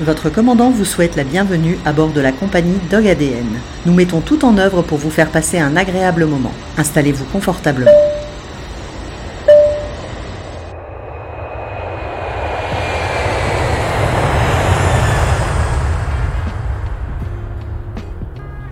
Votre 0.00 0.30
commandant 0.30 0.70
vous 0.70 0.86
souhaite 0.86 1.14
la 1.14 1.24
bienvenue 1.24 1.76
à 1.84 1.92
bord 1.92 2.10
de 2.10 2.22
la 2.22 2.32
compagnie 2.32 2.78
Dog 2.90 3.06
ADN. 3.06 3.44
Nous 3.84 3.92
mettons 3.92 4.22
tout 4.22 4.46
en 4.46 4.56
œuvre 4.56 4.80
pour 4.80 4.96
vous 4.96 5.10
faire 5.10 5.30
passer 5.30 5.58
un 5.58 5.76
agréable 5.76 6.24
moment. 6.24 6.52
Installez-vous 6.78 7.26
confortablement. 7.26 7.90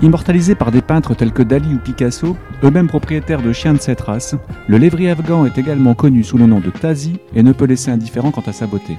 Immortalisé 0.00 0.54
par 0.54 0.70
des 0.70 0.80
peintres 0.80 1.14
tels 1.14 1.32
que 1.32 1.42
Dali 1.42 1.74
ou 1.74 1.78
Picasso, 1.78 2.38
eux-mêmes 2.64 2.88
propriétaires 2.88 3.42
de 3.42 3.52
chiens 3.52 3.74
de 3.74 3.80
cette 3.82 4.00
race, 4.00 4.34
le 4.66 4.78
lévrier 4.78 5.10
afghan 5.10 5.44
est 5.44 5.58
également 5.58 5.92
connu 5.92 6.24
sous 6.24 6.38
le 6.38 6.46
nom 6.46 6.60
de 6.60 6.70
Tazi 6.70 7.18
et 7.34 7.42
ne 7.42 7.52
peut 7.52 7.66
laisser 7.66 7.90
indifférent 7.90 8.30
quant 8.30 8.44
à 8.46 8.52
sa 8.52 8.66
beauté. 8.66 8.96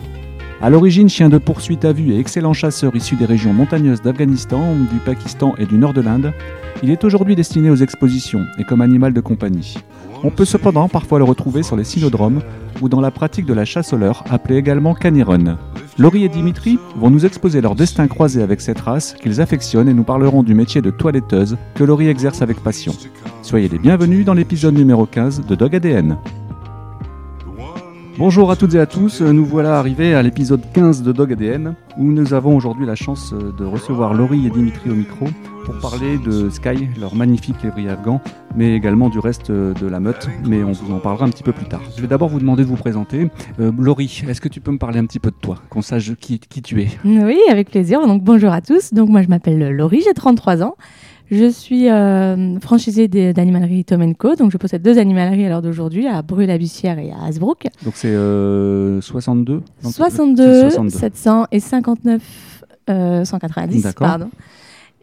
À 0.61 0.69
l'origine, 0.69 1.07
chien 1.07 1.29
de 1.29 1.37
poursuite 1.37 1.85
à 1.85 1.93
vue 1.93 2.11
et 2.11 2.19
excellent 2.19 2.51
chasseur 2.51 2.93
issu 2.93 3.15
des 3.15 3.23
régions 3.23 3.53
montagneuses 3.53 4.01
d'Afghanistan, 4.01 4.75
du 4.91 4.99
Pakistan 4.99 5.55
et 5.57 5.65
du 5.65 5.77
nord 5.77 5.93
de 5.93 6.01
l'Inde, 6.01 6.33
il 6.83 6.91
est 6.91 7.05
aujourd'hui 7.05 7.37
destiné 7.37 7.69
aux 7.69 7.77
expositions 7.77 8.45
et 8.57 8.65
comme 8.65 8.81
animal 8.81 9.13
de 9.13 9.21
compagnie. 9.21 9.77
On 10.21 10.31
peut 10.31 10.43
cependant 10.43 10.89
parfois 10.89 11.17
le 11.17 11.23
retrouver 11.23 11.63
sur 11.63 11.77
les 11.77 11.85
cynodromes 11.85 12.41
ou 12.81 12.89
dans 12.89 12.99
la 12.99 13.09
pratique 13.09 13.45
de 13.45 13.53
la 13.53 13.63
chasse 13.63 13.93
au 13.93 13.97
leurre, 13.97 14.25
appelée 14.29 14.57
également 14.57 14.93
caniron. 14.95 15.57
Laurie 15.97 16.25
et 16.25 16.29
Dimitri 16.29 16.77
vont 16.97 17.09
nous 17.09 17.25
exposer 17.25 17.61
leur 17.61 17.75
destin 17.75 18.09
croisé 18.09 18.41
avec 18.41 18.59
cette 18.59 18.81
race 18.81 19.13
qu'ils 19.13 19.39
affectionnent 19.39 19.87
et 19.87 19.93
nous 19.93 20.03
parleront 20.03 20.43
du 20.43 20.55
métier 20.55 20.81
de 20.81 20.91
toiletteuse 20.91 21.57
que 21.73 21.85
Laurie 21.85 22.09
exerce 22.09 22.41
avec 22.41 22.61
passion. 22.61 22.93
Soyez 23.43 23.69
les 23.69 23.79
bienvenus 23.79 24.25
dans 24.25 24.33
l'épisode 24.33 24.75
numéro 24.75 25.05
15 25.05 25.45
de 25.45 25.55
Dog 25.55 25.73
ADN. 25.73 26.17
Bonjour 28.19 28.51
à 28.51 28.57
toutes 28.57 28.75
et 28.75 28.79
à 28.81 28.85
tous, 28.85 29.21
nous 29.21 29.45
voilà 29.45 29.79
arrivés 29.79 30.13
à 30.13 30.21
l'épisode 30.21 30.59
15 30.73 31.03
de 31.03 31.13
Dog 31.13 31.31
ADN 31.31 31.75
où 31.97 32.03
nous 32.03 32.33
avons 32.33 32.53
aujourd'hui 32.53 32.85
la 32.85 32.95
chance 32.95 33.33
de 33.33 33.63
recevoir 33.63 34.13
Laurie 34.13 34.45
et 34.45 34.49
Dimitri 34.49 34.89
au 34.89 34.93
micro 34.93 35.27
pour 35.63 35.79
parler 35.79 36.17
de 36.17 36.49
Sky, 36.49 36.89
leur 36.99 37.15
magnifique 37.15 37.63
lévrier 37.63 37.87
afghan, 37.87 38.19
mais 38.57 38.75
également 38.75 39.07
du 39.07 39.19
reste 39.19 39.51
de 39.51 39.87
la 39.87 40.01
meute, 40.01 40.27
mais 40.45 40.65
on 40.65 40.73
vous 40.73 40.93
en 40.93 40.99
parlera 40.99 41.23
un 41.23 41.29
petit 41.29 41.43
peu 41.43 41.53
plus 41.53 41.67
tard. 41.67 41.79
Je 41.95 42.01
vais 42.01 42.09
d'abord 42.09 42.27
vous 42.27 42.39
demander 42.39 42.63
de 42.63 42.67
vous 42.67 42.75
présenter. 42.75 43.29
Euh, 43.61 43.71
Laurie, 43.79 44.23
est-ce 44.27 44.41
que 44.41 44.49
tu 44.49 44.59
peux 44.59 44.71
me 44.71 44.79
parler 44.79 44.99
un 44.99 45.05
petit 45.05 45.19
peu 45.19 45.31
de 45.31 45.37
toi, 45.41 45.55
qu'on 45.69 45.81
sache 45.81 46.13
qui, 46.15 46.39
qui 46.39 46.61
tu 46.61 46.81
es? 46.81 46.89
Oui, 47.05 47.39
avec 47.49 47.71
plaisir. 47.71 48.05
Donc 48.05 48.21
bonjour 48.21 48.51
à 48.51 48.59
tous. 48.59 48.93
Donc 48.93 49.07
moi 49.07 49.21
je 49.21 49.29
m'appelle 49.29 49.73
Laurie, 49.73 50.01
j'ai 50.03 50.13
33 50.13 50.61
ans. 50.61 50.75
Je 51.31 51.49
suis 51.49 51.89
euh, 51.89 52.59
franchisée 52.59 53.07
d'animalerie 53.07 53.85
Tom 53.85 54.15
Co. 54.15 54.35
Donc 54.35 54.51
je 54.51 54.57
possède 54.57 54.81
deux 54.81 54.97
animaleries 54.97 55.45
à 55.45 55.49
l'heure 55.49 55.61
d'aujourd'hui, 55.61 56.07
à 56.07 56.21
Brûle-la-Bussière 56.23 56.97
et 56.97 57.11
à 57.11 57.25
Hasbrook. 57.25 57.67
Donc 57.83 57.93
c'est 57.95 58.07
euh, 58.07 58.99
62 59.01 59.53
donc, 59.53 59.63
c'est 59.81 59.91
62, 59.91 60.69
62. 60.71 60.89
700 60.89 61.45
et 61.51 61.59
59 61.59 62.21
euh, 62.89 63.23
190, 63.23 63.83
D'accord. 63.83 64.07
pardon. 64.07 64.29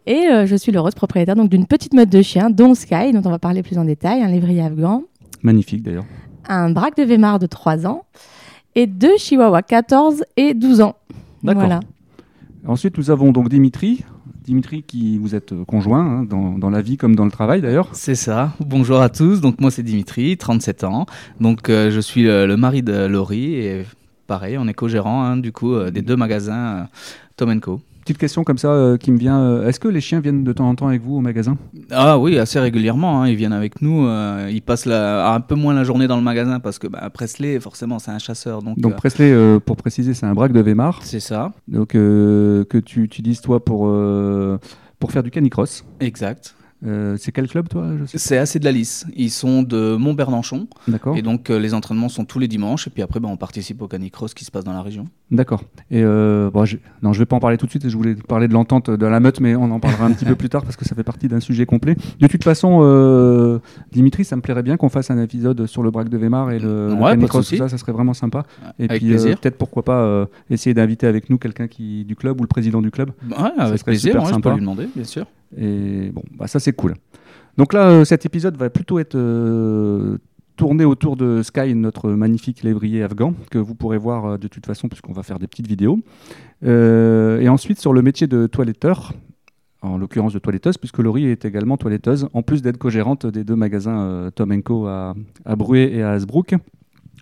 Et 0.05 0.27
euh, 0.27 0.45
je 0.45 0.55
suis 0.55 0.71
l'heureuse 0.71 0.95
propriétaire 0.95 1.35
donc 1.35 1.49
d'une 1.49 1.65
petite 1.65 1.93
meute 1.93 2.09
de 2.09 2.21
chiens, 2.21 2.49
dont 2.49 2.75
Sky, 2.75 3.13
dont 3.13 3.21
on 3.23 3.29
va 3.29 3.39
parler 3.39 3.63
plus 3.63 3.77
en 3.77 3.85
détail, 3.85 4.21
un 4.21 4.27
lévrier 4.27 4.61
afghan, 4.61 5.03
Magnifique 5.43 5.83
d'ailleurs. 5.83 6.05
un 6.49 6.71
braque 6.71 6.97
de 6.97 7.03
Weimar 7.03 7.39
de 7.39 7.45
3 7.45 7.87
ans 7.87 8.03
et 8.75 8.87
deux 8.87 9.15
chihuahuas 9.17 9.61
14 9.61 10.23
et 10.35 10.53
12 10.53 10.81
ans. 10.81 10.95
D'accord. 11.43 11.61
Voilà. 11.61 11.79
Ensuite, 12.65 12.97
nous 12.97 13.11
avons 13.11 13.31
donc 13.31 13.47
Dimitri. 13.47 14.03
Dimitri, 14.47 14.81
qui 14.81 15.17
vous 15.17 15.35
êtes 15.35 15.51
euh, 15.51 15.65
conjoint 15.65 16.21
hein, 16.21 16.23
dans, 16.23 16.69
la 16.69 16.81
vie 16.81 16.95
comme 16.95 17.17
dans 17.17 17.25
le 17.25 17.31
travail 17.31 17.59
d'ailleurs. 17.59 17.89
C'est 17.91 18.15
ça. 18.15 18.53
Bonjour 18.61 19.01
à 19.01 19.09
tous. 19.09 19.41
Donc 19.41 19.59
moi 19.59 19.71
c'est 19.71 19.83
Dimitri, 19.83 20.37
37 20.37 20.85
ans. 20.85 21.05
Donc 21.41 21.69
euh, 21.69 21.91
je 21.91 21.99
suis 21.99 22.23
le, 22.23 22.55
mari 22.55 22.81
de 22.81 23.07
Laurie 23.07 23.55
et 23.55 23.83
pareil, 24.25 24.57
on 24.57 24.65
est 24.69 24.73
co-gérant 24.73 25.21
hein, 25.21 25.35
du 25.35 25.51
coup 25.51 25.73
euh, 25.73 25.91
des 25.91 26.01
deux 26.01 26.15
magasins 26.15 26.87
Tom 27.35 27.59
Co. 27.59 27.81
Petite 28.07 28.19
question 28.19 28.45
comme 28.45 28.57
ça 28.57 28.69
euh, 28.69 28.95
qui 28.95 29.11
me 29.11 29.17
vient. 29.17 29.37
euh, 29.37 29.67
Est-ce 29.67 29.81
que 29.81 29.89
les 29.89 29.99
chiens 29.99 30.21
viennent 30.21 30.45
de 30.45 30.53
temps 30.53 30.69
en 30.69 30.75
temps 30.75 30.87
avec 30.87 31.01
vous 31.01 31.17
au 31.17 31.19
magasin? 31.19 31.57
Ah 31.91 32.17
oui, 32.17 32.39
assez 32.39 32.57
régulièrement. 32.57 33.21
hein, 33.21 33.27
ils 33.27 33.35
viennent 33.35 33.51
avec 33.51 33.81
nous. 33.81 34.07
euh, 34.07 34.49
ils 34.49 34.61
passent 34.61 34.85
la- 34.85 35.33
un 35.33 35.41
peu 35.41 35.55
moins 35.55 35.73
la 35.73 35.83
journée 35.83 36.07
dans 36.07 36.15
le 36.15 36.21
magasin 36.23 36.61
parce 36.61 36.79
que 36.79 36.87
bah, 36.87 37.09
Presley, 37.13 37.59
forcément, 37.59 37.99
c'est 37.99 38.11
un 38.11 38.17
chasseur. 38.19 38.61
Donc, 38.61 38.79
Donc 38.79 38.95
Presley, 38.95 39.59
pour 39.59 39.75
préciser, 39.75 40.13
c'est 40.13 40.25
un 40.25 40.33
braque 40.33 40.53
de 40.53 40.61
Weimar. 40.61 41.01
c'est 41.03 41.19
ça. 41.19 41.51
Donc 41.67 41.89
que 41.89 42.77
tu 42.85 43.03
utilises 43.03 43.41
toi 43.41 43.61
pour 43.65 43.79
pour 44.99 45.11
faire 45.11 45.21
du 45.23 45.29
canicross. 45.29 45.83
Exact. 45.99 46.55
Euh, 46.85 47.15
c'est 47.17 47.31
quel 47.31 47.47
club 47.47 47.69
toi? 47.69 47.87
C'est 48.05 48.37
assez 48.37 48.59
de 48.59 48.65
la 48.65 48.71
lisse. 48.71 49.05
Ils 49.15 49.31
sont 49.31 49.63
de 49.63 49.95
Montbernanchon 49.95 50.67
pas. 50.67 50.91
D'accord. 50.91 51.17
et 51.17 51.21
donc 51.21 51.49
euh, 51.49 51.57
les 51.57 51.73
entraînements 51.73 52.09
sont 52.09 52.23
tous 52.23 52.37
les 52.37 52.47
dimanches 52.47 52.87
et 52.87 52.89
puis 52.91 53.01
après 53.01 53.19
bah, 53.19 53.29
on 53.31 53.37
participe 53.37 53.81
au 53.81 53.87
canicross 53.87 54.33
qui 54.33 54.45
se 54.45 54.51
passe 54.51 54.63
dans 54.63 54.73
la 54.73 54.83
région. 54.83 55.07
D'accord. 55.31 55.63
Et 55.89 56.03
euh, 56.03 56.51
bon, 56.51 56.65
je... 56.65 56.77
non, 57.01 57.13
je 57.13 57.19
vais 57.19 57.25
pas 57.25 57.35
en 57.35 57.39
parler 57.39 57.57
tout 57.57 57.65
de 57.65 57.71
suite. 57.71 57.89
Je 57.89 57.97
voulais 57.97 58.13
parler 58.15 58.47
de 58.47 58.53
l'entente 58.53 58.91
de 58.91 59.05
la 59.05 59.19
meute, 59.19 59.39
mais 59.39 59.55
on 59.55 59.71
en 59.71 59.79
parlera 59.79 60.05
un 60.05 60.11
petit 60.11 60.25
peu 60.25 60.35
plus 60.35 60.49
tard 60.49 60.63
parce 60.63 60.75
que 60.75 60.85
ça 60.85 60.95
fait 60.95 61.03
partie 61.03 61.27
d'un 61.27 61.39
sujet 61.39 61.65
complet. 61.65 61.95
De 62.19 62.27
toute 62.27 62.43
façon, 62.43 63.59
Dimitri, 63.91 64.23
ça 64.23 64.35
me 64.35 64.41
plairait 64.41 64.63
bien 64.63 64.77
qu'on 64.77 64.89
fasse 64.89 65.09
un 65.09 65.21
épisode 65.21 65.65
sur 65.65 65.81
le 65.81 65.89
braque 65.89 66.09
de 66.09 66.17
Weimar 66.17 66.51
et 66.51 66.59
le, 66.59 66.93
Ouais, 66.93 67.11
canicross, 67.11 67.55
ça, 67.55 67.69
ça 67.69 67.77
serait 67.77 67.91
vraiment 67.91 68.13
sympa. 68.13 68.43
Et 68.79 68.85
Avec 68.85 69.01
puis 69.01 69.15
peut-être 69.15 69.57
pourquoi 69.57 69.83
pas 69.83 70.27
essayer 70.49 70.73
d'inviter 70.73 71.07
avec 71.07 71.29
nous 71.29 71.37
quelqu'un 71.37 71.67
qui 71.67 72.05
du 72.05 72.15
club 72.15 72.39
ou 72.39 72.43
le 72.43 72.47
président 72.47 72.81
du 72.81 72.91
club. 72.91 73.11
Ouais, 73.29 73.51
avec 73.57 73.83
plaisir. 73.83 74.13
super 74.13 74.23
ouais, 74.23 74.33
je 74.33 74.39
peux 74.39 74.53
lui 74.53 74.61
demander, 74.61 74.87
bien 74.95 75.05
sûr. 75.05 75.25
Et 75.55 76.09
bon, 76.11 76.23
bah 76.37 76.47
ça 76.47 76.59
c'est 76.59 76.73
cool. 76.73 76.95
Donc 77.57 77.73
là, 77.73 77.89
euh, 77.89 78.05
cet 78.05 78.25
épisode 78.25 78.55
va 78.55 78.69
plutôt 78.69 78.99
être 78.99 79.15
euh, 79.15 80.17
tourné 80.57 80.85
autour 80.85 81.17
de 81.17 81.41
Sky, 81.41 81.73
notre 81.73 82.11
magnifique 82.11 82.61
lévrier 82.63 83.03
afghan, 83.03 83.33
que 83.49 83.57
vous 83.57 83.73
pourrez 83.73 83.97
voir 83.97 84.25
euh, 84.25 84.37
de 84.37 84.47
toute 84.47 84.65
façon, 84.65 84.87
puisqu'on 84.87 85.13
va 85.13 85.23
faire 85.23 85.39
des 85.39 85.47
petites 85.47 85.67
vidéos. 85.67 85.99
Et 86.63 87.49
ensuite 87.49 87.79
sur 87.79 87.93
le 87.93 88.01
métier 88.01 88.27
de 88.27 88.47
toiletteur, 88.47 89.13
en 89.81 89.97
l'occurrence 89.97 90.33
de 90.33 90.39
toiletteuse, 90.39 90.77
puisque 90.77 90.97
Laurie 90.99 91.27
est 91.27 91.45
également 91.45 91.77
toiletteuse, 91.77 92.27
en 92.33 92.41
plus 92.41 92.61
d'être 92.61 92.77
co-gérante 92.77 93.25
des 93.27 93.43
deux 93.43 93.55
magasins 93.55 94.31
Tom 94.33 94.63
Co 94.63 94.87
à, 94.87 95.15
à 95.45 95.55
et 95.75 96.01
à 96.01 96.11
Hasbrook, 96.11 96.55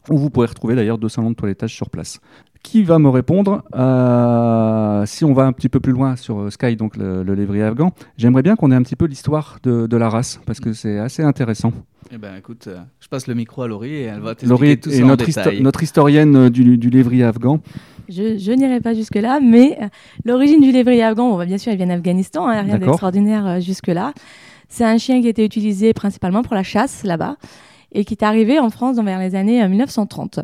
où 0.10 0.18
vous 0.18 0.30
pourrez 0.30 0.48
retrouver 0.48 0.76
d'ailleurs 0.76 0.98
deux 0.98 1.10
salons 1.10 1.32
de 1.32 1.36
toilettage 1.36 1.76
sur 1.76 1.90
place. 1.90 2.22
Qui 2.66 2.82
va 2.84 2.98
me 3.00 3.10
répondre 3.10 3.64
Euh, 3.76 5.06
Si 5.06 5.24
on 5.24 5.34
va 5.34 5.44
un 5.46 5.54
petit 5.54 5.70
peu 5.70 5.80
plus 5.80 5.92
loin 5.94 6.16
sur 6.16 6.40
euh, 6.40 6.50
Sky, 6.50 6.76
donc 6.76 6.98
le, 6.98 7.22
le 7.24 7.34
lévrier 7.36 7.64
afghan, 7.64 7.92
j'aimerais 8.18 8.42
bien 8.42 8.56
qu'on 8.56 8.72
ait 8.72 8.76
un 8.76 8.82
petit 8.82 8.96
peu 8.96 9.06
l'histoire 9.06 9.60
de, 9.64 9.86
de 9.88 9.98
la 9.98 10.10
race, 10.10 10.40
parce 10.48 10.60
que 10.60 10.74
c'est 10.74 10.98
assez 10.98 11.22
intéressant. 11.24 11.72
Eh 12.12 12.18
ben, 12.18 12.36
écoute, 12.38 12.66
euh, 12.68 12.78
je 13.00 13.08
passe 13.08 13.28
le 13.28 13.36
micro 13.36 13.62
à 13.62 13.68
Laurie 13.68 13.94
et 13.94 14.02
elle 14.04 14.20
va 14.20 14.34
Laurie 14.44 14.78
t'expliquer 14.78 14.80
tout 14.80 14.90
est 14.90 14.98
ça 14.98 15.04
en 15.04 15.08
notre, 15.08 15.26
histo- 15.30 15.44
détail. 15.44 15.62
notre 15.62 15.84
historienne 15.84 16.50
du, 16.50 16.78
du 16.78 16.90
lévrier 16.90 17.24
afghan. 17.24 17.60
Je, 18.10 18.38
je 18.38 18.52
n'irai 18.52 18.80
pas 18.82 18.94
jusque-là, 18.96 19.40
mais 19.42 19.78
euh, 19.82 19.88
l'origine 20.26 20.60
du 20.62 20.72
lévrier 20.72 21.04
afghan, 21.04 21.30
bon, 21.30 21.38
bah, 21.38 21.46
bien 21.46 21.58
sûr, 21.60 21.72
elle 21.72 21.78
vient 21.78 21.88
d'Afghanistan, 21.88 22.48
hein, 22.48 22.62
rien 22.64 22.78
d'extraordinaire 22.80 23.46
euh, 23.48 23.60
jusque-là. 23.60 24.14
C'est 24.70 24.86
un 24.86 24.98
chien 24.98 25.22
qui 25.22 25.28
était 25.28 25.46
utilisé 25.46 25.94
principalement 25.94 26.42
pour 26.42 26.56
la 26.56 26.64
chasse 26.64 27.04
là-bas 27.04 27.38
et 27.92 28.04
qui 28.06 28.16
est 28.16 28.24
arrivé 28.24 28.60
en 28.60 28.70
France 28.72 28.96
dans 28.98 29.04
vers 29.04 29.20
les 29.20 29.36
années 29.36 29.64
euh, 29.64 29.68
1930. 29.70 30.40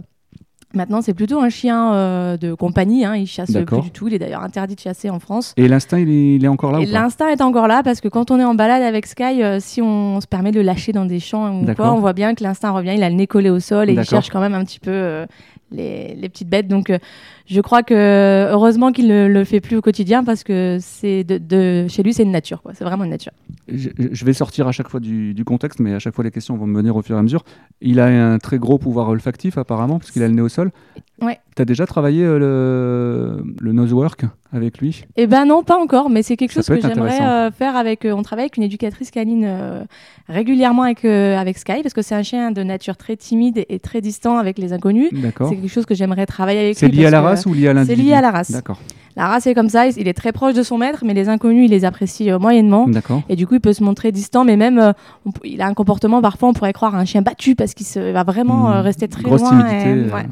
Maintenant, 0.74 1.02
c'est 1.02 1.14
plutôt 1.14 1.40
un 1.42 1.50
chien 1.50 1.94
euh, 1.94 2.38
de 2.38 2.54
compagnie, 2.54 3.04
hein, 3.04 3.16
il 3.16 3.28
chasse 3.28 3.52
plus 3.66 3.82
du 3.82 3.92
tout, 3.92 4.08
il 4.08 4.14
est 4.14 4.20
d'ailleurs 4.20 4.42
interdit 4.44 4.76
de 4.76 4.80
chasser 4.80 5.10
en 5.10 5.20
France. 5.20 5.54
Et 5.58 5.68
l'instinct, 5.68 6.00
il, 6.00 6.10
est- 6.10 6.36
il 6.36 6.46
est 6.46 6.48
encore 6.48 6.72
là 6.72 6.80
l'instinct 6.94 7.28
est 7.28 7.42
encore 7.42 7.68
là 7.68 7.82
parce 7.84 8.00
que 8.02 8.08
quand 8.08 8.32
on 8.32 8.40
est 8.40 8.44
en 8.46 8.56
balade 8.56 8.82
avec 8.84 9.06
Sky, 9.06 9.44
euh, 9.44 9.58
si 9.60 9.82
on 9.82 10.22
se 10.22 10.28
permet 10.28 10.52
de 10.52 10.58
le 10.60 10.66
lâcher 10.66 10.92
dans 10.94 11.06
des 11.06 11.20
champs 11.20 11.54
ou 11.60 11.66
quoi, 11.76 11.88
on 11.94 12.00
voit 12.00 12.14
bien 12.14 12.36
que 12.36 12.44
l'instinct 12.44 12.72
revient, 12.72 12.94
il 12.96 13.04
a 13.04 13.10
le 13.10 13.16
nez 13.16 13.28
collé 13.28 13.50
au 13.50 13.60
sol 13.60 13.90
et 13.90 13.94
il 13.94 13.96
cherche 14.10 14.30
quand 14.30 14.40
même 14.42 14.54
un 14.54 14.64
petit 14.64 14.80
peu 14.80 14.92
euh, 14.92 15.26
les, 15.72 16.16
les 16.16 16.30
petites 16.30 16.50
bêtes. 16.50 16.68
Donc 16.68 16.90
je 17.52 17.62
crois 17.62 17.84
que 17.84 17.94
heureusement 18.52 18.92
qu'il 18.92 19.08
ne 19.08 19.28
le 19.28 19.44
fait 19.44 19.60
plus 19.60 19.76
au 19.78 19.82
quotidien 19.82 20.24
parce 20.24 20.44
que 20.44 20.78
c'est 20.80 21.24
de, 21.24 21.38
de- 21.38 21.88
chez 21.90 22.02
lui 22.02 22.14
c'est 22.14 22.24
une 22.24 22.32
nature, 22.32 22.62
quoi. 22.62 22.72
c'est 22.74 22.84
vraiment 22.86 23.04
une 23.04 23.10
nature. 23.12 23.34
je, 23.68 23.90
je 24.12 24.26
vais 24.26 24.34
sortir 24.34 24.68
à 24.68 24.72
chaque 24.72 24.88
fois 24.90 25.00
du, 25.00 25.34
du 25.34 25.44
contexte, 25.44 25.80
mais 25.80 25.94
à 25.94 26.00
chaque 26.00 26.16
fois 26.16 26.24
les 26.24 26.32
questions 26.32 26.56
vont 26.58 26.66
me 26.68 26.78
venir 26.78 26.96
au 26.96 27.02
fur 27.02 27.16
et 27.16 27.20
à 27.20 27.22
mesure. 27.22 27.44
Il 27.82 28.00
a 28.00 28.06
un 28.06 28.38
très 28.40 28.58
gros 28.58 28.78
pouvoir 28.78 29.10
olfactif 29.10 29.58
apparemment, 29.58 30.00
parce 30.00 30.12
qu'il 30.12 30.24
a 30.24 30.28
le 30.28 30.34
nez 30.34 30.42
au 30.42 30.50
sol. 30.50 30.72
Ouais. 31.22 31.40
Tu 31.56 31.62
as 31.62 31.66
déjà 31.66 31.86
travaillé 31.86 32.24
euh, 32.24 32.40
le, 32.40 33.44
le 33.60 33.72
nosework 33.74 34.26
avec 34.54 34.80
lui? 34.80 35.06
Eh 35.18 35.28
ben 35.28 35.46
non, 35.46 35.62
pas 35.64 35.78
encore, 35.78 36.10
mais 36.10 36.24
c'est 36.24 36.36
quelque 36.36 36.54
Ça 36.54 36.62
chose 36.62 36.82
que 36.82 36.88
j'aimerais 36.88 37.22
euh, 37.22 37.52
faire 37.52 37.76
avec. 37.76 38.06
euh, 38.06 38.14
on 38.14 38.24
travaille 38.24 38.46
avec 38.46 38.58
une 38.58 38.64
éducatrice 38.64 39.12
canine 39.12 39.48
régulièrement 40.28 40.84
avec, 40.84 41.04
avec 41.06 41.58
Sky 41.58 41.82
parce 41.84 41.94
que 41.94 42.02
c'est 42.02 42.16
un 42.16 42.24
chien 42.24 42.52
de 42.52 42.64
nature 42.64 42.98
très 42.98 43.16
timide 43.16 43.66
et, 43.70 43.80
très 43.80 44.02
distant 44.02 44.38
avec 44.38 44.58
les 44.58 44.74
inconnus. 44.74 45.10
D'accord. 45.12 45.50
C'est 45.50 45.56
quelque 45.58 45.70
chose 45.72 45.86
que 45.86 45.96
j'aimerais 45.96 46.26
travailler 46.26 46.60
avec 46.62 46.78
C'est 46.78 46.88
lui. 46.88 46.98
lié 46.98 47.06
à 47.08 47.12
la 47.12 47.20
que- 47.20 47.24
race 47.44 47.46
ou 47.48 47.54
lié 47.54 47.68
à 47.68 47.74
l'individu 47.74 48.08
lié 48.08 48.14
à 48.14 48.22
la 48.22 48.32
race. 48.32 48.52
D'accord. 48.52 48.80
La 49.18 49.28
race 49.28 49.46
est 49.46 49.54
comme 49.54 49.68
ça, 49.68 49.88
il 49.88 50.08
est 50.08 50.14
très 50.14 50.32
proche 50.32 50.54
de 50.54 50.64
son 50.64 50.78
maître, 50.78 51.04
mais 51.06 51.14
les 51.14 51.28
inconnus, 51.28 51.66
il 51.66 51.72
les 51.72 51.84
apprécie 51.84 52.32
euh, 52.32 52.40
moyennement. 52.40 52.88
D'accord. 52.88 53.22
Et 53.28 53.36
du 53.36 53.46
coup, 53.46 53.56
il 53.56 53.60
peut 53.60 53.74
se 53.74 53.84
montrer 53.84 54.14
distant, 54.14 54.46
mais 54.46 54.56
même, 54.56 54.80
euh, 54.80 54.94
on 55.26 55.32
il 55.44 55.62
a 55.62 55.68
un 55.68 55.74
comportement, 55.74 56.22
parfois, 56.22 56.48
on 56.48 56.54
pourrait 56.54 56.72
croire 56.72 56.96
un 56.96 57.04
chien 57.04 57.22
battu 57.22 57.56
parce 57.56 57.74
qu'il 57.74 57.86
se- 57.86 58.14
va 58.14 58.24
vraiment 58.24 58.70
Hmm. 58.70 58.74
euh, 58.74 58.82
rester 58.82 59.10
très 59.10 59.22
Grosse 59.24 59.42
loin. 59.42 59.50
timidité. 59.50 59.90
et- 59.90 59.94
euh, 59.94 60.06
ouais. 60.06 60.14
ouais. 60.14 60.26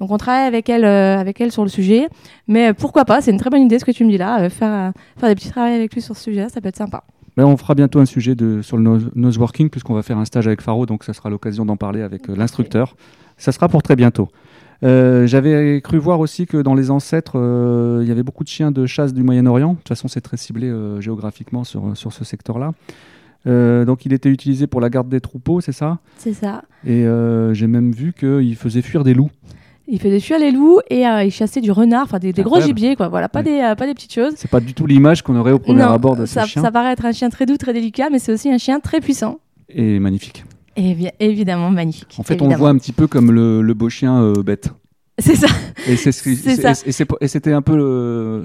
Donc, 0.00 0.10
on 0.10 0.18
travaille 0.18 0.46
avec 0.48 0.68
elle, 0.68 0.84
avec 0.84 1.40
elle 1.40 1.52
sur 1.52 1.62
le 1.62 1.68
sujet. 1.68 2.08
Mais 2.48 2.74
pourquoi 2.74 3.04
pas, 3.04 3.20
c'est 3.20 3.30
une 3.30 3.38
très 3.38 3.50
bonne 3.50 3.62
idée 3.62 3.78
ce 3.78 3.84
que 3.84 3.92
tu 3.92 4.04
me 4.04 4.10
dis 4.10 4.18
là. 4.18 4.50
faire, 4.50 4.92
faire 5.16 5.28
des 5.28 5.34
petits 5.36 5.50
travaux 5.50 5.72
avec 5.72 5.94
lui 5.94 6.02
sur 6.02 6.16
ce 6.16 6.24
sujet, 6.24 6.48
ça 6.48 6.60
peut 6.60 6.68
être 6.68 6.76
sympa. 6.76 7.04
Mais 7.36 7.44
on 7.44 7.56
fera 7.56 7.74
bientôt 7.76 8.00
un 8.00 8.06
sujet 8.06 8.34
de, 8.34 8.62
sur 8.62 8.76
le 8.76 8.82
nose, 8.82 9.10
noseworking, 9.14 9.68
puisqu'on 9.70 9.94
va 9.94 10.02
faire 10.02 10.18
un 10.18 10.24
stage 10.24 10.46
avec 10.48 10.60
Faro, 10.60 10.86
donc 10.86 11.04
ça 11.04 11.12
sera 11.12 11.30
l'occasion 11.30 11.64
d'en 11.64 11.76
parler 11.76 12.02
avec 12.02 12.26
l'instructeur. 12.28 12.96
Ça 13.36 13.50
sera 13.52 13.68
pour 13.68 13.82
très 13.82 13.96
bientôt. 13.96 14.28
Euh, 14.84 15.26
J'avais 15.26 15.80
cru 15.82 15.98
voir 15.98 16.20
aussi 16.20 16.46
que 16.46 16.58
dans 16.58 16.74
les 16.74 16.90
ancêtres, 16.90 17.34
euh, 17.36 18.00
il 18.02 18.08
y 18.08 18.10
avait 18.12 18.22
beaucoup 18.22 18.44
de 18.44 18.48
chiens 18.48 18.70
de 18.70 18.86
chasse 18.86 19.14
du 19.14 19.22
Moyen-Orient. 19.22 19.72
De 19.72 19.76
toute 19.78 19.88
façon, 19.88 20.08
c'est 20.08 20.20
très 20.20 20.36
ciblé 20.36 20.68
euh, 20.68 21.00
géographiquement 21.00 21.64
sur, 21.64 21.96
sur 21.96 22.12
ce 22.12 22.24
secteur-là. 22.24 22.72
Donc, 23.46 24.06
il 24.06 24.12
était 24.12 24.30
utilisé 24.30 24.66
pour 24.66 24.80
la 24.80 24.88
garde 24.88 25.08
des 25.08 25.20
troupeaux, 25.20 25.60
c'est 25.60 25.72
ça? 25.72 25.98
C'est 26.16 26.32
ça. 26.32 26.62
Et 26.86 27.04
j'ai 27.52 27.66
même 27.66 27.92
vu 27.92 28.12
qu'il 28.12 28.56
faisait 28.56 28.82
fuir 28.82 29.04
des 29.04 29.14
loups. 29.14 29.30
Il 29.86 30.00
faisait 30.00 30.18
fuir 30.20 30.38
les 30.38 30.50
loups 30.50 30.80
et 30.88 31.06
euh, 31.06 31.24
il 31.24 31.30
chassait 31.30 31.60
du 31.60 31.70
renard, 31.70 32.04
enfin 32.04 32.18
des, 32.18 32.32
des 32.32 32.42
gros 32.42 32.58
gibiers, 32.58 32.96
quoi. 32.96 33.08
Voilà, 33.08 33.28
pas, 33.28 33.40
Ouais. 33.40 33.44
des, 33.44 33.60
euh, 33.60 33.74
pas 33.74 33.86
des 33.86 33.92
petites 33.92 34.14
choses. 34.14 34.32
C'est 34.36 34.50
pas 34.50 34.60
du 34.60 34.72
tout 34.72 34.86
l'image 34.86 35.20
qu'on 35.20 35.36
aurait 35.36 35.52
au 35.52 35.58
premier 35.58 35.82
Non, 35.82 35.90
abord 35.90 36.16
de 36.16 36.24
ce 36.24 36.40
chien. 36.46 36.62
ça 36.62 36.72
paraît 36.72 36.92
être 36.92 37.04
un 37.04 37.12
chien 37.12 37.28
très 37.28 37.44
doux, 37.44 37.58
très 37.58 37.74
délicat, 37.74 38.08
mais 38.10 38.18
c'est 38.18 38.32
aussi 38.32 38.50
un 38.50 38.56
chien 38.56 38.80
très 38.80 39.00
puissant. 39.02 39.40
Et 39.68 39.98
magnifique. 40.00 40.42
Et 40.76 40.94
évi- 40.94 41.10
évidemment 41.20 41.70
magnifique. 41.70 42.14
En 42.18 42.22
fait, 42.22 42.40
on 42.42 42.48
le 42.48 42.56
voit 42.56 42.70
un 42.70 42.78
petit 42.78 42.92
peu 42.92 43.06
comme 43.06 43.30
le, 43.30 43.62
le 43.62 43.74
beau 43.74 43.88
chien 43.88 44.20
euh, 44.20 44.42
bête. 44.42 44.70
C'est 45.18 45.36
ça. 45.36 45.46
Et 45.86 45.96
c'était 47.28 47.52
un 47.52 47.62
peu 47.62 47.76
le- 47.76 48.42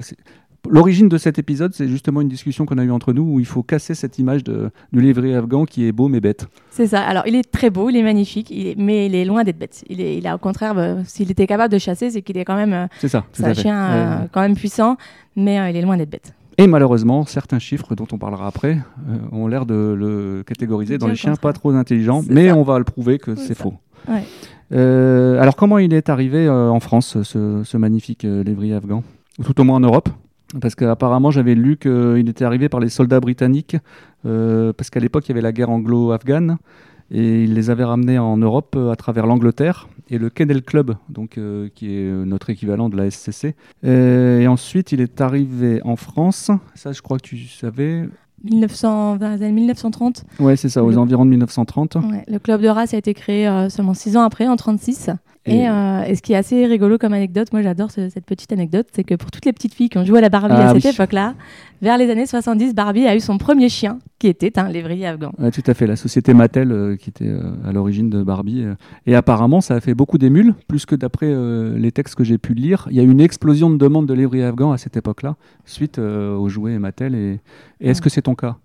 l'origine 0.68 1.08
de 1.08 1.16
cet 1.18 1.38
épisode, 1.38 1.72
c'est 1.74 1.88
justement 1.88 2.20
une 2.20 2.28
discussion 2.28 2.66
qu'on 2.66 2.76
a 2.78 2.84
eue 2.84 2.90
entre 2.90 3.12
nous 3.12 3.22
où 3.22 3.40
il 3.40 3.46
faut 3.46 3.62
casser 3.62 3.94
cette 3.94 4.18
image 4.18 4.44
de, 4.44 4.70
du 4.92 5.00
lévrier 5.00 5.34
afghan 5.34 5.64
qui 5.64 5.86
est 5.86 5.92
beau 5.92 6.08
mais 6.08 6.20
bête. 6.20 6.46
C'est 6.70 6.86
ça. 6.86 7.00
Alors, 7.00 7.26
il 7.26 7.34
est 7.34 7.50
très 7.50 7.70
beau, 7.70 7.88
il 7.90 7.96
est 7.96 8.02
magnifique, 8.02 8.50
il 8.50 8.66
est- 8.68 8.74
mais 8.78 9.06
il 9.06 9.14
est 9.14 9.24
loin 9.24 9.42
d'être 9.42 9.58
bête. 9.58 9.82
Il 9.88 10.00
est, 10.00 10.18
il 10.18 10.26
a 10.26 10.34
au 10.34 10.38
contraire, 10.38 10.78
euh, 10.78 11.00
s'il 11.06 11.30
était 11.30 11.46
capable 11.46 11.72
de 11.72 11.78
chasser, 11.78 12.10
c'est 12.10 12.22
qu'il 12.22 12.36
est 12.36 12.44
quand 12.44 12.56
même, 12.56 12.72
euh, 12.74 12.86
C'est 13.00 13.08
ça. 13.08 13.24
c'est 13.32 13.44
un 13.46 13.54
chien 13.54 13.76
euh, 13.90 14.20
Ouais. 14.22 14.26
quand 14.32 14.42
même 14.42 14.54
puissant, 14.54 14.96
mais 15.34 15.58
euh, 15.58 15.70
il 15.70 15.76
est 15.76 15.82
loin 15.82 15.96
d'être 15.96 16.10
bête. 16.10 16.34
Et 16.60 16.66
malheureusement, 16.66 17.24
certains 17.24 17.58
chiffres 17.58 17.94
dont 17.94 18.06
on 18.12 18.18
parlera 18.18 18.46
après 18.46 18.76
euh, 19.08 19.16
ont 19.32 19.48
l'air 19.48 19.64
de 19.64 19.96
le 19.98 20.44
catégoriser 20.46 20.98
dans 20.98 21.06
les 21.06 21.12
le 21.12 21.16
chiens 21.16 21.34
pas 21.36 21.54
trop 21.54 21.70
intelligents, 21.70 22.22
mais 22.28 22.48
ça. 22.48 22.54
on 22.54 22.62
va 22.62 22.76
le 22.76 22.84
prouver 22.84 23.18
que 23.18 23.34
C'est 23.34 23.56
faux. 23.56 23.72
Ouais. 24.06 24.24
Euh, 24.72 25.40
alors 25.40 25.56
comment 25.56 25.78
il 25.78 25.94
est 25.94 26.10
arrivé 26.10 26.46
euh, 26.46 26.68
en 26.68 26.78
France, 26.78 27.22
ce, 27.22 27.62
ce 27.64 27.76
magnifique 27.78 28.24
lévrier 28.24 28.74
afghan? 28.74 29.02
Ou 29.38 29.42
tout 29.42 29.58
au 29.58 29.64
moins 29.64 29.76
en 29.76 29.80
Europe? 29.80 30.10
Parce 30.60 30.74
qu'apparemment, 30.74 31.30
j'avais 31.30 31.54
lu 31.54 31.78
qu'il 31.78 32.28
était 32.28 32.44
arrivé 32.44 32.68
par 32.68 32.80
les 32.80 32.90
soldats 32.90 33.20
britanniques, 33.20 33.76
parce 34.22 34.90
qu'à 34.90 35.00
l'époque, 35.00 35.26
il 35.26 35.30
y 35.30 35.32
avait 35.32 35.40
la 35.40 35.52
guerre 35.52 35.70
anglo-afghane, 35.70 36.58
et 37.10 37.44
ils 37.44 37.54
les 37.54 37.70
avaient 37.70 37.84
ramenés 37.84 38.18
en 38.18 38.36
Europe 38.36 38.74
euh, 38.76 38.90
à 38.90 38.96
travers 38.96 39.26
l'Angleterre 39.26 39.88
et 40.10 40.18
le 40.18 40.28
Kennel 40.30 40.62
Club, 40.62 40.94
donc, 41.08 41.38
euh, 41.38 41.68
qui 41.74 41.86
est 41.94 42.04
euh, 42.10 42.24
notre 42.24 42.50
équivalent 42.50 42.88
de 42.88 42.96
la 42.96 43.10
SCC. 43.10 43.54
Et 43.84 44.46
ensuite, 44.48 44.92
il 44.92 45.00
est 45.00 45.20
arrivé 45.20 45.80
en 45.84 45.96
France, 45.96 46.50
ça 46.74 46.92
je 46.92 47.00
crois 47.02 47.18
que 47.18 47.22
tu 47.26 47.38
savais. 47.46 48.08
1900, 48.44 49.16
dans 49.16 49.28
les 49.28 49.42
années 49.42 49.52
1930, 49.52 50.24
Ouais, 50.40 50.56
c'est 50.56 50.68
ça, 50.70 50.82
aux 50.82 50.90
Le- 50.90 50.98
environs 50.98 51.24
de 51.26 51.30
1930. 51.30 51.96
ouais, 51.96 52.24
le 52.26 52.38
club 52.38 52.62
de 52.62 52.68
race 52.68 52.94
a 52.94 52.96
été 52.96 53.12
créé 53.12 53.46
euh, 53.46 53.68
seulement 53.68 53.92
six 53.94 54.16
ans 54.16 54.22
après, 54.22 54.48
en 54.48 54.56
36. 54.56 55.10
Et, 55.50 55.68
euh, 55.68 56.02
et 56.04 56.14
ce 56.14 56.22
qui 56.22 56.32
est 56.32 56.36
assez 56.36 56.66
rigolo 56.66 56.96
comme 56.98 57.12
anecdote, 57.12 57.48
moi 57.52 57.62
j'adore 57.62 57.90
ce- 57.90 58.08
cette 58.08 58.24
petite 58.24 58.52
anecdote, 58.52 58.86
c'est 58.92 59.04
que 59.04 59.14
pour 59.14 59.30
toutes 59.30 59.44
les 59.44 59.52
petites 59.52 59.74
filles 59.74 59.88
qui 59.88 59.98
ont 59.98 60.04
joué 60.04 60.18
à 60.18 60.20
la 60.22 60.28
Barbie 60.28 60.54
Ah 60.56 60.70
à 60.70 60.74
cette 60.74 60.84
oui. 60.84 60.90
époque-là, 60.90 61.34
vers 61.82 61.98
les 61.98 62.08
années 62.10 62.26
70, 62.26 62.74
Barbie 62.74 63.06
a 63.06 63.16
eu 63.16 63.20
son 63.20 63.38
premier 63.38 63.68
chien, 63.68 63.98
qui 64.18 64.26
était 64.28 64.58
un 64.58 64.68
lévrier 64.68 65.06
afghan. 65.06 65.32
Tout 65.52 65.62
à 65.66 65.74
fait, 65.74 65.86
la 65.86 65.96
société 65.96 66.34
Mattel 66.34 66.72
euh, 66.72 66.96
qui 66.96 67.10
était 67.10 67.28
euh, 67.28 67.52
à 67.66 67.72
l'origine 67.72 68.10
de 68.10 68.22
Barbie. 68.22 68.64
Et 69.06 69.14
apparemment, 69.14 69.60
ça 69.60 69.74
a 69.74 69.80
fait 69.80 69.94
beaucoup 69.94 70.18
d'émules, 70.18 70.54
plus 70.68 70.86
que 70.86 70.94
d'après 70.94 71.34
les 71.76 71.92
textes 71.92 72.14
que 72.14 72.24
j'ai 72.24 72.38
pu 72.38 72.54
lire. 72.54 72.86
Il 72.90 72.96
y 72.96 73.00
a 73.00 73.02
eu 73.02 73.10
une 73.10 73.20
explosion 73.20 73.70
de 73.70 73.76
demandes 73.76 74.06
de 74.06 74.14
lévrier 74.14 74.44
afghan 74.44 74.72
à 74.72 74.78
cette 74.78 74.96
époque-là, 74.96 75.36
suite 75.64 75.98
aux 75.98 76.48
jouets 76.48 76.78
Mattel. 76.78 77.14
Et, 77.14 77.40
et 77.80 77.90
est-ce 77.90 78.00
que 78.02 78.10
c'est 78.10 78.22
ton 78.22 78.34
cas? 78.34 78.56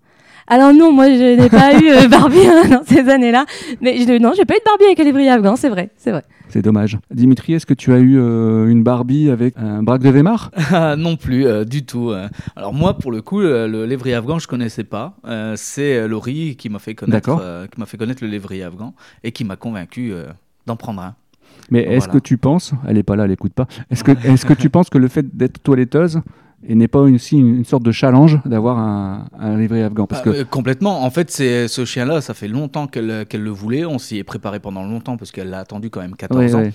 Alors 0.48 0.72
non, 0.72 0.92
moi 0.92 1.06
je 1.08 1.40
n'ai 1.40 1.48
pas 1.48 1.78
eu 1.80 1.88
euh, 1.90 2.08
Barbie 2.08 2.46
hein, 2.46 2.68
dans 2.70 2.84
ces 2.84 3.08
années-là, 3.08 3.46
mais 3.80 3.98
je, 3.98 4.18
non, 4.20 4.32
j'ai 4.36 4.44
pas 4.44 4.54
eu 4.54 4.58
de 4.58 4.64
Barbie 4.64 4.84
avec 4.84 5.00
un 5.00 5.04
lévrier 5.04 5.28
afghan, 5.30 5.56
c'est 5.56 5.68
vrai, 5.68 5.90
c'est 5.96 6.10
vrai. 6.12 6.22
C'est 6.48 6.62
dommage. 6.62 6.96
Dimitri, 7.12 7.54
est-ce 7.54 7.66
que 7.66 7.74
tu 7.74 7.92
as 7.92 7.98
eu 7.98 8.16
euh, 8.18 8.68
une 8.68 8.84
Barbie 8.84 9.30
avec 9.30 9.54
un 9.58 9.82
braque 9.82 10.02
de 10.02 10.10
Weimar? 10.10 10.52
Ah, 10.72 10.94
non 10.96 11.16
plus, 11.16 11.44
euh, 11.46 11.64
du 11.64 11.84
tout. 11.84 12.12
Alors 12.54 12.72
moi, 12.72 12.96
pour 12.98 13.10
le 13.10 13.20
coup, 13.22 13.40
euh, 13.40 13.66
le 13.66 13.84
lévrier 13.86 14.14
afghan, 14.14 14.38
je 14.38 14.46
connaissais 14.46 14.84
pas. 14.84 15.16
Euh, 15.26 15.54
c'est 15.56 16.06
Laurie 16.06 16.54
qui 16.56 16.68
m'a 16.68 16.78
fait 16.78 16.94
connaître, 16.94 17.36
euh, 17.40 17.66
qui 17.66 17.80
m'a 17.80 17.86
fait 17.86 17.96
connaître 17.96 18.22
le 18.22 18.30
lévrier 18.30 18.62
afghan 18.62 18.94
et 19.24 19.32
qui 19.32 19.44
m'a 19.44 19.56
convaincu 19.56 20.12
euh, 20.12 20.26
d'en 20.66 20.76
prendre 20.76 21.02
un. 21.02 21.14
Mais 21.70 21.80
est-ce 21.82 22.06
Voilà. 22.06 22.12
que 22.12 22.18
tu 22.18 22.36
penses, 22.38 22.72
elle 22.86 22.98
est 22.98 23.02
pas 23.02 23.16
là, 23.16 23.24
elle 23.24 23.32
écoute 23.32 23.52
pas, 23.52 23.66
est-ce 23.90 24.04
que, 24.04 24.12
est 24.12 24.44
que 24.46 24.52
tu 24.54 24.70
penses 24.70 24.88
que 24.90 24.98
le 24.98 25.08
fait 25.08 25.36
d'être 25.36 25.60
toiletteuse 25.62 26.20
et 26.62 26.74
n'est 26.74 26.88
pas 26.88 27.00
aussi 27.00 27.36
une, 27.38 27.56
une 27.56 27.64
sorte 27.64 27.82
de 27.82 27.92
challenge 27.92 28.38
d'avoir 28.44 28.78
un, 28.78 29.28
un 29.38 29.56
lévrier 29.56 29.82
afghan 29.84 30.06
Parce 30.06 30.22
Ah, 30.22 30.24
que 30.24 30.30
euh, 30.30 30.44
complètement. 30.44 31.04
En 31.04 31.10
fait, 31.10 31.30
c'est 31.30 31.68
ce 31.68 31.84
chien-là, 31.84 32.20
ça 32.20 32.34
fait 32.34 32.48
longtemps 32.48 32.86
qu'elle 32.86 33.26
qu'elle 33.28 33.42
le 33.42 33.50
voulait. 33.50 33.84
On 33.84 33.98
s'y 33.98 34.18
est 34.18 34.24
préparé 34.24 34.58
pendant 34.60 34.82
longtemps 34.82 35.16
parce 35.16 35.30
qu'elle 35.32 35.50
l'a 35.50 35.60
attendu 35.60 35.90
quand 35.90 36.00
même 36.00 36.16
14 36.16 36.40
Ouais, 36.40 36.54
ans. 36.54 36.58
ouais. 36.62 36.72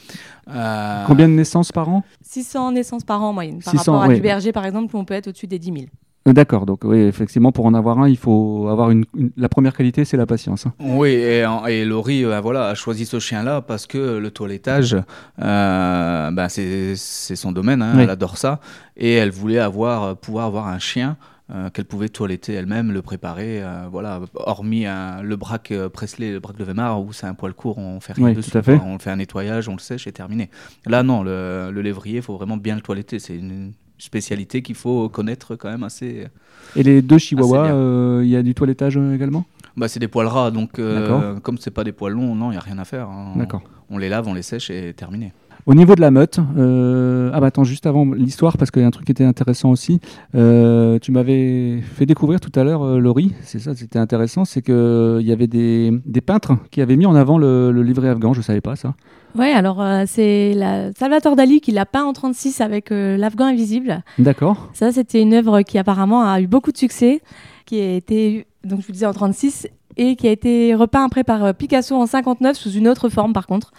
Euh, 0.50 1.04
combien 1.08 1.28
de 1.28 1.34
naissances 1.34 1.72
par 1.72 1.90
an? 1.90 2.04
600 2.22 2.72
naissances 2.74 3.04
par 3.04 3.22
an 3.22 3.30
en 3.30 3.34
moyenne, 3.34 3.60
par 3.64 3.72
600, 3.72 3.92
rapport 3.92 4.04
à 4.04 4.08
ouais. 4.10 4.16
du 4.16 4.22
berger 4.22 4.52
par 4.52 4.66
exemple, 4.66 4.96
où 4.96 5.00
on 5.00 5.06
peut 5.06 5.14
être 5.14 5.28
au-dessus 5.28 5.48
des 5.48 5.60
10 5.60 5.66
000. 5.74 5.86
Euh, 6.28 6.34
D'accord, 6.34 6.68
donc 6.68 6.82
oui, 6.84 7.00
effectivement, 7.00 7.52
pour 7.52 7.66
en 7.66 7.74
avoir 7.74 7.98
un, 8.00 8.08
il 8.08 8.18
faut 8.18 8.68
avoir 8.70 8.92
une, 8.92 9.06
une- 9.18 9.32
la 9.38 9.50
première 9.50 9.76
qualité, 9.76 10.06
c'est 10.06 10.18
la 10.18 10.28
patience. 10.28 10.68
hein. 10.68 10.74
Oui, 10.80 11.10
et, 11.10 11.44
et 11.70 11.84
Laurie 11.84 12.24
euh, 12.26 12.40
voilà, 12.42 12.68
a 12.68 12.76
choisi 12.76 13.06
ce 13.08 13.18
chien-là 13.20 13.62
parce 13.62 13.88
que 13.88 14.18
le 14.20 14.30
toilettage, 14.32 14.96
euh, 15.42 16.32
ben, 16.32 16.48
c'est 16.50 16.96
son 16.96 17.52
domaine, 17.52 17.82
hein, 17.82 17.94
Oui. 17.98 18.04
elle 18.04 18.10
adore 18.12 18.38
ça. 18.38 18.60
Et 18.98 19.14
elle 19.14 19.32
voulait 19.32 19.58
avoir, 19.60 20.16
pouvoir 20.18 20.46
avoir 20.46 20.68
un 20.68 20.78
chien 20.80 21.18
euh, 21.54 21.70
qu'elle 21.72 21.86
pouvait 21.86 22.08
toiletter 22.08 22.54
elle-même, 22.54 22.92
le 22.92 23.02
préparer. 23.02 23.62
euh, 23.64 23.88
voilà, 23.92 24.22
hormis 24.36 24.86
un- 24.86 25.22
le 25.24 25.36
braque 25.36 25.72
euh, 25.72 25.90
Presley, 25.90 26.32
le 26.32 26.40
braque 26.40 26.56
de 26.58 26.64
Weimar, 26.64 27.02
où 27.02 27.12
c'est 27.14 27.26
un 27.26 27.34
poil 27.34 27.54
court, 27.54 27.78
on 27.80 28.00
fait 28.00 28.14
rien 28.14 28.28
Oui, 28.28 28.34
dessus. 28.36 28.52
tout 28.52 28.58
à 28.60 28.62
fait. 28.62 28.80
On 28.86 29.00
fait 29.00 29.10
un 29.10 29.18
nettoyage, 29.18 29.68
on 29.68 29.74
le 29.74 29.80
sèche 29.80 30.06
et 30.08 30.12
terminé. 30.12 30.50
Là, 30.86 31.02
non, 31.04 31.24
le, 31.24 31.72
le 31.74 31.82
lévrier, 31.82 32.18
il 32.18 32.22
faut 32.22 32.38
vraiment 32.38 32.58
bien 32.58 32.76
le 32.76 32.82
toiletter. 32.82 33.18
C'est 33.20 33.36
une 33.36 33.74
spécialité 34.02 34.62
qu'il 34.62 34.76
faut 34.76 35.10
connaître 35.10 35.56
quand 35.56 35.70
même 35.70 35.84
assez. 35.84 36.28
Et 36.76 36.84
les 36.84 37.02
deux 37.02 37.16
Ah, 37.16 37.20
chihuahuas, 37.20 37.64
bien. 37.64 37.76
euh, 37.76 38.22
il 38.24 38.30
y 38.30 38.36
a 38.36 38.44
du 38.44 38.54
toilettage 38.54 38.98
euh, 38.98 39.14
également? 39.16 39.46
Bah, 39.78 39.88
c'est 39.88 40.00
des 40.00 40.08
poils 40.10 40.28
ras, 40.28 40.52
donc 40.52 40.80
euh, 40.80 41.40
comme 41.40 41.58
c'est 41.58 41.72
pas 41.72 41.84
des 41.84 41.92
poils 41.94 42.14
longs, 42.14 42.36
non, 42.36 42.50
il 42.50 42.52
n'y 42.52 42.58
a 42.58 42.62
rien 42.62 42.78
à 42.78 42.86
faire. 42.86 43.08
hein. 43.10 43.34
D'accord. 43.38 43.62
On 43.90 43.98
les 43.98 44.10
lave, 44.10 44.28
on 44.28 44.34
les 44.34 44.42
sèche 44.42 44.70
et 44.70 44.94
terminé. 44.94 45.32
Au 45.68 45.76
niveau 45.76 45.94
de 45.94 46.02
la 46.02 46.10
meute, 46.10 46.40
euh, 46.58 47.30
ah 47.34 47.40
bah 47.40 47.48
attends, 47.48 47.64
juste 47.64 47.86
avant 47.86 48.04
l'histoire, 48.06 48.58
parce 48.58 48.72
qu'il 48.72 48.82
y 48.82 48.86
a 48.86 48.88
un 48.88 48.92
truc 48.92 49.06
qui 49.06 49.12
était 49.12 49.24
intéressant 49.24 49.70
aussi, 49.70 50.00
euh, 50.34 50.98
tu 51.00 51.12
m'avais 51.12 51.82
fait 51.82 52.08
découvrir 52.08 52.40
tout 52.40 52.52
à 52.60 52.64
l'heure, 52.64 52.82
euh, 52.84 52.98
Laurie, 53.00 53.34
c'est 53.44 53.60
ça, 53.60 53.76
c'était 53.76 54.00
intéressant, 54.00 54.44
c'est 54.44 54.64
qu'il 54.64 55.22
y 55.22 55.32
avait 55.32 55.46
des, 55.48 55.92
des 56.06 56.22
peintres 56.22 56.54
qui 56.72 56.82
avaient 56.82 56.98
mis 56.98 57.06
en 57.06 57.14
avant 57.14 57.38
le, 57.38 57.72
le 57.72 57.84
livret 57.84 58.10
afghan, 58.10 58.34
je 58.34 58.42
savais 58.42 58.62
pas 58.62 58.76
ça. 58.76 58.96
Ouais, 59.36 59.52
alors 59.52 59.82
euh, 59.82 60.04
c'est. 60.08 60.56
Salvatore 60.98 61.36
Dali 61.36 61.62
qui 61.62 61.72
l'a 61.72 61.86
peint 61.86 62.04
en 62.04 62.14
36 62.14 62.62
avec 62.62 62.92
euh, 62.92 63.18
l'Afghan 63.18 63.46
invisible. 63.46 64.04
D'accord. 64.20 64.70
Ça, 64.74 64.92
c'était 64.92 65.22
une 65.22 65.34
œuvre 65.34 65.62
qui 65.62 65.78
apparemment 65.78 66.24
a 66.24 66.42
eu 66.42 66.48
beaucoup 66.48 66.72
de 66.72 66.78
succès, 66.78 67.22
qui 67.66 67.80
a 67.80 67.94
été, 67.96 68.46
donc 68.64 68.82
je 68.82 68.88
vous 68.88 68.94
disais, 68.94 69.06
en 69.06 69.14
36 69.14 69.68
et 69.98 70.16
qui 70.16 70.26
a 70.26 70.32
été 70.32 70.74
repeint 70.74 71.04
après 71.04 71.26
par 71.26 71.44
euh, 71.44 71.52
Picasso 71.54 71.94
en 71.96 72.06
59 72.06 72.56
sous 72.56 72.72
une 72.72 72.88
autre 72.88 73.10
forme 73.10 73.34
par 73.34 73.46
contre. 73.46 73.74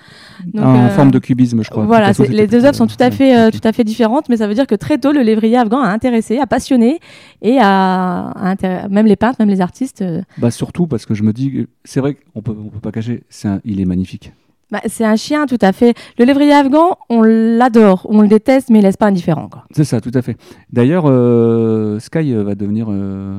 Donc, 0.45 0.63
en 0.63 0.85
euh, 0.85 0.89
forme 0.91 1.11
de 1.11 1.19
cubisme, 1.19 1.63
je 1.65 1.71
crois. 1.71 1.85
Voilà, 1.87 2.11
Picasso, 2.13 2.31
les 2.31 2.47
deux 2.47 2.67
œuvres 2.67 2.75
sont 2.77 2.87
tout 2.87 2.97
à 3.01 3.11
fait, 3.11 3.35
euh, 3.35 3.51
tout 3.51 3.61
à 3.65 3.73
fait 3.73 3.83
différentes, 3.83 4.29
mais 4.29 4.37
ça 4.37 4.47
veut 4.47 4.53
dire 4.53 4.67
que 4.67 4.75
très 4.75 4.99
tôt, 4.99 5.13
le 5.13 5.23
lévrier 5.23 5.57
afghan 5.57 5.81
a 5.81 5.89
intéressé, 5.89 6.39
a 6.39 6.47
passionné, 6.47 7.01
et 7.41 7.57
a, 7.61 8.55
même 8.91 9.07
les 9.07 9.17
peintres, 9.17 9.37
même 9.39 9.49
les 9.49 9.63
artistes. 9.63 10.03
euh, 10.03 10.21
Bah 10.37 10.51
surtout 10.51 10.87
parce 10.87 11.07
que 11.07 11.15
je 11.15 11.23
me 11.23 11.33
dis, 11.33 11.67
c'est 11.85 12.01
vrai 12.01 12.15
qu'on 12.35 12.43
peut, 12.43 12.55
on 12.59 12.69
peut 12.69 12.81
pas 12.81 12.93
cacher, 12.93 13.23
un- 13.45 13.61
il 13.65 13.81
est 13.81 13.87
magnifique. 13.87 14.33
Bah, 14.73 14.81
c'est 14.87 15.05
un 15.05 15.17
chien 15.17 15.45
tout 15.45 15.59
à 15.61 15.73
fait. 15.73 15.95
Le 16.19 16.25
lévrier 16.25 16.55
afghan, 16.55 16.97
on 17.11 17.21
l'adore, 17.21 18.07
on 18.09 18.23
le 18.23 18.29
déteste, 18.29 18.71
mais 18.71 18.79
il 18.79 18.83
laisse 18.83 18.97
pas 18.97 19.07
indifférent. 19.07 19.51
C'est 19.71 19.85
ça, 19.85 20.01
tout 20.01 20.11
à 20.15 20.23
fait. 20.23 20.39
D'ailleurs, 20.73 21.05
euh, 21.07 21.99
Sky 21.99 22.33
euh, 22.33 22.43
va 22.43 22.55
devenir, 22.55 22.87
euh, 22.89 23.39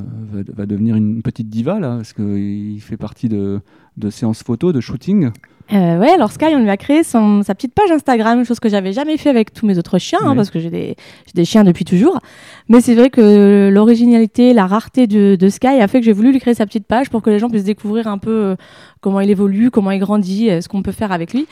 devenir 0.56 0.94
une 0.94 1.22
petite 1.22 1.48
diva 1.48 1.80
là, 1.80 1.96
parce 1.96 2.12
qu'il 2.12 2.80
fait 2.80 2.96
partie 2.96 3.28
de, 3.28 3.60
de 3.96 4.10
séances 4.10 4.42
photos, 4.42 4.72
de 4.72 4.80
shooting. 4.80 5.30
Euh, 5.72 5.98
ouais, 5.98 6.10
alors 6.10 6.30
Sky, 6.30 6.46
on 6.52 6.58
lui 6.58 6.68
a 6.68 6.76
créé 6.76 7.02
son, 7.04 7.42
sa 7.42 7.54
petite 7.54 7.72
page 7.72 7.90
Instagram, 7.90 8.44
chose 8.44 8.60
que 8.60 8.68
j'avais 8.68 8.92
jamais 8.92 9.16
fait 9.16 9.30
avec 9.30 9.54
tous 9.54 9.64
mes 9.64 9.78
autres 9.78 9.98
chiens, 9.98 10.18
hein, 10.22 10.36
parce 10.36 10.50
que 10.50 10.58
j'ai 10.58 10.68
des, 10.68 10.94
j'ai 11.26 11.32
des 11.34 11.46
chiens 11.46 11.64
depuis 11.64 11.86
toujours. 11.86 12.20
Mais 12.68 12.82
c'est 12.82 12.94
vrai 12.94 13.08
que 13.08 13.70
l'originalité, 13.72 14.52
la 14.52 14.66
rareté 14.66 15.06
de, 15.06 15.36
de 15.36 15.48
Sky 15.48 15.68
a 15.68 15.88
fait 15.88 16.00
que 16.00 16.04
j'ai 16.04 16.12
voulu 16.12 16.32
lui 16.32 16.40
créer 16.40 16.54
sa 16.54 16.66
petite 16.66 16.86
page 16.86 17.08
pour 17.08 17.22
que 17.22 17.30
les 17.30 17.38
gens 17.38 17.48
puissent 17.48 17.64
découvrir 17.64 18.08
un 18.08 18.18
peu 18.18 18.30
euh, 18.30 18.56
comment 19.00 19.20
il 19.20 19.30
évolue, 19.30 19.70
comment 19.70 19.90
il 19.90 20.00
grandit, 20.00 20.50
euh, 20.50 20.60
ce 20.60 20.68
qu'on 20.68 20.82
peut 20.82 20.92
faire 20.92 21.12
avec 21.12 21.32
lui. 21.32 21.46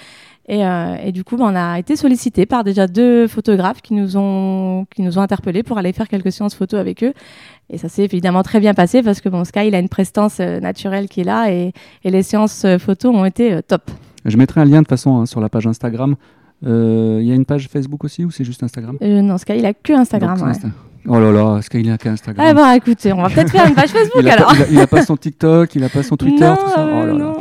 Et, 0.49 0.67
euh, 0.67 0.97
et 1.05 1.13
du 1.13 1.23
coup, 1.23 1.37
bah, 1.37 1.45
on 1.49 1.55
a 1.55 1.79
été 1.79 1.95
sollicité 1.95 2.47
par 2.47 2.65
déjà 2.65 2.87
deux 2.89 3.29
photographes 3.29 3.81
qui 3.81 3.95
nous 3.95 4.17
ont 4.17 4.87
qui 4.95 5.03
nous 5.03 5.17
ont 5.19 5.23
interpellés 5.23 5.63
pour 5.63 5.79
aller 5.79 5.93
faire 5.93 6.09
quelques 6.09 6.33
séances 6.33 6.55
photos 6.55 6.81
avec 6.81 7.05
eux. 7.05 7.13
Et 7.71 7.79
ça 7.79 7.89
s'est 7.89 8.03
évidemment 8.05 8.43
très 8.43 8.59
bien 8.61 8.75
passé 8.75 9.03
parce 9.03 9.21
que 9.21 9.29
bon, 9.29 9.45
Sky, 9.45 9.69
il 9.69 9.75
a 9.75 9.79
une 9.79 9.89
prestance 9.89 10.39
euh, 10.41 10.59
naturelle 10.61 11.09
qui 11.09 11.21
est 11.21 11.25
là 11.25 11.51
et, 11.53 11.73
et 12.05 12.11
les 12.11 12.23
séances 12.25 12.65
euh, 12.65 12.79
photos 12.79 13.15
ont 13.15 13.25
été 13.25 13.53
euh, 13.53 13.61
top. 13.67 13.91
Je 14.25 14.37
mettrai 14.37 14.61
un 14.61 14.65
lien 14.65 14.79
de 14.79 14.79
toute 14.81 14.89
façon 14.91 15.19
hein, 15.19 15.27
sur 15.27 15.41
la 15.41 15.49
page 15.49 15.67
Instagram. 15.67 16.17
Il 16.65 17.23
y 17.25 17.33
a 17.33 17.35
une 17.35 17.45
page 17.45 17.69
Facebook 17.69 18.05
aussi 18.05 18.25
ou 18.25 18.31
c'est 18.31 18.45
juste 18.45 18.63
Instagram? 18.63 18.97
Non, 19.01 19.37
Sky, 19.39 19.55
il 19.59 19.67
a 19.67 19.75
que 19.75 19.93
Instagram. 19.93 20.39
Donc, 20.39 20.47
ouais. 20.47 20.55
c'est 20.55 20.67
Insta- 20.69 20.71
Oh 21.09 21.19
là 21.19 21.33
là, 21.33 21.61
Sky 21.63 21.81
il 21.81 21.91
a 21.91 21.99
qu'un 21.99 22.13
Instagram. 22.13 22.47
Ah 22.49 22.55
bah 22.55 22.77
écoutez, 22.77 23.13
on 23.13 23.21
va 23.23 23.29
peut-être 23.29 23.51
faire 23.51 23.67
une 23.67 23.75
page 23.75 23.89
Facebook 23.91 24.23
il, 24.23 24.29
alors. 24.29 24.47
pas, 24.51 24.55
il, 24.57 24.63
a, 24.63 24.67
il 24.71 24.79
a 24.81 24.87
pas 24.87 25.03
son 25.05 25.17
TikTok, 25.17 25.75
il 25.75 25.83
a 25.83 25.89
pas 25.89 26.05
son 26.05 26.17
Twitter, 26.17 26.45
non, 26.49 26.55
tout 26.55 26.69
ça. 26.71 26.87
Oh 26.89 27.05
là 27.07 27.13
là. 27.15 27.33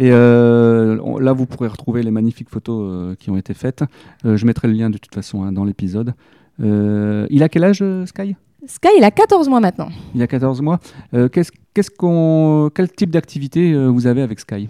Et 0.00 0.10
euh, 0.10 0.98
on- 1.04 1.18
là, 1.18 1.32
vous 1.32 1.46
pourrez 1.46 1.68
retrouver 1.68 2.02
les 2.02 2.10
magnifiques 2.10 2.48
photos 2.50 2.80
euh, 2.90 3.14
qui 3.16 3.30
ont 3.30 3.36
été 3.36 3.54
faites. 3.54 3.84
Euh, 4.24 4.36
je 4.36 4.46
mettrai 4.46 4.66
le 4.66 4.74
lien 4.74 4.90
de 4.90 4.98
toute 4.98 5.14
façon 5.14 5.44
hein, 5.44 5.52
dans 5.52 5.64
l'épisode. 5.64 6.14
Il 6.58 7.42
a 7.42 7.48
quel 7.48 7.64
âge, 7.64 7.84
Sky? 8.06 8.34
Sky, 8.66 8.88
il 8.98 9.04
a 9.04 9.10
14 9.10 9.48
mois 9.48 9.60
maintenant. 9.60 9.88
Il 10.14 10.20
a 10.22 10.26
14 10.26 10.60
mois. 10.60 10.78
Euh, 11.14 11.28
qu'est-ce, 11.28 11.50
qu'est-ce 11.72 11.90
qu'on, 11.90 12.70
quel 12.74 12.90
type 12.90 13.10
d'activité 13.10 13.72
euh, 13.72 13.86
vous 13.88 14.06
avez 14.06 14.20
avec 14.20 14.40
Sky? 14.40 14.68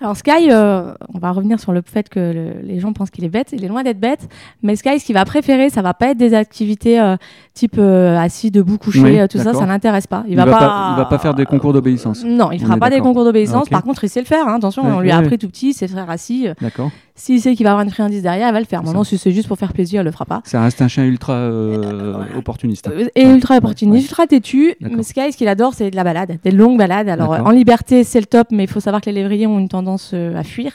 Alors 0.00 0.16
Sky, 0.16 0.48
euh, 0.50 0.92
on 1.12 1.18
va 1.18 1.32
revenir 1.32 1.58
sur 1.58 1.72
le 1.72 1.82
fait 1.84 2.08
que 2.08 2.20
le- 2.20 2.60
les 2.62 2.78
gens 2.78 2.92
pensent 2.92 3.10
qu'il 3.10 3.24
est 3.24 3.28
bête. 3.28 3.48
Il 3.52 3.64
est 3.64 3.68
loin 3.68 3.82
d'être 3.82 3.98
bête. 3.98 4.28
Mais 4.62 4.76
Sky, 4.76 5.00
ce 5.00 5.04
qu'il 5.04 5.14
va 5.14 5.24
préférer, 5.24 5.70
ça 5.70 5.82
va 5.82 5.92
pas 5.92 6.10
être 6.10 6.16
des 6.18 6.34
activités 6.34 7.00
euh, 7.00 7.16
type 7.52 7.76
euh, 7.78 8.16
assis, 8.16 8.52
debout, 8.52 8.78
couché, 8.78 9.00
Oui, 9.00 9.28
tout 9.28 9.38
ça, 9.38 9.54
ça 9.54 9.66
l'intéresse 9.66 10.06
pas. 10.06 10.22
Il, 10.26 10.32
Il 10.32 10.36
va, 10.36 10.44
va 10.44 10.56
pas... 10.58 10.90
il 10.92 10.96
va 10.98 11.04
pas 11.06 11.18
faire 11.18 11.34
des 11.34 11.46
concours 11.46 11.72
d'obéissance. 11.72 12.22
Non, 12.24 12.52
il 12.52 12.62
On 12.62 12.66
fera 12.66 12.76
pas 12.76 12.90
des 12.90 13.00
concours 13.00 13.24
d'obéissance. 13.24 13.64
Ok. 13.64 13.70
Par 13.70 13.82
contre, 13.82 14.04
il 14.04 14.08
sait 14.08 14.20
le 14.20 14.26
faire. 14.26 14.46
hein. 14.46 14.54
Attention, 14.58 14.84
Ouais, 14.84 14.92
on 14.92 15.00
lui 15.00 15.10
a 15.10 15.18
ouais, 15.18 15.24
appris 15.24 15.36
tout 15.38 15.48
petit, 15.48 15.70
il 15.70 15.74
sait 15.74 15.88
faire 15.88 16.08
assis. 16.08 16.46
D'accord. 16.60 16.90
S'il 17.20 17.40
sait 17.40 17.56
qu'il 17.56 17.64
va 17.64 17.70
avoir 17.72 17.84
une 17.84 17.90
friandise 17.90 18.22
derrière, 18.22 18.48
il 18.48 18.52
va 18.52 18.60
le 18.60 18.64
faire. 18.64 18.82
Maintenant, 18.84 19.02
si 19.02 19.18
c'est 19.18 19.32
juste 19.32 19.48
pour 19.48 19.58
faire 19.58 19.72
plaisir, 19.72 20.02
il 20.02 20.04
le 20.04 20.12
fera 20.12 20.24
pas. 20.24 20.40
Ça 20.44 20.62
reste 20.62 20.80
un 20.82 20.86
chien 20.88 21.04
ultra 21.04 21.32
euh, 21.32 22.22
opportuniste. 22.36 22.86
Euh, 22.88 23.08
Et 23.16 23.26
Ouais. 23.26 23.34
ultra 23.34 23.56
opportuniste, 23.56 23.92
Ouais. 24.04 24.08
ultra 24.08 24.26
têtu. 24.28 24.74
Mais 24.80 25.02
Sky, 25.02 25.32
ce 25.32 25.36
qu'il 25.36 25.48
adore, 25.48 25.74
c'est 25.74 25.90
de 25.90 25.96
la 25.96 26.04
balade, 26.04 26.38
des 26.44 26.50
longues 26.52 26.78
balades. 26.78 27.08
Alors, 27.08 27.34
euh, 27.34 27.40
en 27.40 27.50
liberté, 27.50 28.04
c'est 28.04 28.20
le 28.20 28.26
top, 28.26 28.48
mais 28.52 28.64
il 28.64 28.70
faut 28.70 28.78
savoir 28.80 29.00
que 29.02 29.10
les 29.10 29.14
lévriers 29.20 29.48
ont 29.48 29.58
une 29.58 29.68
tendance 29.68 30.14
à 30.14 30.44
fuir, 30.44 30.72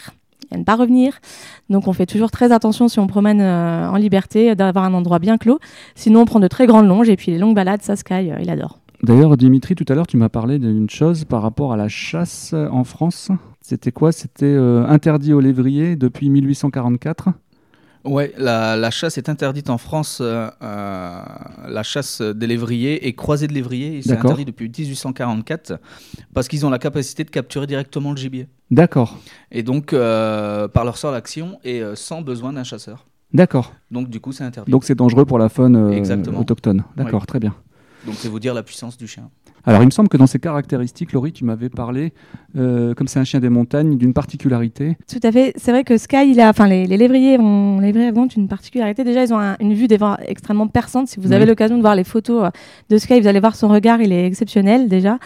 à 0.52 0.58
ne 0.58 0.64
pas 0.64 0.76
revenir. 0.76 1.14
Donc, 1.70 1.88
on 1.88 1.94
fait 1.94 2.06
toujours 2.06 2.30
très 2.30 2.52
attention 2.52 2.90
si 2.90 3.00
on 3.00 3.08
promène 3.08 3.40
euh, 3.40 3.88
en 3.90 3.96
liberté, 3.96 4.54
d'avoir 4.54 4.84
un 4.84 4.94
endroit 4.94 5.20
bien 5.20 5.38
clos. 5.38 5.60
Sinon, 5.96 6.22
on 6.22 6.26
prend 6.26 6.42
de 6.42 6.48
très 6.50 6.68
grandes 6.68 6.88
longes 6.90 7.08
et 7.08 7.16
puis 7.16 7.32
les 7.32 7.38
longues 7.38 7.56
balades, 7.56 7.82
ça, 7.84 7.96
Sky, 7.96 8.14
euh, 8.32 8.36
il 8.42 8.50
adore. 8.50 8.80
D'ailleurs, 9.02 9.36
Dimitri, 9.38 9.76
tout 9.76 9.86
à 9.88 9.96
l'heure, 9.96 10.08
tu 10.08 10.18
m'as 10.18 10.30
parlé 10.30 10.60
d'une 10.60 10.90
chose 10.90 11.24
par 11.26 11.42
rapport 11.42 11.72
à 11.74 11.78
la 11.78 11.88
chasse 11.90 12.54
en 12.54 12.84
France. 12.86 13.32
C'était 13.66 13.92
quoi? 13.94 14.12
C'était 14.12 14.46
euh, 14.46 14.86
interdit 14.86 15.32
aux 15.34 15.40
lévriers 15.40 15.96
depuis 15.96 16.30
1844. 16.30 17.30
Ouais, 18.04 18.34
la, 18.38 18.76
la 18.76 18.92
chasse 18.92 19.18
est 19.18 19.30
interdite 19.30 19.70
en 19.70 19.78
France. 19.78 20.18
euh, 20.22 20.50
euh, 20.62 21.22
la 21.70 21.84
chasse 21.84 22.22
des 22.22 22.48
lévriers 22.48 23.08
et 23.08 23.14
croisée 23.16 23.48
de 23.48 23.54
lévriers, 23.54 24.02
c'est 24.02 24.12
interdit 24.18 24.44
depuis 24.44 24.68
1844 24.68 25.80
parce 26.34 26.50
qu'ils 26.50 26.66
ont 26.66 26.70
la 26.70 26.80
capacité 26.80 27.24
de 27.24 27.30
capturer 27.30 27.66
directement 27.66 28.12
le 28.12 28.18
gibier. 28.18 28.50
D'accord, 28.72 29.18
Et 29.52 29.64
donc, 29.64 29.94
euh, 29.94 30.68
par 30.68 30.84
leur 30.84 30.98
seule 30.98 31.16
action 31.16 31.60
et 31.64 31.82
sans 31.96 32.22
besoin 32.22 32.52
d'un 32.52 32.66
chasseur. 32.66 33.06
d'accord. 33.34 33.72
Donc, 33.92 34.10
du 34.10 34.20
coup, 34.20 34.34
c'est 34.34 34.44
interdit. 34.44 34.72
Donc 34.72 34.84
c'est 34.84 34.96
dangereux 34.96 35.24
pour 35.26 35.40
la 35.40 35.48
faune 35.48 35.94
Exactement. 35.94 36.40
autochtone. 36.42 36.84
D'accord, 36.98 37.22
Oui. 37.22 37.28
très 37.28 37.40
bien. 37.40 37.56
Donc, 38.06 38.16
c'est 38.18 38.28
vous 38.28 38.40
dire 38.42 38.54
la 38.54 38.64
puissance 38.64 38.98
du 38.98 39.08
chien. 39.08 39.30
Alors 39.66 39.82
il 39.82 39.86
me 39.86 39.92
semble 39.92 40.10
que 40.10 40.18
dans 40.18 40.28
ces 40.28 40.40
caractéristiques, 40.40 41.14
Laurie, 41.14 41.32
tu 41.32 41.46
m'avais 41.46 41.70
parlé, 41.70 42.12
euh, 42.58 42.94
comme 42.96 43.08
c'est 43.08 43.20
un 43.20 43.24
chien 43.24 43.40
des 43.40 43.48
montagnes, 43.50 43.98
d'une 43.98 44.14
particularité. 44.14 44.98
Tout 45.10 45.20
à 45.24 45.32
fait. 45.32 45.54
C'est 45.56 45.72
vrai 45.72 45.86
que 45.86 45.98
Sky, 45.98 46.30
il 46.32 46.42
a, 46.42 46.50
enfin, 46.50 46.68
les, 46.68 46.86
les 46.86 46.98
lévriers 46.98 47.40
ont, 47.40 47.80
les 47.80 47.94
lévriers 47.94 48.12
ont 48.20 48.28
une 48.28 48.50
particularité. 48.50 49.06
Déjà, 49.06 49.24
ils 49.24 49.34
ont 49.34 49.40
un- 49.40 49.56
une 49.62 49.74
vue 49.74 49.88
des 49.88 49.96
vents 49.96 50.18
extrêmement 50.28 50.68
perçante. 50.68 51.08
Si 51.08 51.18
vous 51.20 51.30
Oui. 51.30 51.36
avez 51.36 51.46
l'occasion 51.46 51.78
de 51.78 51.82
voir 51.82 51.96
les 51.96 52.04
photos 52.04 52.44
euh, 52.44 52.50
de 52.90 52.98
Sky, 52.98 53.22
vous 53.22 53.28
allez 53.28 53.40
voir 53.40 53.56
son 53.56 53.70
regard, 53.70 54.02
il 54.02 54.12
est 54.12 54.26
exceptionnel 54.26 54.90
déjà. 54.90 55.18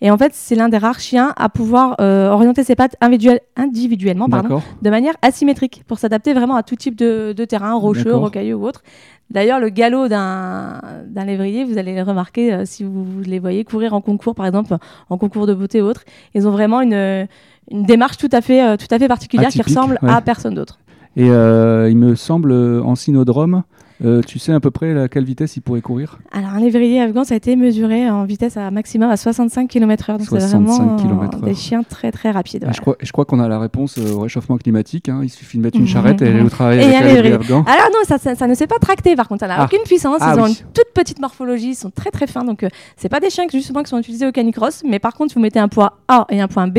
Et 0.00 0.10
en 0.10 0.16
fait, 0.16 0.32
c'est 0.34 0.54
l'un 0.54 0.70
des 0.70 0.78
rares 0.78 1.00
chiens 1.00 1.34
à 1.36 1.50
pouvoir 1.50 1.96
euh, 2.00 2.30
orienter 2.30 2.64
ses 2.64 2.74
pattes 2.74 2.96
individuel- 3.02 3.40
individuellement, 3.56 4.28
pardon, 4.28 4.62
de 4.80 4.90
manière 4.90 5.14
asymétrique 5.20 5.82
pour 5.86 5.98
s'adapter 5.98 6.32
vraiment 6.32 6.56
à 6.56 6.62
tout 6.62 6.76
type 6.76 6.96
de, 6.96 7.34
de 7.36 7.44
terrain, 7.44 7.74
rocheux, 7.74 8.14
rocailleux 8.16 8.54
ou 8.54 8.64
autre. 8.66 8.82
D'ailleurs, 9.30 9.60
le 9.60 9.70
galop 9.70 10.08
d'un 10.08 10.82
d'un 11.06 11.24
lévrier, 11.24 11.64
vous 11.64 11.78
allez 11.78 11.94
le 11.96 12.02
remarquer 12.02 12.52
euh, 12.52 12.62
si 12.66 12.84
vous 12.84 13.06
les 13.24 13.38
voyez 13.38 13.64
courir 13.64 13.81
en 13.90 14.00
concours, 14.00 14.34
par 14.34 14.46
exemple, 14.46 14.76
en 15.10 15.18
concours 15.18 15.46
de 15.46 15.54
beauté 15.54 15.82
ou 15.82 15.86
autre. 15.86 16.04
Ils 16.34 16.46
ont 16.46 16.50
vraiment 16.50 16.80
une, 16.80 17.26
une 17.70 17.84
démarche 17.84 18.16
tout 18.16 18.28
à 18.32 18.40
fait, 18.40 18.64
euh, 18.64 18.76
tout 18.76 18.86
à 18.90 18.98
fait 18.98 19.08
particulière 19.08 19.48
Atypique, 19.48 19.66
qui 19.66 19.70
ressemble 19.70 19.98
ouais. 20.02 20.10
à 20.10 20.20
personne 20.20 20.54
d'autre. 20.54 20.78
Et 21.16 21.30
euh, 21.30 21.90
il 21.90 21.96
me 21.96 22.14
semble, 22.14 22.52
euh, 22.52 22.82
en 22.82 22.94
synodrome, 22.94 23.62
euh, 24.04 24.20
tu 24.26 24.38
sais 24.38 24.52
à 24.52 24.60
peu 24.60 24.70
près 24.70 24.98
à 24.98 25.08
quelle 25.08 25.24
vitesse 25.24 25.56
il 25.56 25.60
pourrait 25.60 25.80
courir? 25.80 26.18
Alors, 26.32 26.50
un 26.50 26.60
lévrier 26.60 27.00
afghan, 27.00 27.24
ça 27.24 27.34
a 27.34 27.36
été 27.36 27.56
mesuré 27.56 28.08
en 28.10 28.24
vitesse 28.24 28.56
à 28.56 28.70
maximum 28.70 29.10
à 29.10 29.16
65 29.16 29.68
km/h. 29.68 30.12
Donc, 30.18 30.20
c'est 30.22 30.40
65 30.40 31.00
vraiment 31.00 31.22
euh, 31.24 31.44
des 31.46 31.54
chiens 31.54 31.82
très, 31.82 32.10
très 32.12 32.30
rapides. 32.30 32.64
Et 32.64 32.66
ouais. 32.66 32.72
Je 32.74 32.80
crois, 32.80 32.96
je 33.00 33.12
crois 33.12 33.24
qu'on 33.24 33.40
a 33.40 33.48
la 33.48 33.58
réponse 33.58 33.98
euh, 33.98 34.12
au 34.14 34.20
réchauffement 34.20 34.56
climatique. 34.58 35.08
hein. 35.08 35.20
Il 35.22 35.30
suffit 35.30 35.58
de 35.58 35.62
mettre 35.62 35.76
une 35.76 35.82
Mhm. 35.84 35.88
charrette 35.88 36.22
et 36.22 36.28
aller 36.28 36.42
au 36.42 36.48
travail 36.48 36.80
avec 36.82 36.94
un 36.96 37.06
lévrier 37.06 37.34
afghan. 37.34 37.64
Alors 37.66 37.90
non, 37.92 38.00
ça, 38.06 38.18
ça, 38.18 38.34
ça 38.34 38.46
ne 38.46 38.54
s'est 38.54 38.66
pas 38.66 38.78
tracté 38.80 39.14
par 39.16 39.28
contre, 39.28 39.40
ça 39.40 39.48
n'a 39.48 39.56
Ah. 39.60 39.64
aucune 39.64 39.82
puissance, 39.84 40.18
Ah 40.20 40.34
ils 40.36 40.40
ont 40.40 40.46
une 40.46 40.54
toute 40.54 40.92
petite 40.94 41.20
morphologie, 41.20 41.70
ils 41.70 41.74
sont 41.74 41.90
très 41.90 42.10
très 42.10 42.26
fins, 42.26 42.44
donc 42.44 42.62
euh, 42.62 42.68
c'est 42.96 43.08
pas 43.08 43.20
des 43.20 43.30
chiens 43.30 43.44
justement 43.52 43.82
qui 43.82 43.90
sont 43.90 43.98
utilisés 43.98 44.26
au 44.26 44.32
canicross, 44.32 44.82
mais 44.88 44.98
par 44.98 45.14
contre 45.14 45.34
vous 45.34 45.40
mettez 45.40 45.58
un 45.60 45.68
point 45.68 45.90
A 46.08 46.26
et 46.30 46.40
un 46.40 46.48
point 46.48 46.66
B, 46.68 46.78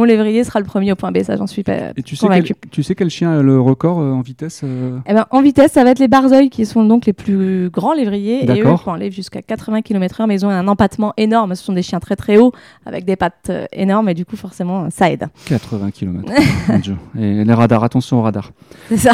mon 0.00 0.06
lévrier 0.06 0.44
sera 0.44 0.60
le 0.60 0.64
premier 0.64 0.92
au 0.92 0.96
point 0.96 1.12
B, 1.12 1.18
ça 1.22 1.36
j'en 1.36 1.46
suis 1.46 1.62
pas 1.62 1.90
Et 1.94 2.02
tu 2.02 2.16
sais, 2.16 2.26
quel, 2.26 2.44
tu 2.70 2.82
sais 2.82 2.94
quel 2.94 3.10
chien 3.10 3.38
a 3.38 3.42
le 3.42 3.60
record 3.60 4.00
euh, 4.00 4.12
en 4.12 4.22
vitesse 4.22 4.62
euh 4.64 4.98
Eh 5.06 5.12
ben, 5.12 5.26
en 5.30 5.42
vitesse, 5.42 5.72
ça 5.72 5.84
va 5.84 5.90
être 5.90 5.98
les 5.98 6.08
barzeuils 6.08 6.48
qui 6.48 6.64
sont 6.64 6.84
donc 6.84 7.04
les 7.04 7.12
plus 7.12 7.68
grands 7.68 7.92
lévriers. 7.92 8.50
Et 8.50 8.62
eux, 8.62 8.74
aller 8.86 9.10
jusqu'à 9.10 9.42
80 9.42 9.82
km/h, 9.82 10.26
mais 10.26 10.36
ils 10.36 10.46
ont 10.46 10.48
un 10.48 10.66
empattement 10.68 11.12
énorme. 11.18 11.54
Ce 11.54 11.62
sont 11.62 11.74
des 11.74 11.82
chiens 11.82 12.00
très 12.00 12.16
très 12.16 12.38
hauts, 12.38 12.52
avec 12.86 13.04
des 13.04 13.16
pattes 13.16 13.48
euh, 13.50 13.66
énormes, 13.72 14.08
et 14.08 14.14
du 14.14 14.24
coup, 14.24 14.36
forcément, 14.36 14.88
ça 14.90 15.10
aide. 15.10 15.26
80 15.46 15.90
km. 15.90 16.32
Et 17.18 17.44
les 17.44 17.52
radars, 17.52 17.84
attention 17.84 18.20
aux 18.20 18.22
radars. 18.22 18.52
C'est 18.88 18.96
ça. 18.96 19.12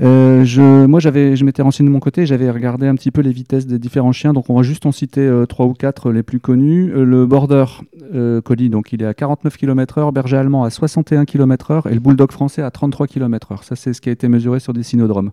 Euh, 0.00 0.44
je, 0.44 0.86
moi, 0.86 1.00
j'avais, 1.00 1.36
je 1.36 1.44
m'étais 1.44 1.62
renseigné 1.62 1.88
de 1.88 1.92
mon 1.92 2.00
côté, 2.00 2.24
j'avais 2.24 2.50
regardé 2.50 2.86
un 2.86 2.94
petit 2.94 3.10
peu 3.10 3.20
les 3.20 3.32
vitesses 3.32 3.66
des 3.66 3.78
différents 3.78 4.12
chiens, 4.12 4.32
donc 4.32 4.48
on 4.48 4.54
va 4.54 4.62
juste 4.62 4.86
en 4.86 4.92
citer 4.92 5.28
trois 5.48 5.66
ou 5.66 5.74
quatre 5.74 6.10
les 6.10 6.22
plus 6.22 6.40
connus. 6.40 6.90
Le 6.94 7.26
Border 7.26 7.64
Collie, 8.44 8.70
donc 8.70 8.92
il 8.92 9.02
est 9.02 9.06
à 9.06 9.12
49 9.12 9.56
km/h, 9.56 10.12
Berger 10.20 10.36
allemand 10.36 10.64
à 10.64 10.70
61 10.70 11.24
km/h 11.24 11.88
et 11.90 11.94
le 11.94 12.00
Bulldog 12.00 12.30
français 12.30 12.60
à 12.60 12.70
33 12.70 13.06
km/h. 13.06 13.64
Ça, 13.64 13.74
c'est 13.74 13.94
ce 13.94 14.02
qui 14.02 14.10
a 14.10 14.12
été 14.12 14.28
mesuré 14.28 14.60
sur 14.60 14.74
des 14.74 14.82
synodromes. 14.82 15.30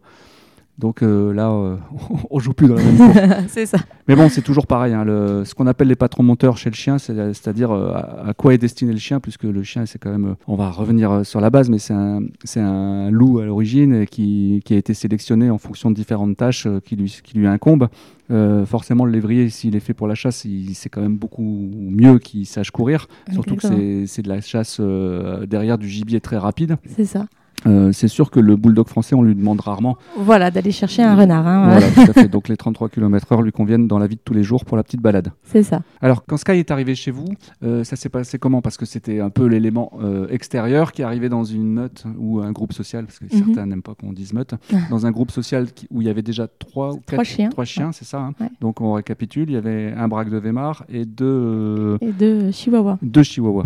Donc 0.78 1.02
euh, 1.02 1.34
là, 1.34 1.50
euh, 1.50 1.76
on 2.30 2.40
joue 2.40 2.54
plus 2.54 2.68
dans 2.68 2.76
la 2.76 2.84
même 2.84 3.46
c'est 3.48 3.66
ça. 3.66 3.78
Mais 4.08 4.16
bon, 4.16 4.30
c'est 4.30 4.44
toujours 4.44 4.68
pareil. 4.68 4.94
hein, 4.94 5.04
le- 5.04 5.44
ce 5.44 5.56
qu'on 5.56 5.66
appelle 5.68 5.88
les 5.88 5.96
patrons 5.96 6.22
monteurs 6.24 6.58
chez 6.58 6.70
le 6.70 6.76
chien, 6.76 6.98
c'est- 7.00 7.16
c'est-à-dire 7.34 7.72
euh, 7.72 7.92
à, 7.94 8.28
à 8.30 8.34
quoi 8.34 8.54
est 8.54 8.58
destiné 8.60 8.92
le 8.94 9.00
chien, 9.00 9.20
puisque 9.20 9.44
le 9.44 9.64
chien, 9.64 9.86
c'est 9.88 9.98
quand 9.98 10.12
même. 10.12 10.26
euh, 10.26 10.34
on 10.48 10.56
va 10.56 10.70
revenir 10.70 11.26
sur 11.26 11.42
la 11.42 11.50
base, 11.50 11.70
mais 11.70 11.80
c'est 11.80 11.94
un, 11.94 13.10
loup 13.10 13.40
à 13.40 13.46
l'origine 13.46 14.06
qui, 14.06 14.62
qui 14.66 14.74
a 14.76 14.78
été 14.78 14.94
sélectionné 14.94 15.50
en 15.50 15.58
fonction 15.58 15.90
de 15.90 15.96
différentes 15.96 16.38
tâches 16.38 16.68
qui, 16.86 16.96
lui, 16.96 17.16
qui 17.24 17.38
lui 17.38 17.48
incombent. 17.48 17.88
Euh, 18.30 18.66
forcément, 18.66 19.06
le 19.06 19.12
lévrier, 19.12 19.50
s'il 19.50 19.76
est 19.76 19.80
fait 19.80 19.94
pour 19.94 20.08
la 20.08 20.14
chasse, 20.16 20.46
il- 20.46 20.76
c'est 20.76 20.90
quand 20.90 21.02
même 21.02 21.18
beaucoup 21.18 21.70
mieux 21.74 22.20
qu'il 22.20 22.46
sache 22.46 22.70
courir. 22.72 23.08
Surtout 23.32 23.56
que 23.56 23.62
c'est 23.76 24.06
c'est 24.08 24.22
de 24.22 24.30
la 24.30 24.42
chasse 24.42 24.78
euh, 24.80 25.46
derrière 25.48 25.78
du 25.78 25.88
gibier 25.88 26.20
très 26.22 26.38
rapide. 26.38 26.76
C'est 26.96 27.06
ça. 27.06 27.26
Euh, 27.66 27.92
c'est 27.92 28.08
sûr 28.08 28.30
que 28.30 28.40
le 28.40 28.56
bulldog 28.56 28.88
français, 28.88 29.16
on 29.16 29.24
lui 29.24 29.34
demande 29.34 29.60
rarement. 29.62 29.98
Voilà, 30.18 30.52
d'aller 30.52 30.72
chercher 30.72 31.02
un 31.02 31.16
renard. 31.16 31.48
hein, 31.48 31.70
Voilà, 31.72 31.88
tout 31.92 32.12
à 32.12 32.14
fait. 32.14 32.28
Donc 32.32 32.50
les 32.50 32.56
33 32.56 32.88
km/h 32.90 33.42
lui 33.44 33.52
conviennent 33.52 33.88
dans 33.88 33.98
la 33.98 34.06
vie 34.08 34.16
de 34.16 34.22
tous 34.24 34.34
les 34.36 34.44
jours 34.44 34.64
pour 34.64 34.78
la 34.78 34.84
petite 34.84 35.02
balade. 35.02 35.32
C'est 35.44 35.64
ça. 35.64 35.82
Alors, 36.00 36.24
quand 36.26 36.38
Sky 36.38 36.52
est 36.54 36.70
arrivé 36.72 36.94
chez 36.94 37.10
vous, 37.12 37.26
euh, 37.64 37.84
ça 37.84 37.96
s'est 37.96 38.10
passé 38.10 38.38
comment? 38.38 38.62
Parce 38.62 38.78
que 38.78 38.86
c'était 38.86 39.20
un 39.20 39.32
peu 39.32 39.46
l'élément 39.48 39.92
euh, 40.02 40.28
extérieur 40.30 40.92
qui 40.92 41.02
arrivait 41.02 41.30
dans 41.30 41.44
une 41.44 41.74
meute 41.74 42.04
ou 42.20 42.42
un 42.42 42.52
groupe 42.52 42.74
social, 42.74 43.06
parce 43.06 43.18
que 43.20 43.26
Mhm. 43.26 43.46
certains 43.46 43.66
n'aiment 43.66 43.82
pas 43.82 43.96
qu'on 43.96 44.14
dise 44.14 44.34
meute, 44.34 44.54
dans 44.92 45.06
un 45.08 45.12
groupe 45.12 45.32
social 45.32 45.72
qui- 45.74 45.88
où 45.90 46.02
il 46.02 46.08
y 46.08 46.10
avait 46.12 46.22
déjà 46.22 46.48
trois 46.48 46.94
ou 46.94 47.00
Trois 47.06 47.18
quatre- 47.18 47.26
chiens. 47.26 47.50
Trois 47.50 47.66
chiens, 47.66 47.92
c'est 47.92 48.06
ça. 48.06 48.20
hein 48.20 48.34
Ouais. 48.40 48.50
Donc 48.62 48.82
on 48.82 48.94
récapitule, 48.94 49.50
il 49.50 49.54
y 49.54 49.58
avait 49.58 49.94
un 49.98 50.08
braque 50.08 50.30
de 50.30 50.38
Weimar 50.38 50.86
et 50.90 51.06
deux, 51.06 51.98
Et 52.02 52.12
deux 52.12 52.52
chihuahuas. 52.52 52.98
deux 53.02 53.24
chihuahuas. 53.24 53.66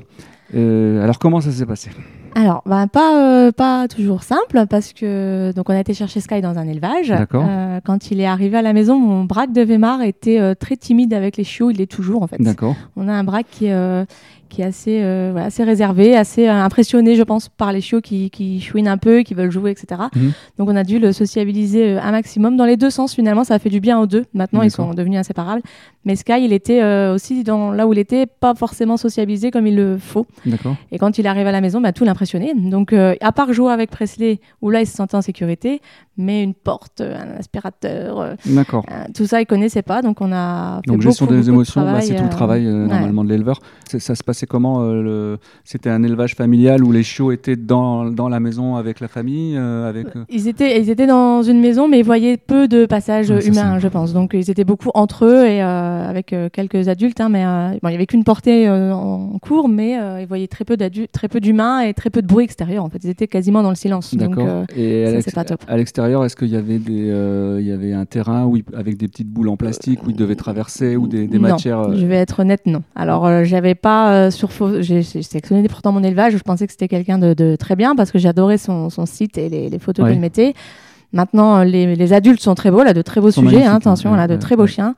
Alors 0.54 1.20
comment 1.20 1.42
ça 1.42 1.52
s'est 1.52 1.66
passé? 1.66 1.90
Alors, 2.36 2.62
bah, 2.66 2.88
pas, 2.88 3.18
euh, 3.18 3.52
pas 3.52 3.88
toujours 3.88 4.24
simple 4.24 4.66
parce 4.70 4.94
que 4.94 5.52
donc 5.56 5.70
on 5.70 5.74
a 5.74 5.80
été 5.80 5.94
chercher 5.94 6.20
Sky 6.20 6.42
dans 6.42 6.58
un 6.58 6.68
élevage. 6.68 7.10
D'accord. 7.10 7.46
Euh, 7.48 7.80
quand 7.84 8.12
il 8.12 8.22
est 8.22 8.26
arrivé 8.26 8.58
à 8.58 8.62
la 8.62 8.74
maison, 8.74 8.98
mon 8.98 9.24
braque 9.26 9.52
de 9.52 9.62
Weimar 9.62 10.02
était 10.02 10.40
euh, 10.40 10.56
très 10.56 10.78
timide 10.78 11.14
avec 11.14 11.38
les 11.38 11.44
chiots. 11.44 11.72
Il 11.72 11.78
l'est 11.78 11.92
toujours 11.92 12.24
en 12.24 12.28
fait. 12.28 12.42
D'accord. 12.42 12.76
On 12.96 13.08
a 13.08 13.14
un 13.14 13.24
braque 13.24 13.48
qui, 13.52 13.66
est, 13.66 13.74
euh, 13.74 14.06
qui 14.52 14.62
est 14.62 14.66
assez, 14.66 15.02
euh, 15.02 15.30
voilà, 15.32 15.48
assez 15.48 15.64
réservé, 15.64 16.16
assez 16.16 16.48
euh, 16.48 16.54
impressionné, 16.54 17.16
je 17.16 17.24
pense, 17.24 17.50
par 17.50 17.72
les 17.72 17.82
chiots 17.82 18.02
qui, 18.02 18.30
qui 18.30 18.60
chouinent 18.60 18.90
un 18.90 18.98
peu, 18.98 19.22
qui 19.22 19.34
veulent 19.34 19.50
jouer, 19.50 19.72
etc. 19.72 20.02
Mhm. 20.14 20.34
Donc 20.60 20.70
on 20.70 20.76
a 20.76 20.84
dû 20.84 21.00
le 21.00 21.14
sociabiliser 21.14 21.94
euh, 21.94 22.02
un 22.02 22.12
maximum 22.12 22.58
dans 22.58 22.66
les 22.66 22.78
deux 22.78 22.90
sens. 22.90 23.16
Finalement, 23.16 23.44
ça 23.44 23.56
a 23.56 23.60
fait 23.60 23.70
du 23.70 23.80
bien 23.80 24.00
aux 24.00 24.08
deux. 24.08 24.26
Maintenant, 24.34 24.62
ils 24.62 24.70
sont 24.70 24.94
devenus 24.94 25.20
inséparables. 25.20 25.62
Mais 26.04 26.16
Sky, 26.16 26.44
il 26.44 26.52
était 26.52 26.84
aussi 27.10 27.44
dans 27.44 27.72
là 27.72 27.88
où 27.88 27.94
il 27.94 28.00
était, 28.00 28.26
pas 28.26 28.56
forcément 28.56 28.98
sociabilisé 28.98 29.52
comme 29.52 29.68
il 29.68 29.76
le 29.76 29.98
faut. 29.98 30.26
Et 30.92 30.98
quand 30.98 31.18
il 31.20 31.28
arrive 31.28 31.46
à 31.46 31.52
la 31.52 31.62
maison, 31.62 31.80
bah, 31.80 31.94
tout 31.94 32.04
l'impressionnait. 32.04 32.54
Donc, 32.56 32.92
à 32.94 33.32
part 33.32 33.54
jouer 33.54 33.72
avec 33.72 33.92
Presley, 33.92 34.40
où 34.62 34.72
là, 34.72 34.82
il 34.82 34.88
se 34.88 34.96
sentait 34.96 35.16
en 35.16 35.22
sécurité, 35.22 35.80
mais 36.18 36.44
une 36.44 36.56
porte, 36.56 37.02
un 37.02 37.38
aspirateur, 37.40 38.36
tout 39.16 39.26
ça, 39.28 39.42
ils 39.42 39.46
connaissaient 39.46 39.84
pas. 39.84 40.02
Donc 40.02 40.22
on 40.22 40.32
a 40.32 40.82
fait 40.84 40.92
Donc 40.92 41.02
gestion 41.02 41.26
beaucoup, 41.26 41.36
des 41.36 41.40
beaucoup 41.42 41.52
de 41.52 41.56
émotions, 41.56 41.82
bah, 41.84 42.02
c'est 42.02 42.16
tout 42.16 42.24
le 42.24 42.30
travail 42.30 42.66
ouais. 42.66 42.74
normalement 42.74 43.24
de 43.24 43.30
l'éleveur. 43.30 43.60
Ça 43.86 44.16
se 44.16 44.24
comment 44.46 44.82
euh, 44.82 45.02
le... 45.02 45.38
C'était 45.64 45.90
un 45.90 46.04
élevage 46.04 46.36
familial 46.36 46.84
où 46.84 46.92
les 46.92 47.04
chiots 47.04 47.32
étaient 47.32 47.56
dans, 47.56 48.06
dans 48.06 48.30
la 48.30 48.40
maison 48.40 48.76
avec 48.76 49.00
la 49.00 49.08
famille 49.08 49.56
euh, 49.58 49.90
avec, 49.90 50.08
euh, 50.16 50.24
Ils 50.30 50.48
étaient, 50.48 50.80
ils 50.82 50.90
étaient 50.90 51.08
dans 51.08 51.42
une 51.44 51.60
maison, 51.60 51.88
mais 51.88 52.00
ils 52.00 52.06
voyaient 52.06 52.38
peu 52.38 52.68
de 52.68 52.86
passages 52.86 53.30
humains, 53.30 53.80
je 53.80 53.88
pense. 53.88 54.14
Donc 54.14 54.32
ils 54.34 54.50
étaient 54.50 54.64
beaucoup 54.64 54.90
entre 54.94 55.26
eux 55.26 55.46
et 55.46 55.62
avec 55.62 56.36
quelques 56.54 56.88
adultes. 56.88 57.22
hein, 57.22 57.30
mais 57.30 57.44
bon, 57.82 57.90
il 57.90 57.92
y 57.94 57.96
avait 57.96 58.06
qu'une 58.06 58.24
portée 58.24 58.70
en 58.70 59.38
cours, 59.42 59.70
mais 59.70 59.98
ils 60.22 60.28
voyaient 60.28 60.48
très 60.48 60.66
peu 60.66 60.78
d'humains 61.40 61.82
et 61.82 61.94
très 61.94 62.10
peu 62.10 62.22
de 62.22 62.28
bruit 62.28 62.46
extérieur. 62.46 62.84
En 62.84 62.90
fait, 62.90 63.00
ils 63.04 63.10
étaient 63.10 63.28
quasiment 63.28 63.64
dans 63.64 63.70
le 63.70 63.76
silence. 63.76 64.16
Donc, 64.16 64.38
Et 64.76 65.04
à 65.04 65.08
ça, 65.08 65.12
l'ex- 65.14 65.26
c'est 65.26 65.36
pas 65.36 65.44
top. 65.44 65.62
à 65.68 65.78
l'extérieur, 65.78 66.26
est-ce 66.26 66.36
qu'il 66.36 66.50
y 66.50 66.56
avait 66.56 66.80
des, 66.80 67.10
euh, 67.10 67.58
il 67.62 67.68
y 67.68 67.72
avait 67.72 67.94
un 67.94 68.06
terrain 68.06 68.46
où 68.46 68.58
il- 68.58 68.64
avec 68.76 68.98
des 68.98 69.08
petites 69.08 69.30
boules 69.30 69.50
en 69.50 69.58
plastique 69.58 70.06
où 70.06 70.10
ils 70.10 70.16
devaient 70.16 70.36
traverser 70.36 70.96
ou 70.96 71.08
des, 71.08 71.28
des 71.28 71.38
non, 71.38 71.50
matières 71.50 71.80
euh, 71.82 71.96
Je 71.96 72.06
vais 72.06 72.16
être 72.16 72.40
honnête, 72.42 72.62
non. 72.66 72.82
Alors, 72.96 73.26
euh, 73.26 73.44
j'avais 73.44 73.76
pas 73.76 74.31
sur 74.32 74.50
j'ai 74.82 75.04
sélectionné 75.04 75.68
pourtant 75.68 75.92
mon 75.92 76.04
élevage. 76.04 76.34
Je 76.34 76.44
pensais 76.44 76.66
que 76.66 76.72
c'était 76.74 76.88
quelqu'un 76.88 77.18
de, 77.20 77.34
de 77.34 77.56
très 77.56 77.76
bien 77.76 77.96
parce 77.96 78.12
que 78.12 78.20
j'adorais 78.20 78.58
son, 78.58 78.90
son 78.90 79.06
site 79.06 79.38
et 79.38 79.50
les, 79.50 79.70
les 79.70 79.80
photos 79.80 80.06
Ouais. 80.06 80.12
qu'il 80.14 80.22
mettait. 80.22 80.54
Maintenant, 81.14 81.58
euh, 81.58 81.64
les, 81.66 81.96
les 81.96 82.14
adultes 82.14 82.42
sont 82.42 82.56
très 82.56 82.72
beaux, 82.72 82.84
là, 82.84 82.94
de 82.94 83.02
très 83.02 83.20
beaux 83.20 83.32
sujets, 83.32 83.48
hein, 83.48 83.50
magnifiques, 83.50 83.76
attention, 83.76 84.12
ouais, 84.12 84.18
là, 84.18 84.28
de 84.28 84.34
ouais, 84.34 84.40
très 84.40 84.56
beaux 84.56 84.66
chiens. 84.68 84.96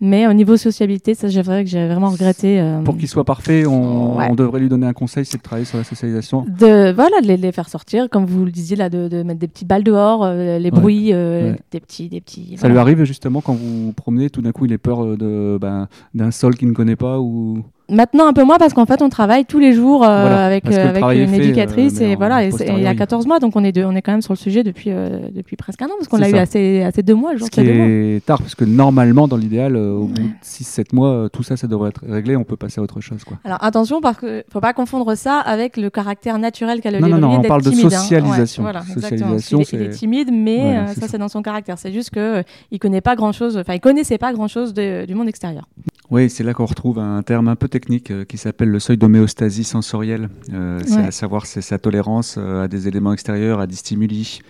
Mais 0.00 0.26
au 0.26 0.32
niveau 0.32 0.56
sociabilité, 0.56 1.14
ça, 1.14 1.28
j'ai 1.28 1.42
vrai 1.42 1.62
que 1.62 1.70
j'ai 1.70 1.86
vraiment 1.86 2.08
regretté. 2.08 2.58
euh, 2.60 2.82
Pour 2.82 2.96
qu'il 2.96 3.06
soit 3.06 3.22
parfait, 3.22 3.64
on, 3.66 4.16
Ouais. 4.16 4.26
on 4.28 4.34
devrait 4.34 4.58
lui 4.58 4.68
donner 4.68 4.88
un 4.88 4.92
conseil, 4.92 5.24
c'est 5.24 5.38
de 5.38 5.42
travailler 5.42 5.64
sur 5.64 5.78
la 5.78 5.84
socialisation. 5.84 6.44
de 6.58 6.90
voilà 6.92 7.20
de 7.22 7.28
les, 7.28 7.36
les 7.36 7.52
faire 7.52 7.68
sortir 7.68 8.08
comme 8.10 8.24
vous 8.26 8.44
le 8.44 8.50
disiez 8.50 8.74
là 8.74 8.90
de, 8.90 9.06
de 9.06 9.22
mettre 9.22 9.38
des 9.38 9.46
petites 9.46 9.68
balles 9.68 9.84
dehors 9.84 10.24
euh, 10.24 10.58
les 10.58 10.64
Ouais. 10.64 10.70
bruits 10.72 11.12
euh, 11.12 11.52
Ouais. 11.52 11.58
des 11.70 11.78
petits 11.78 12.08
des 12.08 12.20
petits 12.20 12.54
Ça 12.56 12.62
voilà. 12.66 12.72
lui 12.74 12.78
arrive 12.80 13.04
justement 13.04 13.40
quand 13.40 13.52
vous 13.52 13.86
vous 13.86 13.92
promenez, 13.92 14.28
tout 14.28 14.42
d'un 14.42 14.50
coup 14.50 14.64
il 14.66 14.72
ait 14.72 14.78
peur 14.78 15.16
de 15.16 15.56
ben, 15.60 15.86
d'un 16.14 16.32
sol 16.32 16.56
qu'il 16.56 16.66
ne 16.66 16.74
connaît 16.74 16.96
pas 16.96 17.20
ou 17.20 17.62
Maintenant 17.92 18.26
un 18.26 18.32
peu 18.32 18.42
moins 18.44 18.58
parce 18.58 18.72
qu'en 18.74 18.86
fait 18.86 19.02
on 19.02 19.08
travaille 19.08 19.44
tous 19.44 19.58
les 19.58 19.72
jours 19.72 20.02
euh, 20.02 20.22
Voilà, 20.22 20.46
avec, 20.46 20.64
euh, 20.66 20.70
le 20.70 21.04
avec 21.04 21.18
une 21.20 21.28
fait, 21.28 21.44
éducatrice 21.44 22.00
euh, 22.00 22.04
et 22.04 22.16
voilà 22.16 22.44
et, 22.44 22.50
c'est- 22.50 22.64
et 22.64 22.66
il 22.68 22.82
y 22.82 22.86
a 22.86 22.94
posteriori. 22.94 22.96
14 22.96 23.26
mois 23.26 23.38
donc 23.38 23.54
on 23.56 23.62
est, 23.64 23.72
de- 23.72 23.84
on 23.84 23.94
est 23.94 24.02
quand 24.02 24.12
même 24.12 24.22
sur 24.22 24.32
le 24.32 24.38
sujet 24.38 24.62
depuis, 24.64 24.90
depuis 24.90 25.56
presque 25.56 25.82
un 25.82 25.86
an 25.86 25.90
parce 25.98 26.08
qu'on 26.08 26.16
l'a 26.16 26.30
eu 26.30 26.34
assez, 26.36 26.82
assez 26.82 27.02
deux 27.02 27.14
mois, 27.14 27.32
le 27.32 27.38
jour 27.38 27.46
Ce 27.46 27.50
qui 27.50 27.60
de 27.60 27.66
deux 27.66 27.74
mois. 27.74 27.86
est 27.86 28.24
tard, 28.24 28.38
parce 28.40 28.54
que 28.54 28.64
normalement, 28.64 29.28
dans 29.28 29.36
l'idéal, 29.36 29.76
au 29.76 30.04
bout 30.06 30.14
de 30.22 30.28
6-7 30.42 30.94
mois, 30.94 31.28
tout 31.32 31.42
ça, 31.42 31.56
ça 31.56 31.66
devrait 31.66 31.90
être 31.90 32.00
réglé, 32.08 32.36
on 32.36 32.44
peut 32.44 32.56
passer 32.56 32.80
à 32.80 32.82
autre 32.84 33.00
chose. 33.00 33.24
Quoi. 33.24 33.38
Alors 33.44 33.62
attention 33.62 34.00
parce 34.00 34.16
que 34.18 34.44
faut 34.52 34.60
pas 34.60 34.72
confondre 34.72 35.14
ça 35.16 35.38
avec 35.38 35.76
le 35.76 35.90
caractère 35.90 36.38
naturel 36.38 36.80
qu'a 36.80 36.90
le 36.90 36.98
Non, 36.98 37.08
non, 37.08 37.18
non, 37.18 37.38
on 37.38 37.42
parle 37.42 37.62
de 37.62 37.70
hein. 37.70 37.90
socialisation. 37.90 38.62
Ouais, 38.64 38.70
voilà. 38.72 38.82
Socialisation, 38.86 39.58
Il 39.58 39.62
est, 39.62 39.72
il 39.72 39.82
est 39.82 39.92
c'est- 39.92 39.98
timide 39.98 40.30
mais 40.32 40.58
Voilà, 40.62 40.86
ça 40.88 41.08
c'est 41.08 41.18
dans 41.18 41.28
son 41.28 41.42
caractère. 41.42 41.78
C'est 41.78 41.92
juste 41.92 42.10
que 42.10 42.42
il 42.70 42.78
connaît 42.78 43.00
pas 43.00 43.16
grand 43.16 43.32
chose, 43.32 43.56
enfin 43.58 43.74
il 43.74 43.80
connaissait 43.80 44.18
pas 44.18 44.32
grand 44.32 44.48
chose 44.48 44.72
du 44.74 45.14
monde 45.14 45.28
extérieur. 45.28 45.68
Oui, 46.10 46.28
c'est 46.28 46.44
là 46.44 46.52
qu'on 46.52 46.66
retrouve 46.66 46.98
un 46.98 47.22
terme 47.22 47.48
un 47.48 47.56
peu 47.56 47.68
technique 47.68 48.10
euh, 48.10 48.24
qui 48.24 48.36
s'appelle 48.36 48.68
le 48.68 48.80
seuil 48.80 48.98
d'homéostasie 48.98 49.64
sensorielle. 49.64 50.28
Euh, 50.52 50.78
c'est 50.84 50.98
à 50.98 51.10
savoir 51.10 51.46
c'est 51.46 51.62
sa 51.62 51.78
tolérance 51.78 52.36
euh, 52.38 52.64
à 52.64 52.68
des 52.68 52.86
éléments 52.86 53.14
extérieurs, 53.14 53.60
à 53.60 53.66
des 53.66 53.76
stimuli. 53.76 54.40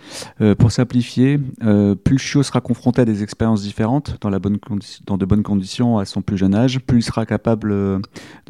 Pour 0.58 0.72
simplifier, 0.72 1.38
plus 1.38 2.14
le 2.14 2.18
chiot 2.18 2.42
sera 2.42 2.60
confronté 2.60 3.02
à 3.02 3.04
des 3.04 3.22
expériences 3.22 3.62
différentes 3.62 4.16
dans, 4.20 4.30
la 4.30 4.38
bonne 4.38 4.56
condi- 4.56 5.00
dans 5.06 5.16
de 5.16 5.24
bonnes 5.24 5.42
conditions 5.42 5.98
à 5.98 6.04
son 6.04 6.20
plus 6.20 6.36
jeune 6.36 6.54
âge, 6.54 6.80
plus 6.80 6.98
il 6.98 7.02
sera 7.02 7.26
capable 7.26 7.70
de 7.70 8.00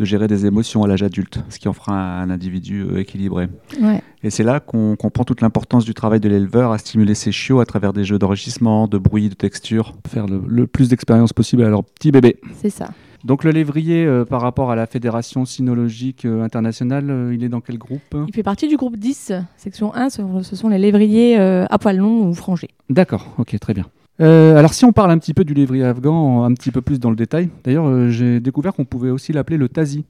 gérer 0.05 0.27
des 0.27 0.47
émotions 0.47 0.83
à 0.83 0.89
l'âge 0.89 1.03
adulte, 1.03 1.41
ce 1.51 1.59
qui 1.59 1.69
en 1.69 1.73
fera 1.73 1.93
un, 1.93 2.23
un 2.23 2.31
individu 2.31 2.87
équilibré. 2.99 3.49
Ouais. 3.81 4.03
Et 4.25 4.31
c'est 4.31 4.45
là 4.45 4.61
qu'on 4.61 4.97
comprend 4.97 5.25
toute 5.25 5.41
l'importance 5.41 5.85
du 5.85 5.95
travail 5.95 6.21
de 6.21 6.29
l'éleveur 6.29 6.73
à 6.73 6.79
stimuler 6.79 7.15
ses 7.15 7.33
chiots 7.33 7.61
à 7.61 7.67
travers 7.67 7.93
des 7.93 8.05
jeux 8.05 8.19
d'enrichissement, 8.19 8.87
de 8.87 8.99
bruit, 8.99 9.29
de 9.29 9.35
texture, 9.35 9.95
faire 10.09 10.27
le, 10.27 10.43
le 10.47 10.67
plus 10.67 10.89
d'expérience 10.89 11.33
possible 11.33 11.65
à 11.65 11.69
leur 11.69 11.83
petit 11.85 12.13
bébé. 12.13 12.37
C'est 12.61 12.71
ça. 12.71 12.91
Donc 13.25 13.45
le 13.45 13.51
lévrier, 13.53 14.05
euh, 14.05 14.25
par 14.25 14.41
rapport 14.41 14.71
à 14.73 14.77
la 14.77 14.87
Fédération 14.87 15.45
cynologique 15.45 16.25
euh, 16.25 16.43
internationale, 16.43 17.09
euh, 17.11 17.35
il 17.35 17.45
est 17.45 17.49
dans 17.49 17.61
quel 17.61 17.79
groupe? 17.79 18.01
Il 18.27 18.35
fait 18.35 18.43
partie 18.43 18.69
du 18.69 18.77
groupe 18.77 18.97
10, 18.97 19.33
section 19.57 19.95
1, 19.95 20.11
ce 20.11 20.23
ce 20.43 20.57
sont 20.57 20.69
les 20.69 20.79
lévriers 20.79 21.39
euh, 21.39 21.65
à 21.71 21.79
poil 21.79 21.99
long 21.99 22.29
ou 22.29 22.35
frangés. 22.35 22.71
D'accord, 22.91 23.27
ok, 23.39 23.57
très 23.61 23.75
bien. 23.75 23.87
Euh, 24.21 24.57
alors 24.57 24.75
si 24.75 24.85
on 24.85 24.93
parle 24.93 25.11
un 25.11 25.19
petit 25.19 25.35
peu 25.35 25.45
du 25.45 25.55
lévrier 25.55 25.85
afghan, 25.85 26.45
un 26.45 26.53
petit 26.55 26.71
peu 26.71 26.81
plus 26.83 27.01
dans 27.01 27.11
le 27.11 27.17
détail, 27.17 27.49
d'ailleurs 27.65 27.87
euh, 27.87 28.09
j'ai 28.09 28.41
découvert 28.41 28.75
qu'on 28.75 28.85
pouvait 28.85 29.11
aussi 29.11 29.33
l'appeler 29.33 29.57
le 29.57 29.69
tazi. 29.69 30.05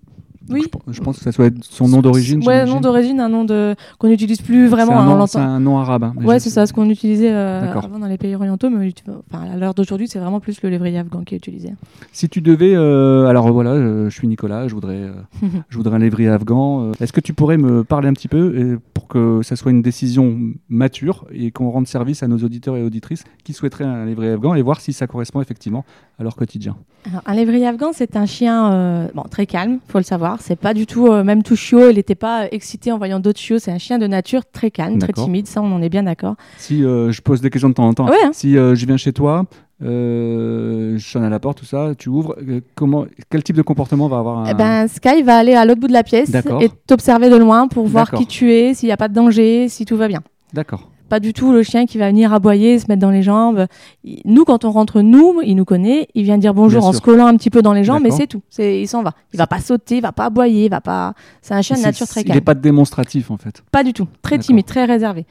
Oui. 0.48 0.62
Je, 0.64 0.68
pe- 0.68 0.78
je 0.92 1.00
pense 1.00 1.18
que 1.18 1.24
ça 1.24 1.32
soit 1.32 1.52
son 1.62 1.88
nom 1.88 2.00
d'origine. 2.00 2.42
Ouais, 2.46 2.64
nom 2.66 2.80
d'origine, 2.80 3.20
un 3.20 3.28
nom 3.28 3.44
de 3.44 3.74
qu'on 3.98 4.08
n'utilise 4.08 4.40
plus 4.40 4.66
vraiment. 4.66 4.98
Un 4.98 5.08
hein, 5.08 5.16
nom- 5.16 5.40
un 5.40 5.60
nom 5.60 5.78
arabe. 5.78 6.04
hein, 6.04 6.14
Ouais, 6.24 6.40
c'est 6.40 6.50
ça, 6.50 6.66
ce 6.66 6.72
qu'on 6.72 6.88
utilisait 6.90 7.32
euh, 7.32 7.72
avant 7.72 7.98
dans 7.98 8.06
les 8.06 8.18
pays 8.18 8.34
orientaux, 8.34 8.70
mais 8.70 8.92
enfin, 9.32 9.44
à 9.52 9.56
l'heure 9.56 9.74
d'aujourd'hui, 9.74 10.08
c'est 10.08 10.18
vraiment 10.18 10.40
plus 10.40 10.60
le 10.62 10.68
lévrier 10.68 10.98
afghan 10.98 11.22
qui 11.22 11.34
est 11.34 11.38
utilisé. 11.38 11.70
Si 12.12 12.28
tu 12.28 12.40
devais, 12.40 12.74
euh, 12.74 13.26
alors 13.26 13.50
voilà, 13.52 13.70
euh, 13.70 14.10
je 14.10 14.14
suis 14.14 14.28
Nicolas, 14.28 14.68
je 14.68 14.74
voudrais, 14.74 14.96
euh, 15.00 15.12
je 15.68 15.76
voudrais 15.76 15.96
un 15.96 16.00
lévrier 16.00 16.28
afghan. 16.28 16.92
Est-ce 17.00 17.12
que 17.12 17.20
tu 17.20 17.34
pourrais 17.34 17.56
me 17.58 17.84
parler 17.84 18.08
un 18.08 18.12
petit 18.14 18.28
peu 18.28 18.56
et 18.58 18.76
pour 18.94 19.08
que 19.08 19.40
ça 19.42 19.56
soit 19.56 19.70
une 19.70 19.82
décision 19.82 20.38
mature 20.68 21.24
et 21.32 21.50
qu'on 21.50 21.70
rende 21.70 21.86
service 21.86 22.22
à 22.22 22.28
nos 22.28 22.38
auditeurs 22.38 22.76
et 22.76 22.82
auditrices 22.82 23.24
qui 23.44 23.52
souhaiteraient 23.52 23.84
un 23.84 24.04
lévrier 24.06 24.32
afghan 24.32 24.54
et 24.54 24.62
voir 24.62 24.80
si 24.80 24.92
ça 24.92 25.06
correspond 25.06 25.40
effectivement 25.40 25.84
à 26.22 26.24
leur 26.24 26.36
quotidien 26.36 26.76
Alors, 27.10 27.20
un 27.26 27.34
lévrier 27.34 27.66
afghan, 27.66 27.90
c'est 27.92 28.16
un 28.16 28.26
chien 28.26 28.72
euh, 28.72 29.08
bon, 29.14 29.24
très 29.30 29.44
calme, 29.46 29.78
faut 29.88 29.98
le 29.98 30.04
savoir. 30.04 30.40
C'est 30.40 30.56
pas 30.56 30.72
du 30.72 30.86
tout, 30.86 31.08
euh, 31.08 31.24
même 31.24 31.42
tout 31.42 31.56
chiot, 31.56 31.90
il 31.90 31.96
n'était 31.96 32.14
pas 32.14 32.46
excité 32.50 32.92
en 32.92 32.98
voyant 32.98 33.20
d'autres 33.20 33.40
chiots. 33.40 33.58
C'est 33.58 33.72
un 33.72 33.78
chien 33.78 33.98
de 33.98 34.06
nature 34.06 34.42
très 34.50 34.70
calme, 34.70 34.98
très 34.98 35.12
timide, 35.12 35.46
ça 35.46 35.60
on 35.60 35.72
en 35.72 35.82
est 35.82 35.88
bien 35.88 36.04
d'accord. 36.04 36.36
Si 36.58 36.84
euh, 36.84 37.10
je 37.12 37.20
pose 37.20 37.40
des 37.40 37.50
questions 37.50 37.68
de 37.68 37.74
temps 37.74 37.88
en 37.88 37.94
temps, 37.94 38.08
Ouais, 38.08 38.16
hein. 38.24 38.30
si 38.32 38.56
euh, 38.56 38.74
je 38.74 38.86
viens 38.86 38.96
chez 38.96 39.12
toi, 39.12 39.44
euh, 39.82 40.96
je 40.96 41.04
sonne 41.04 41.24
à 41.24 41.28
la 41.28 41.40
porte, 41.40 41.58
tout 41.58 41.64
ça, 41.64 41.92
tu 41.98 42.08
ouvres, 42.08 42.36
euh, 42.48 42.60
comment, 42.76 43.04
quel 43.30 43.42
type 43.42 43.56
de 43.56 43.62
comportement 43.62 44.08
va 44.08 44.18
avoir 44.18 44.38
un... 44.38 44.46
Eh 44.46 44.54
ben, 44.54 44.86
Sky 44.86 45.22
va 45.22 45.36
aller 45.36 45.54
à 45.54 45.64
l'autre 45.64 45.80
bout 45.80 45.88
de 45.88 45.92
la 45.92 46.04
pièce 46.04 46.32
et 46.60 46.70
t'observer 46.86 47.30
de 47.30 47.36
loin 47.36 47.66
pour 47.68 47.86
voir 47.86 48.10
qui 48.12 48.26
tu 48.26 48.52
es, 48.52 48.74
s'il 48.74 48.86
n'y 48.88 48.92
a 48.92 48.96
pas 48.96 49.08
de 49.08 49.14
danger, 49.14 49.68
si 49.68 49.84
tout 49.84 49.96
va 49.96 50.08
bien. 50.08 50.22
D'accord. 50.52 50.88
Pas 51.12 51.20
du 51.20 51.34
tout 51.34 51.52
le 51.52 51.62
chien 51.62 51.84
qui 51.84 51.98
va 51.98 52.08
venir 52.08 52.32
aboyer, 52.32 52.78
se 52.78 52.86
mettre 52.88 53.02
dans 53.02 53.10
les 53.10 53.22
jambes. 53.22 53.66
Il- 54.02 54.22
Nous, 54.24 54.46
quand 54.46 54.64
on 54.64 54.70
rentre, 54.70 55.02
nous, 55.02 55.42
il 55.44 55.56
nous 55.56 55.66
connaît, 55.66 56.08
il 56.14 56.22
vient 56.24 56.38
dire 56.38 56.54
bonjour 56.54 56.80
Bien 56.80 56.88
en 56.88 56.92
sûr. 56.92 57.00
se 57.00 57.04
collant 57.04 57.26
un 57.26 57.36
petit 57.36 57.50
peu 57.50 57.60
dans 57.60 57.74
les 57.74 57.84
jambes, 57.84 58.00
mais 58.02 58.10
c'est 58.10 58.26
tout. 58.26 58.40
C'est, 58.48 58.80
il 58.80 58.88
s'en 58.88 59.02
va. 59.02 59.12
Il 59.34 59.36
va 59.36 59.46
pas 59.46 59.60
sauter, 59.60 59.96
il 59.96 60.00
va 60.00 60.12
pas 60.12 60.24
aboyer, 60.24 60.64
il 60.64 60.70
va 60.70 60.80
pas. 60.80 61.12
C'est 61.42 61.52
un 61.52 61.60
chien 61.60 61.76
de 61.76 61.82
nature 61.82 62.06
très 62.08 62.22
Il 62.22 62.24
calme. 62.24 62.38
n'est 62.38 62.40
pas 62.40 62.54
démonstratif 62.54 63.30
en 63.30 63.36
fait. 63.36 63.62
Pas 63.70 63.84
du 63.84 63.92
tout. 63.92 64.08
Très 64.22 64.38
timide, 64.38 64.64
très 64.64 64.86
réservé. 64.86 65.26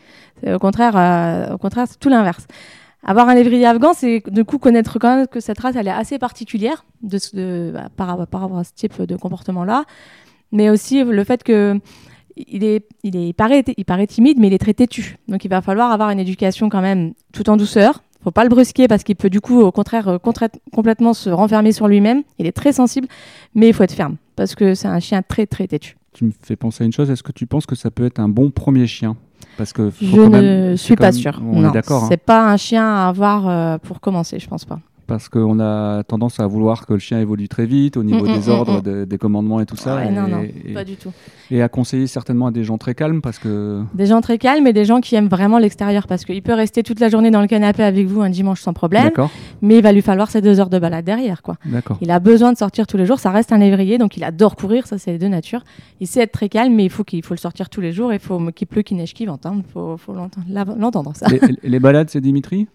Au 0.45 0.59
contraire, 0.59 0.93
euh, 0.95 1.55
au 1.55 1.57
contraire, 1.57 1.87
c'est 1.89 1.97
tout 1.99 2.09
l'inverse. 2.09 2.45
Avoir 3.03 3.27
un 3.27 3.33
lévrier 3.33 3.65
afghan, 3.65 3.93
c'est 3.95 4.21
de 4.29 4.43
coup 4.43 4.59
connaître 4.59 4.99
quand 4.99 5.15
même 5.15 5.25
que 5.25 5.39
cette 5.39 5.57
race, 5.59 5.75
elle 5.75 5.87
est 5.87 5.89
assez 5.89 6.19
particulière 6.19 6.85
de- 7.01 7.71
bah, 7.73 7.89
par, 7.97 8.27
par 8.27 8.41
rapport 8.41 8.59
à 8.59 8.63
ce 8.63 8.73
type 8.75 9.01
de 9.01 9.15
comportement-là. 9.15 9.85
Mais 10.51 10.69
aussi 10.69 11.03
le 11.03 11.23
fait 11.23 11.41
que 11.41 11.79
il 12.35 12.63
est, 12.63 12.85
il 13.03 13.15
est, 13.15 13.27
il 13.29 13.33
paraît, 13.33 13.63
il 13.77 13.85
paraît 13.85 14.07
timide, 14.07 14.37
mais 14.39 14.47
il 14.47 14.53
est 14.53 14.57
très 14.59 14.73
têtu. 14.73 15.17
Donc 15.27 15.43
il 15.45 15.49
va 15.49 15.61
falloir 15.61 15.91
avoir 15.91 16.09
une 16.09 16.19
éducation 16.19 16.69
quand 16.69 16.81
même 16.81 17.13
tout 17.33 17.49
en 17.49 17.57
douceur. 17.57 18.03
Faut 18.23 18.31
pas 18.31 18.43
le 18.43 18.49
brusquer 18.49 18.87
parce 18.87 19.03
qu'il 19.03 19.15
peut 19.15 19.29
du 19.31 19.41
coup, 19.41 19.61
au 19.61 19.71
contraire, 19.71 20.07
euh, 20.07 20.17
contra- 20.19 20.49
complètement 20.73 21.13
se 21.13 21.29
renfermer 21.31 21.71
sur 21.71 21.87
lui-même. 21.87 22.21
Il 22.37 22.45
est 22.45 22.51
très 22.51 22.71
sensible, 22.71 23.07
mais 23.55 23.67
il 23.67 23.73
faut 23.73 23.83
être 23.83 23.93
ferme 23.93 24.17
parce 24.35 24.53
que 24.55 24.75
c'est 24.75 24.87
un 24.87 24.99
chien 24.99 25.21
très 25.23 25.47
très 25.47 25.67
têtu. 25.67 25.97
Tu 26.13 26.25
me 26.25 26.31
fais 26.43 26.55
penser 26.55 26.83
à 26.83 26.85
une 26.85 26.91
chose, 26.93 27.09
est-ce 27.09 27.23
que 27.23 27.31
tu 27.31 27.47
penses 27.47 27.65
que 27.65 27.75
ça 27.75 27.89
peut 27.89 28.05
être 28.05 28.19
un 28.19 28.29
bon 28.29 28.51
premier 28.51 28.85
chien? 28.85 29.15
Parce 29.57 29.73
que 29.73 29.91
Je 30.01 30.15
ne 30.21 30.27
même- 30.27 30.77
suis 30.77 30.95
pas 30.95 31.05
même- 31.05 31.13
sûre. 31.13 31.41
On 31.43 31.61
Non, 31.61 31.69
est 31.69 31.73
d'accord. 31.73 32.03
hein. 32.03 32.07
C'est 32.09 32.17
pas 32.17 32.51
un 32.51 32.57
chien 32.57 32.85
à 32.85 33.07
avoir 33.07 33.47
euh, 33.47 33.77
pour 33.79 33.99
commencer, 34.01 34.37
je 34.39 34.47
pense 34.47 34.65
pas. 34.65 34.79
Parce 35.11 35.29
qu'on 35.29 35.59
a 35.59 36.03
tendance 36.03 36.39
à 36.39 36.47
vouloir 36.47 36.85
que 36.85 36.93
le 36.93 36.99
chien 36.99 37.19
évolue 37.19 37.47
très 37.47 37.65
vite 37.65 37.97
au 37.97 38.03
niveau 38.03 38.25
Mm, 38.25 38.29
mm, 38.31 38.39
des 38.39 38.47
mm, 38.47 38.53
ordres, 38.53 38.81
de- 38.81 39.05
des 39.05 39.17
commandements 39.17 39.59
et 39.61 39.65
tout 39.65 39.75
ça. 39.75 39.95
Ouais, 39.97 40.07
et, 40.07 40.11
non, 40.11 40.27
non, 40.27 40.41
et- 40.41 40.73
pas 40.73 40.83
du 40.83 40.95
tout. 40.95 41.11
et 41.49 41.61
à 41.61 41.69
conseiller 41.69 42.07
certainement 42.07 42.47
à 42.47 42.51
des 42.51 42.63
gens 42.63 42.77
très 42.77 42.95
calmes 42.95 43.21
parce 43.21 43.39
que. 43.39 43.83
Des 43.93 44.05
gens 44.05 44.21
très 44.21 44.37
calmes 44.37 44.67
et 44.67 44.73
des 44.73 44.85
gens 44.85 45.01
qui 45.01 45.15
aiment 45.15 45.27
vraiment 45.27 45.57
l'extérieur 45.57 46.07
parce 46.07 46.25
qu'il 46.25 46.41
peut 46.41 46.53
rester 46.53 46.83
toute 46.83 46.99
la 46.99 47.09
journée 47.09 47.31
dans 47.31 47.41
le 47.41 47.47
canapé 47.47 47.83
avec 47.83 48.07
vous 48.07 48.21
un 48.21 48.29
dimanche 48.29 48.61
sans 48.61 48.73
problème, 48.73 49.03
D'accord, 49.05 49.31
mais 49.61 49.77
il 49.77 49.83
va 49.83 49.91
lui 49.91 50.01
falloir 50.01 50.29
ces 50.29 50.41
deux 50.41 50.59
heures 50.59 50.69
de 50.69 50.79
balade 50.79 51.05
derrière, 51.05 51.41
quoi. 51.41 51.55
d'accord. 51.65 51.97
Il 52.01 52.09
a 52.11 52.19
besoin 52.19 52.51
de 52.53 52.57
sortir 52.57 52.87
tous 52.87 52.97
les 52.97 53.05
jours. 53.05 53.19
Ça 53.19 53.31
reste 53.31 53.51
un 53.51 53.57
lévrier, 53.57 53.97
donc 53.97 54.17
il 54.17 54.23
adore 54.23 54.55
courir. 54.55 54.87
Ça, 54.87 54.97
c'est 54.97 55.17
de 55.17 55.27
nature. 55.27 55.63
Il 55.99 56.07
sait 56.07 56.21
être 56.21 56.31
très 56.31 56.49
calme, 56.49 56.73
mais 56.73 56.85
il 56.85 56.89
faut 56.89 57.03
qu'il 57.03 57.23
faut 57.23 57.33
le 57.33 57.39
sortir 57.39 57.69
tous 57.69 57.81
les 57.81 57.91
jours. 57.91 58.13
Il 58.13 58.19
faut 58.19 58.39
qu'il 58.51 58.67
pleut, 58.67 58.81
qu'il 58.81 58.97
neige, 58.97 59.13
qu'il 59.13 59.27
vente. 59.27 59.45
Il 59.53 59.63
faut, 59.71 59.97
faut 59.97 60.13
l'entendre, 60.13 61.11
ça. 61.15 61.27
les, 61.29 61.39
les 61.63 61.79
balades, 61.79 62.09
c'est 62.09 62.21
Dimitri? 62.21 62.67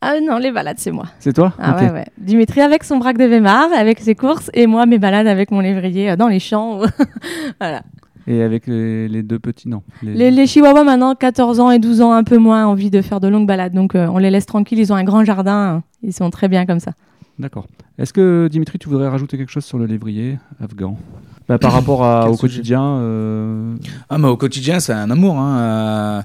Ah 0.00 0.14
non, 0.22 0.38
les 0.38 0.52
balades, 0.52 0.78
c'est 0.78 0.92
moi. 0.92 1.06
C'est 1.18 1.32
toi 1.32 1.52
Ah 1.58 1.76
ouais, 1.76 1.90
ouais. 1.90 2.06
Dimitri 2.18 2.60
avec 2.60 2.84
son 2.84 2.98
braque 2.98 3.18
de 3.18 3.24
Weimar, 3.26 3.68
avec 3.76 3.98
ses 3.98 4.14
courses, 4.14 4.48
et 4.54 4.66
moi, 4.68 4.86
mes 4.86 4.98
balades 4.98 5.26
avec 5.26 5.50
mon 5.50 5.58
lévrier 5.60 6.10
euh, 6.10 6.16
dans 6.16 6.28
les 6.28 6.38
champs. 6.38 6.80
voilà. 7.60 7.82
Et 8.28 8.42
avec 8.42 8.66
les, 8.68 9.08
les 9.08 9.22
deux 9.24 9.38
petits, 9.40 9.68
non. 9.68 9.82
Les- 10.02 10.14
Les, 10.14 10.30
les 10.30 10.46
chihuahuas, 10.46 10.84
maintenant, 10.84 11.14
14 11.16 11.58
ans 11.60 11.70
et 11.72 11.78
12 11.80 12.00
ans, 12.02 12.12
un 12.12 12.22
peu 12.24 12.38
moins 12.38 12.66
envie 12.66 12.90
de 12.90 13.02
faire 13.02 13.18
de 13.20 13.26
longues 13.26 13.46
balades. 13.46 13.72
Donc, 13.72 13.94
euh, 13.96 14.06
on 14.06 14.18
les 14.18 14.30
laisse 14.30 14.46
tranquilles. 14.46 14.78
Ils 14.78 14.92
ont 14.92 14.96
un 14.96 15.02
grand 15.04 15.24
jardin. 15.24 15.82
Ils 16.02 16.12
sont 16.12 16.30
très 16.30 16.46
bien 16.46 16.64
comme 16.66 16.78
ça. 16.80 16.92
D'accord. 17.38 17.66
Est-ce 17.98 18.12
que 18.12 18.48
Dimitri, 18.50 18.78
tu 18.78 18.88
voudrais 18.88 19.08
rajouter 19.08 19.36
quelque 19.38 19.50
chose 19.50 19.64
sur 19.64 19.78
le 19.78 19.86
lévrier 19.86 20.38
afghan? 20.62 20.96
Bah, 21.48 21.58
Par 21.58 21.72
rapport 21.72 22.04
à- 22.04 22.28
au 22.30 22.36
quotidien 22.36 22.82
euh, 22.84 23.74
Ah, 24.10 24.18
mais 24.18 24.28
au 24.28 24.36
quotidien, 24.36 24.78
c'est 24.78 24.92
un 24.92 25.10
amour. 25.10 25.38
hein, 25.38 25.58
euh, 25.58 26.22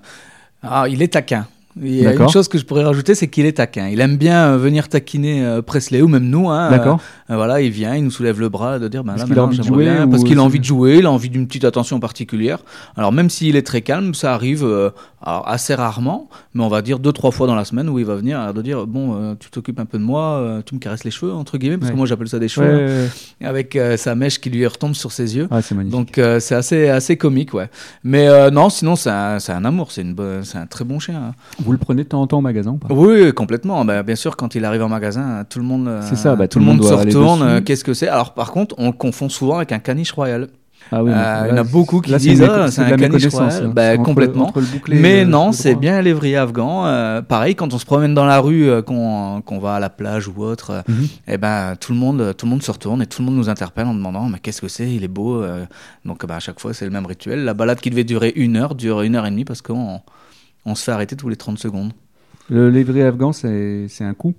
ah, 0.61 0.85
il 0.89 1.01
est 1.01 1.13
taquin. 1.13 1.47
Il 1.81 1.95
y 1.95 2.05
a 2.05 2.13
une 2.13 2.29
chose 2.29 2.47
que 2.47 2.57
je 2.57 2.65
pourrais 2.65 2.83
rajouter, 2.83 3.15
c'est 3.15 3.27
qu'il 3.27 3.45
est 3.45 3.53
taquin. 3.53 3.87
Il 3.87 3.99
aime 3.99 4.17
bien 4.17 4.49
euh, 4.53 4.57
venir 4.57 4.87
taquiner 4.89 5.43
euh, 5.43 5.61
Presley 5.61 6.01
ou 6.01 6.07
même 6.07 6.29
nous. 6.29 6.49
hein. 6.49 6.69
D'accord. 6.69 6.99
Euh, 7.29 7.35
voilà, 7.35 7.61
il 7.61 7.71
vient, 7.71 7.95
il 7.95 8.03
nous 8.03 8.11
soulève 8.11 8.39
le 8.39 8.49
bras 8.49 8.77
de 8.79 8.87
dire 8.87 9.03
ben 9.03 9.15
là, 9.15 9.25
maintenant, 9.25 9.49
j'aimerais 9.51 9.83
bien, 9.85 10.07
parce 10.07 10.23
qu'il 10.23 10.37
a 10.37 10.43
envie 10.43 10.59
de 10.59 10.65
jouer, 10.65 10.97
il 10.99 11.05
a 11.05 11.11
envie 11.11 11.29
d'une 11.29 11.47
petite 11.47 11.63
attention 11.65 11.99
particulière. 11.99 12.59
Alors 12.95 13.11
même 13.11 13.29
s'il 13.29 13.55
est 13.55 13.65
très 13.65 13.81
calme, 13.81 14.13
ça 14.13 14.33
arrive 14.33 14.63
euh, 14.63 14.91
assez 15.25 15.73
rarement, 15.73 16.29
mais 16.53 16.63
on 16.63 16.67
va 16.67 16.81
dire 16.81 16.99
deux 16.99 17.11
trois 17.13 17.31
fois 17.31 17.47
dans 17.47 17.55
la 17.55 17.65
semaine 17.65 17.89
où 17.89 17.97
il 17.97 18.05
va 18.05 18.15
venir 18.15 18.53
de 18.53 18.61
dire 18.61 18.85
bon, 18.85 19.15
euh, 19.15 19.33
tu 19.39 19.49
t'occupes 19.49 19.79
un 19.79 19.85
peu 19.85 19.97
de 19.97 20.03
moi, 20.03 20.61
tu 20.65 20.75
me 20.75 20.79
caresses 20.79 21.03
les 21.05 21.11
cheveux 21.11 21.33
entre 21.33 21.57
guillemets, 21.57 21.77
parce 21.77 21.87
Ouais. 21.89 21.93
que 21.93 21.97
moi 21.97 22.05
j'appelle 22.05 22.27
ça 22.29 22.39
des 22.39 22.47
cheveux, 22.49 22.67
ouais, 22.67 22.83
hein, 22.91 23.07
ouais. 23.41 23.47
avec 23.47 23.77
sa 23.97 24.15
mèche 24.15 24.39
qui 24.39 24.49
lui 24.49 24.65
retombe 24.67 24.93
sur 24.95 25.11
ses 25.11 25.35
yeux. 25.35 25.47
Ah. 25.49 25.59
Donc 25.85 26.19
c'est 26.39 26.55
assez 26.55 26.87
assez 26.89 27.17
comique, 27.17 27.53
ouais. 27.53 27.69
Mais 28.03 28.27
non, 28.51 28.69
sinon 28.69 28.95
c'est 28.95 29.09
un, 29.09 29.37
un 29.47 29.65
amour, 29.65 29.91
c'est 29.91 30.01
une 30.01 30.15
c'est 30.43 30.57
un 30.57 30.65
très 30.67 30.83
bon 30.85 30.99
chien. 30.99 31.15
hein. 31.29 31.62
Vous 31.63 31.71
le 31.71 31.77
prenez 31.77 32.03
de 32.03 32.09
temps 32.09 32.21
en 32.21 32.27
temps 32.27 32.37
au 32.39 32.41
magasin 32.41 32.71
ou 32.71 32.77
pas? 32.77 32.87
Oui, 32.93 33.33
complètement. 33.33 33.83
Bah, 33.85 34.03
bien 34.03 34.15
sûr, 34.15 34.35
quand 34.35 34.55
il 34.55 34.65
arrive 34.65 34.83
en 34.83 34.89
magasin, 34.89 35.45
tout 35.49 35.59
le 35.59 35.65
monde, 35.65 35.87
euh, 35.87 36.01
ça, 36.01 36.35
bah, 36.35 36.47
tout 36.47 36.59
le 36.59 36.65
monde, 36.65 36.83
se 36.83 36.93
retourne. 36.93 37.41
euh, 37.41 37.61
Qu'est-ce 37.61 37.83
que 37.83 37.93
c'est? 37.93 38.07
Alors, 38.07 38.33
par 38.33 38.51
contre, 38.51 38.75
on 38.77 38.87
le 38.87 38.93
confond 38.93 39.29
souvent 39.29 39.57
avec 39.57 39.71
un 39.71 39.79
caniche 39.79 40.11
royal. 40.11 40.47
Ah 40.91 41.01
oui, 41.01 41.11
Euh, 41.15 41.43
il 41.45 41.49
y 41.49 41.53
en 41.53 41.57
a 41.57 41.63
beaucoup 41.63 42.01
qui 42.01 42.11
là, 42.11 42.17
disent, 42.17 42.41
ah, 42.43 42.69
c'est 42.69 42.81
un 42.81 42.97
caniche 42.97 43.27
royal. 43.27 43.67
hein. 43.67 43.71
Bah, 43.73 43.97
complètement. 43.97 44.49
entre 44.49 44.59
le 44.59 44.65
bouclé 44.67 44.97
et 44.97 45.01
Mais 45.01 45.23
non, 45.25 45.53
c'est 45.53 45.75
bien 45.75 46.01
lévrier 46.01 46.35
afghan. 46.35 46.85
Euh, 46.85 47.21
pareil, 47.21 47.55
quand 47.55 47.73
on 47.73 47.77
se 47.79 47.85
promène 47.85 48.13
dans 48.13 48.25
la 48.25 48.39
rue, 48.41 48.69
euh, 48.69 48.81
qu'on 48.81 49.59
va 49.61 49.75
à 49.75 49.79
la 49.79 49.89
plage 49.89 50.27
ou 50.27 50.43
autre, 50.43 50.71
euh, 50.71 50.81
Mhm. 50.89 51.07
eh 51.29 51.37
ben 51.37 51.75
tout 51.79 51.93
le 51.93 51.97
monde, 51.99 52.33
tout 52.37 52.45
le 52.45 52.49
monde 52.49 52.63
se 52.63 52.69
retourne 52.71 53.01
et 53.01 53.05
tout 53.07 53.21
le 53.21 53.25
monde 53.27 53.35
nous 53.37 53.47
interpelle 53.49 53.87
en 53.87 53.93
demandant, 53.93 54.27
mais 54.27 54.39
qu'est-ce 54.39 54.59
que 54.61 54.67
c'est? 54.67 54.93
Il 54.93 55.05
est 55.05 55.07
beau. 55.07 55.41
euh. 55.41 55.63
Donc, 56.03 56.25
bah, 56.25 56.35
à 56.35 56.39
chaque 56.39 56.59
fois, 56.59 56.73
c'est 56.73 56.83
le 56.85 56.91
même 56.91 57.05
rituel. 57.05 57.45
La 57.45 57.53
balade 57.53 57.79
qui 57.79 57.89
devait 57.89 58.03
durer 58.03 58.33
une 58.35 58.57
heure 58.57 58.75
dure 58.75 59.01
une 59.03 59.15
heure 59.15 59.25
et 59.25 59.31
demie 59.31 59.45
parce 59.45 59.61
qu'on 59.61 60.01
on 60.65 60.75
se 60.75 60.83
fait 60.83 60.91
arrêter 60.91 61.15
tous 61.15 61.29
les 61.29 61.35
30 61.35 61.57
secondes. 61.57 61.93
Le 62.49 62.69
lévrier 62.69 63.03
afghan, 63.03 63.31
c'est 63.33 63.87
un 64.01 64.13
coût. 64.13 64.33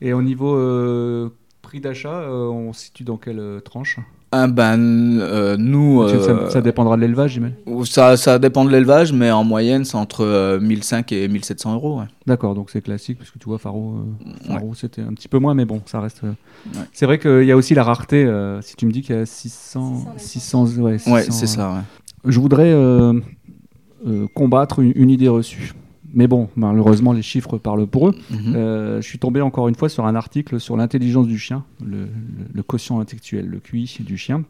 Et 0.00 0.12
au 0.12 0.22
niveau 0.22 0.54
euh, 0.54 1.28
prix 1.62 1.80
d'achat, 1.80 2.12
euh, 2.20 2.46
on 2.48 2.72
se 2.72 2.82
situe 2.86 3.04
dans 3.04 3.16
quelle 3.16 3.40
euh, 3.40 3.60
tranche? 3.60 3.98
Ah 4.30 4.46
ben, 4.46 4.78
euh, 5.20 5.56
nous, 5.58 6.06
ça, 6.06 6.50
ça 6.50 6.60
dépendra 6.60 6.96
de 6.96 7.00
l'élevage, 7.00 7.32
j'imagine. 7.32 7.56
ça, 7.86 8.14
ça 8.18 8.38
dépend 8.38 8.66
de 8.66 8.70
l'élevage, 8.70 9.10
mais 9.10 9.30
en 9.30 9.42
moyenne, 9.42 9.86
c'est 9.86 9.96
entre 9.96 10.22
euh, 10.22 10.60
1500 10.60 11.04
et 11.12 11.28
1700 11.28 11.74
euros. 11.74 11.98
ouais. 12.00 12.04
D'accord, 12.26 12.54
donc 12.54 12.68
c'est 12.68 12.82
classique, 12.82 13.16
parce 13.16 13.30
que 13.30 13.38
tu 13.38 13.46
vois, 13.46 13.58
Faro, 13.58 13.96
euh, 13.96 14.30
Faro, 14.46 14.74
c'était 14.74 15.00
un 15.00 15.14
petit 15.14 15.28
peu 15.28 15.38
moins, 15.38 15.54
mais 15.54 15.64
bon, 15.64 15.80
ça 15.86 16.00
reste. 16.00 16.20
euh, 16.24 16.32
Ouais. 16.74 16.82
C'est 16.92 17.06
vrai 17.06 17.18
qu'il 17.18 17.44
y 17.44 17.52
a 17.52 17.56
aussi 17.56 17.74
la 17.74 17.82
rareté. 17.84 18.22
euh, 18.26 18.60
si 18.60 18.76
tu 18.76 18.84
me 18.84 18.92
dis 18.92 19.00
qu'il 19.00 19.16
y 19.16 19.18
a 19.18 19.24
600. 19.24 20.04
600, 20.18 20.66
ouais, 20.76 20.98
600, 20.98 21.12
Ouais, 21.14 21.22
c'est 21.30 21.46
ça. 21.46 21.70
ouais. 21.72 21.80
Je 22.30 22.38
voudrais 22.38 22.70
combattre 24.34 24.80
une, 24.80 24.92
une 24.96 25.10
idée 25.10 25.28
reçue. 25.28 25.72
Mais 26.14 26.26
bon, 26.26 26.48
malheureusement, 26.56 27.12
les 27.12 27.20
chiffres 27.22 27.58
parlent 27.58 27.86
pour 27.86 28.08
eux. 28.08 28.14
Mhm. 28.30 28.54
Euh, 28.56 29.00
je 29.02 29.06
suis 29.06 29.18
tombé 29.18 29.40
encore 29.42 29.68
une 29.68 29.74
fois 29.74 29.88
sur 29.90 30.06
un 30.06 30.14
article 30.14 30.58
sur 30.58 30.76
l'intelligence 30.76 31.26
du 31.26 31.38
chien, 31.38 31.64
le, 31.84 32.02
le- 32.04 32.08
le 32.52 32.62
quotient 32.62 32.98
intellectuel, 33.00 33.46
le 33.46 33.58
QI 33.60 33.98
du 34.00 34.16
chien, 34.16 34.44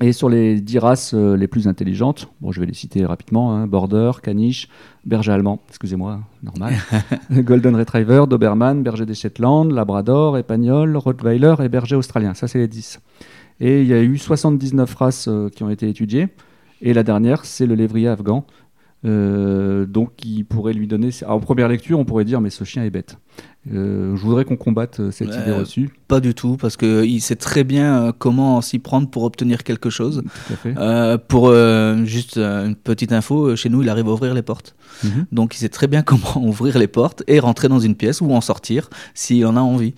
et 0.00 0.12
sur 0.12 0.30
les 0.30 0.60
10 0.60 0.78
races 0.78 1.12
euh, 1.14 1.36
les 1.36 1.46
plus 1.46 1.68
intelligentes. 1.68 2.30
Bon, 2.40 2.52
je 2.52 2.60
vais 2.60 2.66
les 2.66 2.72
citer 2.72 3.04
rapidement 3.04 3.52
hein, 3.54 3.66
Border, 3.66 4.12
Caniche, 4.22 4.68
Berger 5.04 5.32
allemand, 5.32 5.60
excusez-moi, 5.68 6.12
hein, 6.12 6.22
normal, 6.42 6.72
Golden 7.32 7.76
Retriever, 7.76 8.24
Doberman, 8.26 8.82
Berger 8.82 9.04
des 9.04 9.14
Shetland, 9.14 9.70
Labrador, 9.70 10.38
Espagnol, 10.38 10.96
Rottweiler 10.96 11.54
et 11.62 11.68
Berger 11.68 11.96
australien. 11.96 12.32
Ça, 12.32 12.48
c'est 12.48 12.58
les 12.60 12.68
10. 12.68 13.00
Et 13.60 13.82
il 13.82 13.88
y 13.88 13.92
a 13.92 14.00
eu 14.02 14.16
79 14.16 14.94
races 14.94 15.28
euh, 15.28 15.50
qui 15.50 15.64
ont 15.64 15.70
été 15.70 15.86
étudiées. 15.88 16.28
Et 16.80 16.94
la 16.94 17.02
dernière, 17.02 17.44
c'est 17.44 17.66
le 17.66 17.74
lévrier 17.74 18.06
afghan. 18.08 18.46
Euh, 19.04 19.86
donc, 19.86 20.16
qui 20.16 20.44
pourrait 20.44 20.72
lui 20.72 20.86
donner. 20.86 21.10
En 21.26 21.40
première 21.40 21.68
lecture, 21.68 21.98
on 21.98 22.04
pourrait 22.04 22.24
dire, 22.24 22.40
mais 22.40 22.50
ce 22.50 22.64
chien 22.64 22.84
est 22.84 22.90
bête. 22.90 23.16
Euh, 23.74 24.16
je 24.16 24.22
voudrais 24.22 24.44
qu'on 24.44 24.56
combatte 24.56 25.00
euh, 25.00 25.10
cette 25.10 25.28
idée 25.28 25.52
reçue. 25.52 25.90
Pas 26.06 26.20
du 26.20 26.34
tout, 26.34 26.56
parce 26.56 26.76
qu'il 26.76 27.20
sait 27.20 27.36
très 27.36 27.64
bien 27.64 28.02
euh, 28.02 28.12
comment 28.16 28.62
s'y 28.62 28.78
prendre 28.78 29.10
pour 29.10 29.24
obtenir 29.24 29.62
quelque 29.62 29.90
chose. 29.90 30.22
Tout 30.46 30.52
à 30.52 30.56
fait. 30.56 30.74
Euh, 30.78 31.18
pour 31.18 31.48
euh, 31.48 32.02
juste 32.04 32.38
une 32.38 32.74
petite 32.76 33.12
info, 33.12 33.56
chez 33.56 33.68
nous, 33.68 33.82
il 33.82 33.88
arrive 33.90 34.08
à 34.08 34.12
ouvrir 34.12 34.32
les 34.32 34.42
portes. 34.42 34.74
Mhm. 35.04 35.26
Donc, 35.32 35.54
il 35.54 35.58
sait 35.58 35.68
très 35.68 35.86
bien 35.86 36.00
comment 36.08 36.36
ouvrir 36.36 36.78
les 36.78 36.86
portes 36.86 37.22
et 37.26 37.38
rentrer 37.40 37.68
dans 37.68 37.78
une 37.78 37.94
pièce 37.94 38.20
ou 38.22 38.32
en 38.32 38.40
sortir 38.40 38.88
s'il 39.12 39.44
en 39.44 39.56
a 39.56 39.60
envie. 39.60 39.94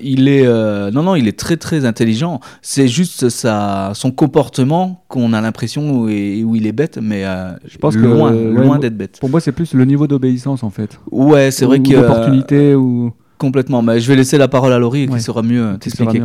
Il 0.00 0.28
est, 0.28 0.46
non, 0.90 1.02
non, 1.02 1.14
il 1.14 1.28
est 1.28 1.38
très 1.38 1.56
très 1.56 1.84
intelligent. 1.84 2.40
C'est 2.60 2.88
juste 2.88 3.28
sa, 3.28 3.92
son 3.94 4.10
comportement 4.10 5.04
qu'on 5.06 5.32
a 5.32 5.40
l'impression 5.40 5.92
où, 5.92 6.04
où 6.06 6.56
il 6.56 6.66
est 6.66 6.72
bête, 6.72 6.98
mais 7.00 7.24
Je 7.66 7.78
pense 7.78 7.94
loin, 7.94 8.32
loin 8.32 8.74
ouais, 8.74 8.78
d'être 8.80 8.96
bête. 8.96 9.18
Pour 9.20 9.30
moi, 9.30 9.40
c'est 9.40 9.52
plus 9.52 9.74
le 9.74 9.84
niveau 9.84 10.08
d'obéissance, 10.08 10.64
en 10.64 10.70
fait. 10.70 10.98
Ouais, 11.12 11.52
c'est 11.52 11.66
vrai 11.66 11.80
que 11.80 11.94
euh, 12.18 12.24
L'opportunité 12.26 12.74
ou. 12.74 13.12
complètement. 13.38 13.82
Mais 13.82 14.00
je 14.00 14.08
vais 14.08 14.16
laisser 14.16 14.38
la 14.38 14.48
parole 14.48 14.72
à 14.72 14.78
Laurie 14.78 15.06
qui 15.06 15.12
Ouais. 15.12 15.20
saura 15.20 15.42
mieux 15.42 15.62
euh, 15.62 15.76
t'expliquer. 15.76 16.22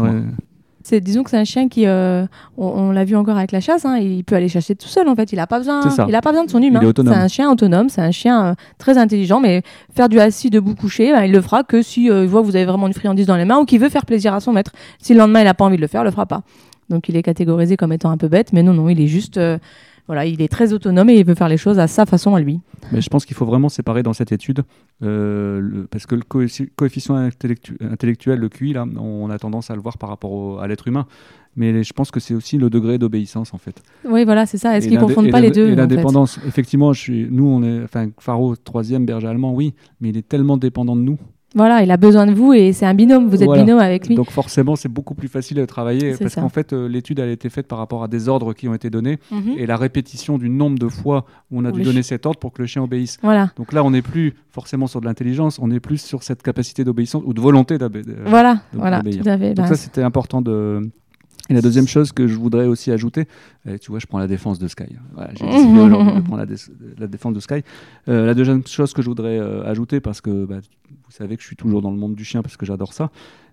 C'est, 0.86 0.99
disons 0.99 1.23
que 1.23 1.29
c'est 1.29 1.38
un 1.38 1.45
chien 1.45 1.69
qui, 1.69 1.88
euh, 1.88 2.25
on, 2.58 2.65
on 2.67 2.91
l'a 2.91 3.06
vu 3.06 3.15
encore 3.15 3.38
avec 3.38 3.53
la 3.53 3.62
chasse, 3.62 3.86
hein, 3.86 3.95
il 3.99 4.25
peut 4.25 4.36
aller 4.36 4.49
chasser 4.49 4.75
tout 4.75 4.89
seul 4.89 5.08
en 5.08 5.15
fait. 5.15 5.32
Il 5.32 5.39
a 5.39 5.47
pas 5.47 5.58
besoin, 5.60 5.79
il 6.10 6.13
a 6.13 6.19
pas 6.19 6.32
besoin 6.32 6.43
de 6.43 6.51
son 6.51 6.62
humain. 6.62 6.82
C'est 6.93 7.08
un 7.08 7.27
chien 7.29 7.49
autonome, 7.49 7.88
c'est 7.88 8.01
un 8.01 8.12
chien 8.12 8.47
euh, 8.47 8.53
très 8.79 8.97
intelligent, 8.97 9.39
mais 9.39 9.62
faire 9.95 10.10
du 10.10 10.19
assis 10.19 10.49
debout 10.49 10.75
couché, 10.75 11.13
ben, 11.13 11.23
il 11.23 11.32
le 11.32 11.39
fera 11.39 11.63
que 11.63 11.82
si 11.82 12.12
euh, 12.12 12.23
il 12.23 12.29
voit 12.29 12.41
que 12.41 12.47
vous 12.47 12.58
avez 12.58 12.65
vraiment 12.65 12.88
une 12.88 12.93
friandise 12.93 13.25
dans 13.27 13.38
les 13.38 13.45
mains 13.45 13.60
ou 13.60 13.65
qu'il 13.65 13.79
veut 13.79 13.88
faire 13.88 14.06
plaisir 14.06 14.34
à 14.34 14.41
son 14.41 14.51
maître. 14.51 14.73
Si 14.99 15.13
le 15.13 15.19
lendemain 15.19 15.39
il 15.39 15.47
a 15.47 15.53
pas 15.53 15.63
envie 15.63 15.77
de 15.77 15.82
le 15.82 15.88
faire, 15.88 16.01
il 16.01 16.06
le 16.06 16.12
fera 16.12 16.25
pas. 16.25 16.41
Donc 16.89 17.08
il 17.08 17.15
est 17.15 17.23
catégorisé 17.23 17.77
comme 17.77 17.93
étant 17.93 18.12
un 18.12 18.17
peu 18.17 18.27
bête, 18.27 18.51
mais 18.51 18.62
non 18.62 18.73
non, 18.73 18.89
il 18.89 18.99
est 18.99 19.08
juste, 19.08 19.38
euh, 19.38 19.58
voilà, 20.07 20.25
il 20.25 20.41
est 20.41 20.47
très 20.47 20.73
autonome 20.73 21.09
et 21.09 21.15
il 21.19 21.25
veut 21.25 21.35
faire 21.35 21.47
les 21.49 21.57
choses 21.57 21.79
à 21.79 21.87
sa 21.87 22.05
façon 22.05 22.35
à 22.35 22.39
lui. 22.41 22.59
Mais 22.91 23.01
je 23.01 23.09
pense 23.09 23.25
qu'il 23.25 23.35
faut 23.35 23.45
vraiment 23.45 23.69
séparer 23.69 24.03
dans 24.03 24.13
cette 24.13 24.31
étude, 24.31 24.63
euh, 25.01 25.59
le- 25.61 25.85
parce 25.87 26.05
que 26.05 26.15
le 26.15 26.21
coeffi- 26.21 26.69
coefficient 26.75 27.15
intellectu- 27.15 27.77
intellectuel, 27.81 28.39
le 28.39 28.49
QI, 28.49 28.73
là, 28.73 28.85
on 28.97 29.29
a 29.29 29.37
tendance 29.39 29.71
à 29.71 29.75
le 29.75 29.81
voir 29.81 29.97
par 29.97 30.09
rapport 30.09 30.31
au- 30.31 30.57
à 30.59 30.67
l'être 30.67 30.87
humain. 30.87 31.05
Mais 31.55 31.83
je 31.83 31.93
pense 31.93 32.09
que 32.09 32.19
c'est 32.19 32.33
aussi 32.33 32.57
le 32.57 32.69
degré 32.71 32.97
d'obéissance, 32.97 33.53
en 33.53 33.57
fait. 33.59 33.81
Oui 34.09 34.25
voilà, 34.25 34.45
c'est 34.47 34.57
ça. 34.57 34.75
Est-ce 34.77 34.87
qu'ils 34.87 34.95
l'indé- 34.97 35.13
confondent 35.13 35.31
pas 35.31 35.39
les 35.39 35.51
deux 35.51 35.61
Et 35.67 35.73
en 35.73 35.75
fait 35.75 35.75
l'indépendance, 35.75 36.39
effectivement, 36.47 36.93
je 36.93 36.99
suis, 36.99 37.27
nous, 37.29 37.45
on 37.45 37.61
est, 37.63 37.83
enfin, 37.83 38.09
Faro, 38.19 38.55
troisième 38.55 39.05
berger 39.05 39.27
allemand, 39.27 39.53
oui, 39.53 39.73
mais 40.01 40.09
il 40.09 40.17
est 40.17 40.27
tellement 40.27 40.57
dépendant 40.57 40.95
de 40.95 41.01
nous. 41.01 41.17
Voilà, 41.55 41.83
il 41.83 41.91
a 41.91 41.97
besoin 41.97 42.25
de 42.25 42.33
vous 42.33 42.53
et 42.53 42.73
c'est 42.73 42.85
un 42.85 42.93
binôme. 42.93 43.27
Vous 43.27 43.37
êtes 43.41 43.45
Voilà. 43.45 43.63
binôme 43.63 43.79
avec 43.79 44.07
lui. 44.07 44.15
Donc 44.15 44.31
forcément, 44.31 44.75
c'est 44.75 44.89
beaucoup 44.89 45.13
plus 45.13 45.27
facile 45.27 45.59
à 45.59 45.67
travailler, 45.67 46.15
parce 46.19 46.35
qu'en 46.35 46.49
fait, 46.49 46.73
euh, 46.73 46.87
l'étude, 46.87 47.19
elle 47.19 47.29
a 47.29 47.31
été 47.31 47.49
faite 47.49 47.67
par 47.67 47.77
rapport 47.77 48.03
à 48.03 48.07
des 48.07 48.27
ordres 48.29 48.53
qui 48.53 48.67
ont 48.67 48.73
été 48.73 48.89
donnés, 48.89 49.19
Mhm. 49.31 49.53
et 49.57 49.65
la 49.65 49.77
répétition 49.77 50.37
du 50.37 50.49
nombre 50.49 50.79
de 50.79 50.87
fois 50.87 51.25
où 51.51 51.59
on 51.59 51.65
a 51.65 51.71
dû 51.71 51.83
donner 51.83 52.01
cet 52.03 52.25
ordre 52.25 52.39
pour 52.39 52.53
que 52.53 52.61
le 52.61 52.67
chien 52.67 52.81
obéisse. 52.83 53.17
Voilà. 53.21 53.51
Donc 53.57 53.71
là, 53.73 53.83
on 53.83 53.91
n'est 53.91 54.01
plus 54.01 54.33
forcément 54.49 54.87
sur 54.87 54.99
de 55.01 55.05
l'intelligence, 55.05 55.59
on 55.59 55.69
est 55.71 55.79
plus 55.79 56.01
sur 56.01 56.23
cette 56.23 56.41
capacité 56.41 56.83
d'obéissance 56.83 57.23
ou 57.25 57.33
de 57.33 57.41
volonté 57.41 57.77
d'obéir. 57.77 58.03
Voilà, 58.25 58.61
voilà, 58.73 59.01
tout 59.01 59.09
à 59.29 59.37
fait. 59.37 59.53
Donc 59.53 59.65
Ben, 59.65 59.67
ça, 59.67 59.75
c'était 59.75 60.01
important 60.03 60.41
de... 60.41 60.81
Et 61.49 61.53
la 61.53 61.61
deuxième 61.61 61.87
chose 61.87 62.13
que 62.13 62.25
je 62.25 62.35
voudrais 62.37 62.67
aussi 62.67 62.89
ajouter, 62.89 63.25
euh, 63.67 63.77
tu 63.77 63.91
vois, 63.91 63.99
je 63.99 64.05
prends 64.07 64.17
la 64.17 64.27
défense 64.27 64.59
de 64.59 64.67
Sky. 64.69 64.85
Voilà, 65.13 65.31
J'ai 65.35 65.45
décidé 65.45 65.79
aujourd'hui 65.81 66.15
de 66.15 66.21
prendre 66.21 66.37
la, 66.37 66.45
dé- 66.45 66.55
la 66.97 67.07
défense 67.07 67.33
de 67.33 67.39
Sky. 67.41 67.63
Euh, 68.07 68.25
la 68.25 68.33
deuxième 68.33 68.65
chose 68.65 68.93
que 68.93 69.01
je 69.01 69.09
voudrais 69.09 69.37
euh, 69.39 69.61
ajouter, 69.69 69.99
parce 69.99 70.21
que 70.21 70.45
bah, 70.45 70.59
vous 71.13 71.17
savez 71.17 71.36
que 71.36 71.43
je 71.43 71.47
suis 71.47 71.56
toujours 71.56 71.84
dans 71.84 71.91
le 71.91 71.97
monde 71.97 72.15
du 72.15 72.26
chien, 72.26 72.41
parce 72.41 72.58
que 72.58 72.65
j'adore 72.65 72.91
ça, 72.91 73.12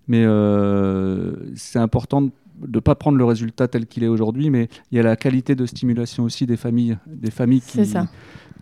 mais 0.08 0.24
euh, 0.24 1.34
c'est 1.54 1.78
important 1.78 2.22
de 2.22 2.30
ne 2.62 2.80
pas 2.80 2.94
prendre 2.94 3.18
le 3.18 3.24
résultat 3.24 3.68
tel 3.68 3.86
qu'il 3.86 4.02
est 4.02 4.08
aujourd'hui, 4.08 4.48
mais 4.48 4.70
il 4.90 4.96
y 4.96 4.98
a 4.98 5.02
la 5.02 5.14
qualité 5.14 5.54
de 5.54 5.66
stimulation 5.66 6.24
aussi 6.24 6.46
des 6.46 6.56
familles, 6.56 6.96
des 7.06 7.30
familles 7.30 7.60
C'est 7.62 7.82
qui, 7.82 7.88
ça. 7.88 8.08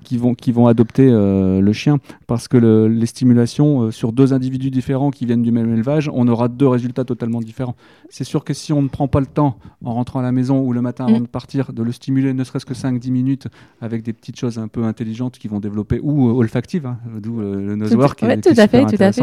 Qui 0.08 0.16
vont, 0.16 0.34
qui 0.34 0.52
vont 0.52 0.66
adopter 0.68 1.06
euh, 1.10 1.60
le 1.60 1.72
chien. 1.74 1.98
Parce 2.26 2.48
que 2.48 2.56
le- 2.56 2.88
les 2.88 3.04
stimulations 3.04 3.82
euh, 3.82 3.90
sur 3.90 4.12
deux 4.12 4.32
individus 4.32 4.70
différents 4.70 5.10
qui 5.10 5.26
viennent 5.26 5.42
du 5.42 5.52
même 5.52 5.70
élevage, 5.72 6.10
on 6.14 6.26
aura 6.28 6.48
deux 6.48 6.66
résultats 6.66 7.04
totalement 7.04 7.40
différents. 7.40 7.74
C'est 8.08 8.24
sûr 8.24 8.42
que 8.42 8.54
si 8.54 8.72
on 8.72 8.80
ne 8.80 8.88
prend 8.88 9.06
pas 9.06 9.20
le 9.20 9.26
temps, 9.26 9.58
en 9.84 9.92
rentrant 9.92 10.20
à 10.20 10.22
la 10.22 10.32
maison 10.32 10.60
ou 10.60 10.72
le 10.72 10.80
matin 10.80 11.04
avant 11.06 11.18
Mm. 11.18 11.24
de 11.24 11.26
partir, 11.28 11.72
de 11.74 11.82
le 11.82 11.92
stimuler 11.92 12.32
ne 12.32 12.42
serait-ce 12.42 12.64
que 12.64 12.72
5-10 12.74 13.10
minutes 13.10 13.48
avec 13.82 14.02
des 14.02 14.14
petites 14.14 14.38
choses 14.38 14.58
un 14.58 14.68
peu 14.68 14.84
intelligentes 14.84 15.38
qui 15.38 15.46
vont 15.48 15.60
développer, 15.60 16.00
ou 16.02 16.28
euh, 16.28 16.32
olfactives, 16.32 16.86
hein, 16.86 16.96
d'où 17.22 17.40
le 17.40 17.76
nosework. 17.76 18.18
qui 18.18 18.26
qui 18.26 18.40
tout 18.54 18.60
à 18.60 18.66
fait, 18.66 18.86
tout 18.86 19.02
à 19.02 19.12
fait. 19.12 19.22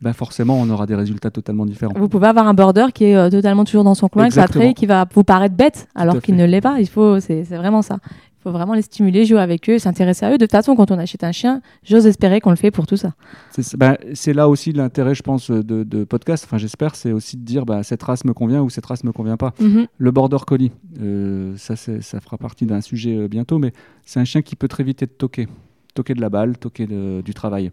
ben 0.00 0.12
forcément, 0.14 0.58
on 0.58 0.68
aura 0.70 0.86
des 0.86 0.94
résultats 0.94 1.30
totalement 1.30 1.66
différents. 1.66 1.92
Vous 1.96 2.08
pouvez 2.08 2.26
avoir 2.28 2.48
un 2.48 2.54
border 2.54 2.86
qui 2.94 3.04
est 3.04 3.16
euh, 3.16 3.28
totalement 3.28 3.64
toujours 3.64 3.84
dans 3.84 3.94
son 3.94 4.08
coin, 4.08 4.24
excentré, 4.24 4.72
qui 4.74 4.86
va 4.86 5.06
vous 5.14 5.24
paraître 5.24 5.54
bête, 5.54 5.88
alors 5.94 6.20
qu'il 6.22 6.36
ne 6.36 6.46
l'est 6.46 6.60
pas. 6.62 6.80
Il 6.80 6.88
faut, 6.88 7.20
c'est 7.20 7.42
vraiment 7.42 7.82
ça. 7.82 7.98
Il 8.44 8.50
faut 8.50 8.50
vraiment 8.52 8.74
les 8.74 8.82
stimuler, 8.82 9.24
jouer 9.24 9.38
avec 9.38 9.70
eux, 9.70 9.78
s'intéresser 9.78 10.26
à 10.26 10.30
eux. 10.32 10.36
De 10.36 10.44
toute 10.46 10.50
façon, 10.50 10.74
quand 10.74 10.90
on 10.90 10.98
achète 10.98 11.22
un 11.22 11.30
chien, 11.30 11.62
j'ose 11.84 12.08
espérer 12.08 12.40
qu'on 12.40 12.50
le 12.50 12.56
fait 12.56 12.72
pour 12.72 12.88
tout 12.88 12.96
ça. 12.96 13.14
C'est 13.52 13.76
ben, 13.76 13.96
là 14.34 14.48
aussi 14.48 14.72
l'intérêt, 14.72 15.14
je 15.14 15.22
pense, 15.22 15.48
de, 15.48 15.84
de 15.84 16.02
podcast. 16.02 16.44
Enfin, 16.44 16.58
j'espère, 16.58 16.96
c'est 16.96 17.12
aussi 17.12 17.36
de 17.36 17.44
dire 17.44 17.64
bah, 17.64 17.84
cette 17.84 18.02
race 18.02 18.24
me 18.24 18.32
convient 18.32 18.60
ou 18.60 18.68
cette 18.68 18.84
race 18.86 19.04
me 19.04 19.12
convient 19.12 19.36
pas. 19.36 19.54
Mhm. 19.60 19.86
Le 19.96 20.10
border 20.10 20.38
collie, 20.44 20.72
euh, 21.00 21.54
ça, 21.56 21.76
ça 21.76 22.20
fera 22.20 22.36
partie 22.36 22.66
d'un 22.66 22.80
sujet 22.80 23.16
euh, 23.16 23.28
bientôt, 23.28 23.60
mais 23.60 23.72
c'est 24.04 24.18
un 24.18 24.24
chien 24.24 24.42
qui 24.42 24.56
peut 24.56 24.66
très 24.66 24.82
vite 24.82 25.00
être 25.04 25.16
toqué. 25.18 25.46
Toqué 25.94 26.14
de 26.14 26.20
la 26.20 26.28
balle, 26.28 26.58
toqué 26.58 26.88
de- 26.88 27.20
du 27.24 27.34
travail. 27.34 27.70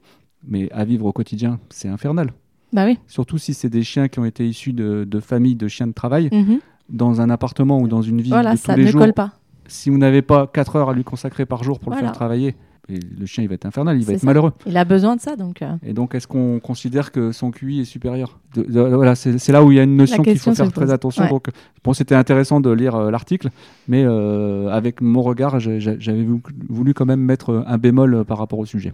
Mais 0.48 0.72
à 0.72 0.86
vivre 0.86 1.06
au 1.08 1.12
quotidien, 1.14 1.60
c'est 1.72 1.88
infernal. 1.88 2.32
Bah 2.74 2.86
oui. 2.86 3.00
Surtout 3.08 3.40
si 3.40 3.56
c'est 3.56 3.70
des 3.70 3.82
chiens 3.82 4.08
qui 4.08 4.20
ont 4.20 4.26
été 4.26 4.48
issus 4.48 4.74
de, 4.74 5.04
de 5.10 5.20
familles 5.20 5.56
de 5.56 5.68
chiens 5.68 5.88
de 5.88 5.94
travail, 5.94 6.30
Mhm. 6.32 6.60
dans 6.90 7.22
un 7.22 7.30
appartement 7.32 7.80
ou 7.80 7.88
dans 7.88 8.04
une 8.04 8.22
vie 8.22 8.30
Voilà, 8.30 8.52
de 8.54 8.58
tous 8.58 8.66
ça 8.66 8.76
les 8.76 8.86
ne 8.86 8.92
jours. 8.92 9.02
colle 9.02 9.14
pas. 9.14 9.34
Si 9.70 9.90
vous 9.90 9.98
n'avez 9.98 10.22
pas 10.22 10.48
4 10.48 10.76
heures 10.76 10.90
à 10.90 10.94
lui 10.94 11.04
consacrer 11.06 11.46
par 11.46 11.64
jour 11.64 11.80
pour 11.80 11.92
le 11.94 11.98
faire 11.98 12.12
travailler, 12.12 12.56
et 12.92 12.98
le 13.20 13.26
chien 13.28 13.44
il 13.44 13.48
va 13.48 13.54
être 13.54 13.68
infernal, 13.68 13.98
il 14.00 14.04
va 14.04 14.14
être 14.14 14.22
ça. 14.22 14.26
malheureux. 14.26 14.52
Il 14.66 14.76
a 14.76 14.84
besoin 14.84 15.16
de 15.16 15.22
ça, 15.22 15.36
donc. 15.36 15.62
euh, 15.62 15.76
Et 15.86 15.94
donc, 15.94 16.16
est-ce 16.16 16.26
qu'on 16.28 16.60
considère 16.60 17.12
que 17.12 17.32
son 17.32 17.52
QI 17.52 17.82
est 17.82 17.86
supérieur 17.86 18.40
De- 18.56 18.64
de- 18.64 18.82
Voilà, 18.96 19.14
c'est 19.14 19.48
là 19.50 19.64
où 19.64 19.72
il 19.72 19.76
y 19.76 19.80
a 19.80 19.84
une 19.84 19.96
notion 19.96 20.24
qu'il 20.24 20.40
faut 20.40 20.56
faire 20.56 20.72
très 20.72 20.92
attention. 20.92 21.24
Ouais. 21.26 21.30
Donc, 21.30 21.50
bon, 21.84 21.94
c'était 21.94 22.16
intéressant 22.16 22.60
de 22.62 22.72
lire 22.72 22.96
euh, 22.96 23.12
l'article, 23.12 23.50
mais 23.88 24.04
euh, 24.04 24.70
avec 24.70 25.02
mon 25.02 25.22
regard, 25.22 25.60
j'avais 25.60 26.24
vou- 26.24 26.42
voulu 26.68 26.96
quand 26.96 27.06
même 27.06 27.22
mettre 27.22 27.64
un 27.68 27.78
bémol 27.78 28.26
par 28.26 28.40
rapport 28.40 28.58
au 28.58 28.66
sujet. 28.66 28.94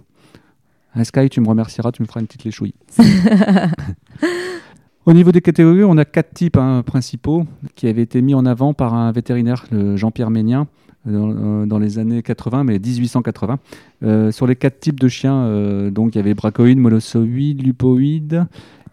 Ah, 0.94 1.04
Sky, 1.06 1.30
tu 1.30 1.40
me 1.40 1.48
remercieras, 1.48 1.92
tu 1.94 2.02
me 2.02 2.08
feras 2.08 2.20
une 2.20 2.28
petite 2.28 2.44
léchouille. 2.44 2.74
Au 5.06 5.14
niveau 5.14 5.32
des 5.32 5.42
catégories, 5.42 5.84
on 5.84 5.98
a 5.98 6.06
quatre 6.06 6.34
types 6.34 6.58
hein, 6.58 6.82
principaux 6.84 7.46
qui 7.76 7.88
avaient 7.88 8.02
été 8.02 8.22
mis 8.22 8.34
en 8.34 8.46
avant 8.46 8.74
par 8.74 8.94
un 8.96 9.12
vétérinaire, 9.12 9.66
Jean-Pierre 9.96 10.32
Ménien, 10.32 10.68
dans, 11.06 11.30
euh, 11.30 11.66
dans 11.66 11.80
les 11.80 12.00
années 12.00 12.24
80, 12.24 12.64
mais 12.64 12.80
1880. 12.80 13.60
Euh, 14.04 14.32
sur 14.32 14.48
les 14.48 14.56
quatre 14.56 14.80
types 14.80 15.00
de 15.00 15.08
chiens, 15.08 15.36
euh, 15.36 15.92
donc 15.92 16.16
il 16.16 16.18
y 16.18 16.22
avait 16.22 16.34
bracoïde, 16.34 16.80
molossoïde, 16.80 17.62
lupoïde, 17.62 18.46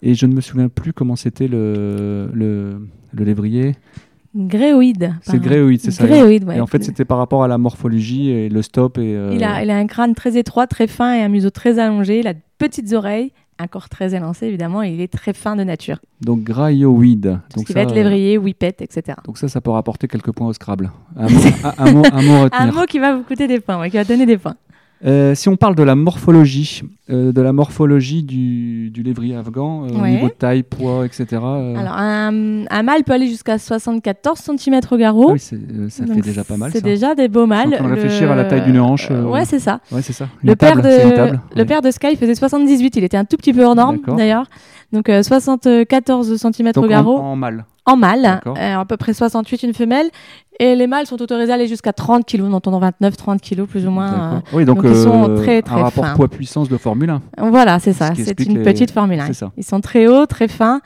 et 0.03 0.14
je 0.14 0.27
ne 0.27 0.35
me 0.35 0.40
souviens 0.40 0.68
plus 0.68 0.92
comment 0.92 1.16
c'était 1.16 1.48
le, 1.48 2.29
le, 2.33 2.88
le 3.12 3.25
lévrier. 3.25 3.75
Gréoïde. 4.35 5.14
C'est 5.20 5.40
gréoïde, 5.40 5.81
c'est 5.81 5.90
ça. 5.90 6.07
Gréoïde, 6.07 6.44
ouais. 6.44 6.57
Et 6.57 6.61
en 6.61 6.66
fait, 6.66 6.83
c'était 6.83 7.05
par 7.05 7.18
rapport 7.18 7.44
à 7.44 7.48
la 7.48 7.59
morphologie 7.59 8.31
et 8.31 8.48
le 8.48 8.62
stop. 8.62 8.96
Et, 8.96 9.14
euh, 9.14 9.33
il, 9.35 9.44
a, 9.44 9.62
il 9.62 9.70
a 9.70 9.77
un 9.77 9.87
crâne 9.87 10.14
très 10.14 10.38
étroit, 10.38 10.66
très 10.66 10.87
fin 10.87 11.14
et 11.14 11.20
un 11.22 11.29
museau 11.29 11.51
très 11.51 11.79
allongé. 11.79 12.20
Il 12.20 12.27
a 12.27 12.33
de 12.33 12.40
petites 12.57 12.92
oreilles, 12.94 13.33
un 13.62 13.66
corps 13.66 13.88
très 13.88 14.14
élancé 14.14 14.46
évidemment, 14.46 14.83
et 14.83 14.90
il 14.90 15.01
est 15.01 15.12
très 15.12 15.33
fin 15.33 15.57
de 15.57 15.64
nature. 15.64 15.98
Donc 16.20 16.42
graioïde. 16.42 17.40
Tout 17.51 17.57
Donc 17.59 17.62
ce 17.62 17.66
qui 17.66 17.72
va 17.72 17.81
ça, 17.81 17.88
être 17.88 17.94
lévrier, 17.94 18.37
whippet, 18.38 18.77
etc. 18.81 19.16
Donc 19.25 19.38
ça, 19.38 19.48
ça 19.48 19.61
peut 19.61 19.70
rapporter 19.70 20.09
quelques 20.09 20.33
points 20.33 20.48
au 20.48 20.53
Scrabble. 20.53 20.90
Un 21.16 21.29
mot, 21.31 21.40
un, 21.64 21.72
un 21.87 21.92
mot, 21.92 22.03
un 22.12 22.22
mot 22.22 22.33
à 22.33 22.37
Un 22.37 22.42
retenir. 22.44 22.75
mot 22.75 22.85
qui 22.87 22.98
va 22.98 23.16
vous 23.16 23.22
coûter 23.22 23.46
des 23.46 23.61
points, 23.61 23.79
ouais, 23.81 23.90
qui 23.90 23.96
va 23.96 24.05
donner 24.05 24.27
des 24.27 24.38
points. 24.38 24.57
Euh, 25.05 25.35
si 25.35 25.48
on 25.48 25.57
parle 25.57 25.75
de 25.75 25.83
la 25.83 25.96
morphologie, 25.96 26.83
euh, 27.12 27.33
de 27.33 27.40
la 27.42 27.53
morphologie 27.53 28.22
du, 28.22 28.90
du 28.90 29.03
lévrier 29.03 29.37
afghan, 29.37 29.85
euh, 29.85 30.01
Ouais. 30.01 30.11
niveau 30.12 30.29
de 30.29 30.33
taille, 30.33 30.62
poids, 30.62 31.05
etc. 31.07 31.27
euh, 31.44 31.77
Alors, 31.77 31.92
un, 31.96 32.64
un 32.70 32.83
mâle 32.83 33.05
peut 33.05 33.12
aller 33.12 33.27
jusqu'à 33.29 33.59
74 33.59 34.38
cm 34.38 34.81
au 34.90 34.96
garrot. 34.96 35.29
ah 35.31 35.33
oui, 35.35 35.42
euh, 35.53 35.88
ça 35.88 36.07
fait 36.07 36.20
déjà 36.20 36.42
pas 36.44 36.57
mal. 36.57 36.70
C'est 36.72 36.83
déjà 36.83 37.14
des 37.14 37.29
beaux 37.29 37.46
mâles. 37.46 37.70
De 37.70 37.77
Le- 37.77 37.94
réfléchir 37.94 38.31
à 38.31 38.35
la 38.37 38.44
taille 38.44 38.62
d'une 38.62 38.81
hanche, 38.81 39.11
ouais, 39.11 39.44
c'est 39.44 39.59
ça. 39.59 39.81
Ouais, 39.92 40.03
c'est 40.03 40.12
ça. 40.12 40.29
Une 40.42 40.51
Le 40.51 40.57
père, 40.57 40.77
de, 40.77 41.14
table. 41.14 41.40
le 41.55 41.64
père 41.64 41.83
de 41.83 41.90
Sky 41.90 42.16
faisait 42.16 42.35
78, 42.35 42.96
il 42.96 43.05
était 43.05 43.16
un 43.16 43.25
tout 43.25 43.37
petit 43.37 43.53
peu 43.53 43.64
hors 43.64 43.75
norme 43.75 43.98
d'ailleurs. 44.16 44.46
Donc 44.92 45.09
euh, 45.09 45.22
74 45.22 46.37
cm 46.37 46.72
Donc 46.72 46.85
au 46.85 46.88
garrot 46.88 47.16
en 47.18 47.35
mâle. 47.37 47.64
en 47.87 47.96
mâle, 47.96 48.40
à 48.57 48.85
peu 48.87 48.96
près 48.96 49.12
68 49.14 49.62
une 49.62 49.75
femelle. 49.75 50.07
Et 50.61 50.77
les 50.77 50.87
mâles 50.87 51.07
sont 51.07 51.20
autorisés 51.20 51.51
à 51.51 51.55
aller 51.55 51.66
jusqu'à 51.66 51.94
30 51.94 52.27
kg, 52.27 52.42
en 52.42 52.53
entendant 52.53 52.79
29-30 52.81 53.40
kg 53.40 53.64
plus 53.64 53.87
ou 53.87 53.90
moins. 53.90 54.42
Oui, 54.53 54.64
donc, 54.66 54.83
donc 54.83 54.92
ils 54.92 54.96
sont 55.03 55.31
euh, 55.31 55.37
très, 55.42 55.62
très 55.62 55.75
un 55.81 55.85
rapport 55.85 56.12
poids-puissance 56.14 56.68
de 56.68 56.77
Formule 57.06 57.22
1. 57.38 57.50
Voilà, 57.50 57.78
c'est 57.78 57.92
ça. 57.92 58.14
Ce 58.14 58.22
C'est 58.24 58.40
une 58.44 58.58
les- 58.58 58.62
petite 58.62 58.90
Formule 58.90 59.20
1. 59.20 59.26
C'est 59.26 59.32
ça. 59.34 59.52
Ils 59.56 59.64
sont 59.64 59.80
très 59.80 60.06
hauts, 60.06 60.26
très 60.26 60.48
fins, 60.48 60.80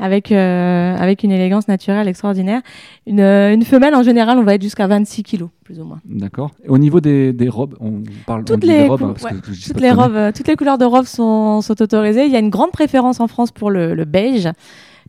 avec, 0.00 0.30
euh, 0.32 0.96
avec 0.96 1.22
une 1.24 1.32
élégance 1.32 1.66
naturelle 1.68 2.06
extraordinaire. 2.08 2.60
Une, 3.06 3.20
euh, 3.20 3.52
une 3.52 3.64
femelle, 3.64 3.94
en 3.94 4.02
général, 4.02 4.38
on 4.38 4.44
va 4.44 4.54
être 4.54 4.62
jusqu'à 4.62 4.86
26 4.86 5.22
kg, 5.24 5.46
plus 5.64 5.80
ou 5.80 5.84
moins. 5.84 6.00
D'accord. 6.04 6.52
Au 6.68 6.78
niveau 6.78 7.00
des, 7.00 7.32
des 7.32 7.48
robes, 7.48 7.74
on 7.80 8.02
parle 8.26 8.44
Toutes 8.44 8.64
les 8.64 8.82
des 8.82 8.88
robes, 8.88 9.02
hein, 9.02 9.14
parce 9.18 9.24
ouais, 9.24 9.40
que 9.40 9.66
Toutes 9.66 9.80
les, 9.80 9.90
robes, 9.90 10.14
euh, 10.14 10.32
toutes 10.34 10.46
les 10.48 10.56
couleurs 10.56 10.78
de 10.78 10.84
robes 10.84 11.06
sont, 11.06 11.60
sont 11.60 11.82
autorisées. 11.82 12.26
Il 12.26 12.32
y 12.32 12.36
a 12.36 12.40
une 12.40 12.50
grande 12.50 12.70
préférence 12.70 13.20
en 13.20 13.26
France 13.26 13.50
pour 13.50 13.70
le, 13.70 13.94
le 13.94 14.04
beige, 14.04 14.48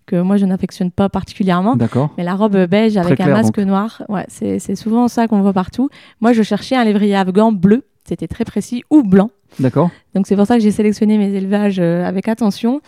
que 0.08 0.20
moi 0.20 0.38
je 0.38 0.46
n'affectionne 0.48 0.90
pas 0.90 1.08
particulièrement. 1.08 1.76
D'accord. 1.76 2.10
Mais 2.18 2.24
la 2.24 2.34
robe 2.34 2.58
beige 2.66 2.98
avec 2.98 3.18
clair, 3.18 3.28
un 3.28 3.32
masque 3.42 3.60
noir, 3.60 4.02
ouais, 4.10 4.26
c'est 4.28 4.76
souvent 4.76 5.08
ça 5.08 5.28
qu'on 5.28 5.42
voit 5.42 5.54
partout. 5.54 5.90
Moi, 6.20 6.34
je 6.34 6.42
cherchais 6.42 6.76
un 6.76 6.84
lévrier 6.84 7.16
afghan 7.16 7.52
bleu, 7.52 7.84
c'était 8.06 8.28
très 8.28 8.44
précis, 8.44 8.84
ou 8.90 9.04
blanc. 9.04 9.30
D'accord. 9.60 9.90
Donc 10.16 10.28
c'est 10.28 10.36
pour 10.36 10.46
ça 10.46 10.56
que 10.58 10.62
j'ai 10.64 10.72
sélectionné 10.72 11.18
mes 11.18 11.34
élevages 11.34 11.80
euh, 11.80 12.06
avec 12.06 12.28
attention. 12.28 12.82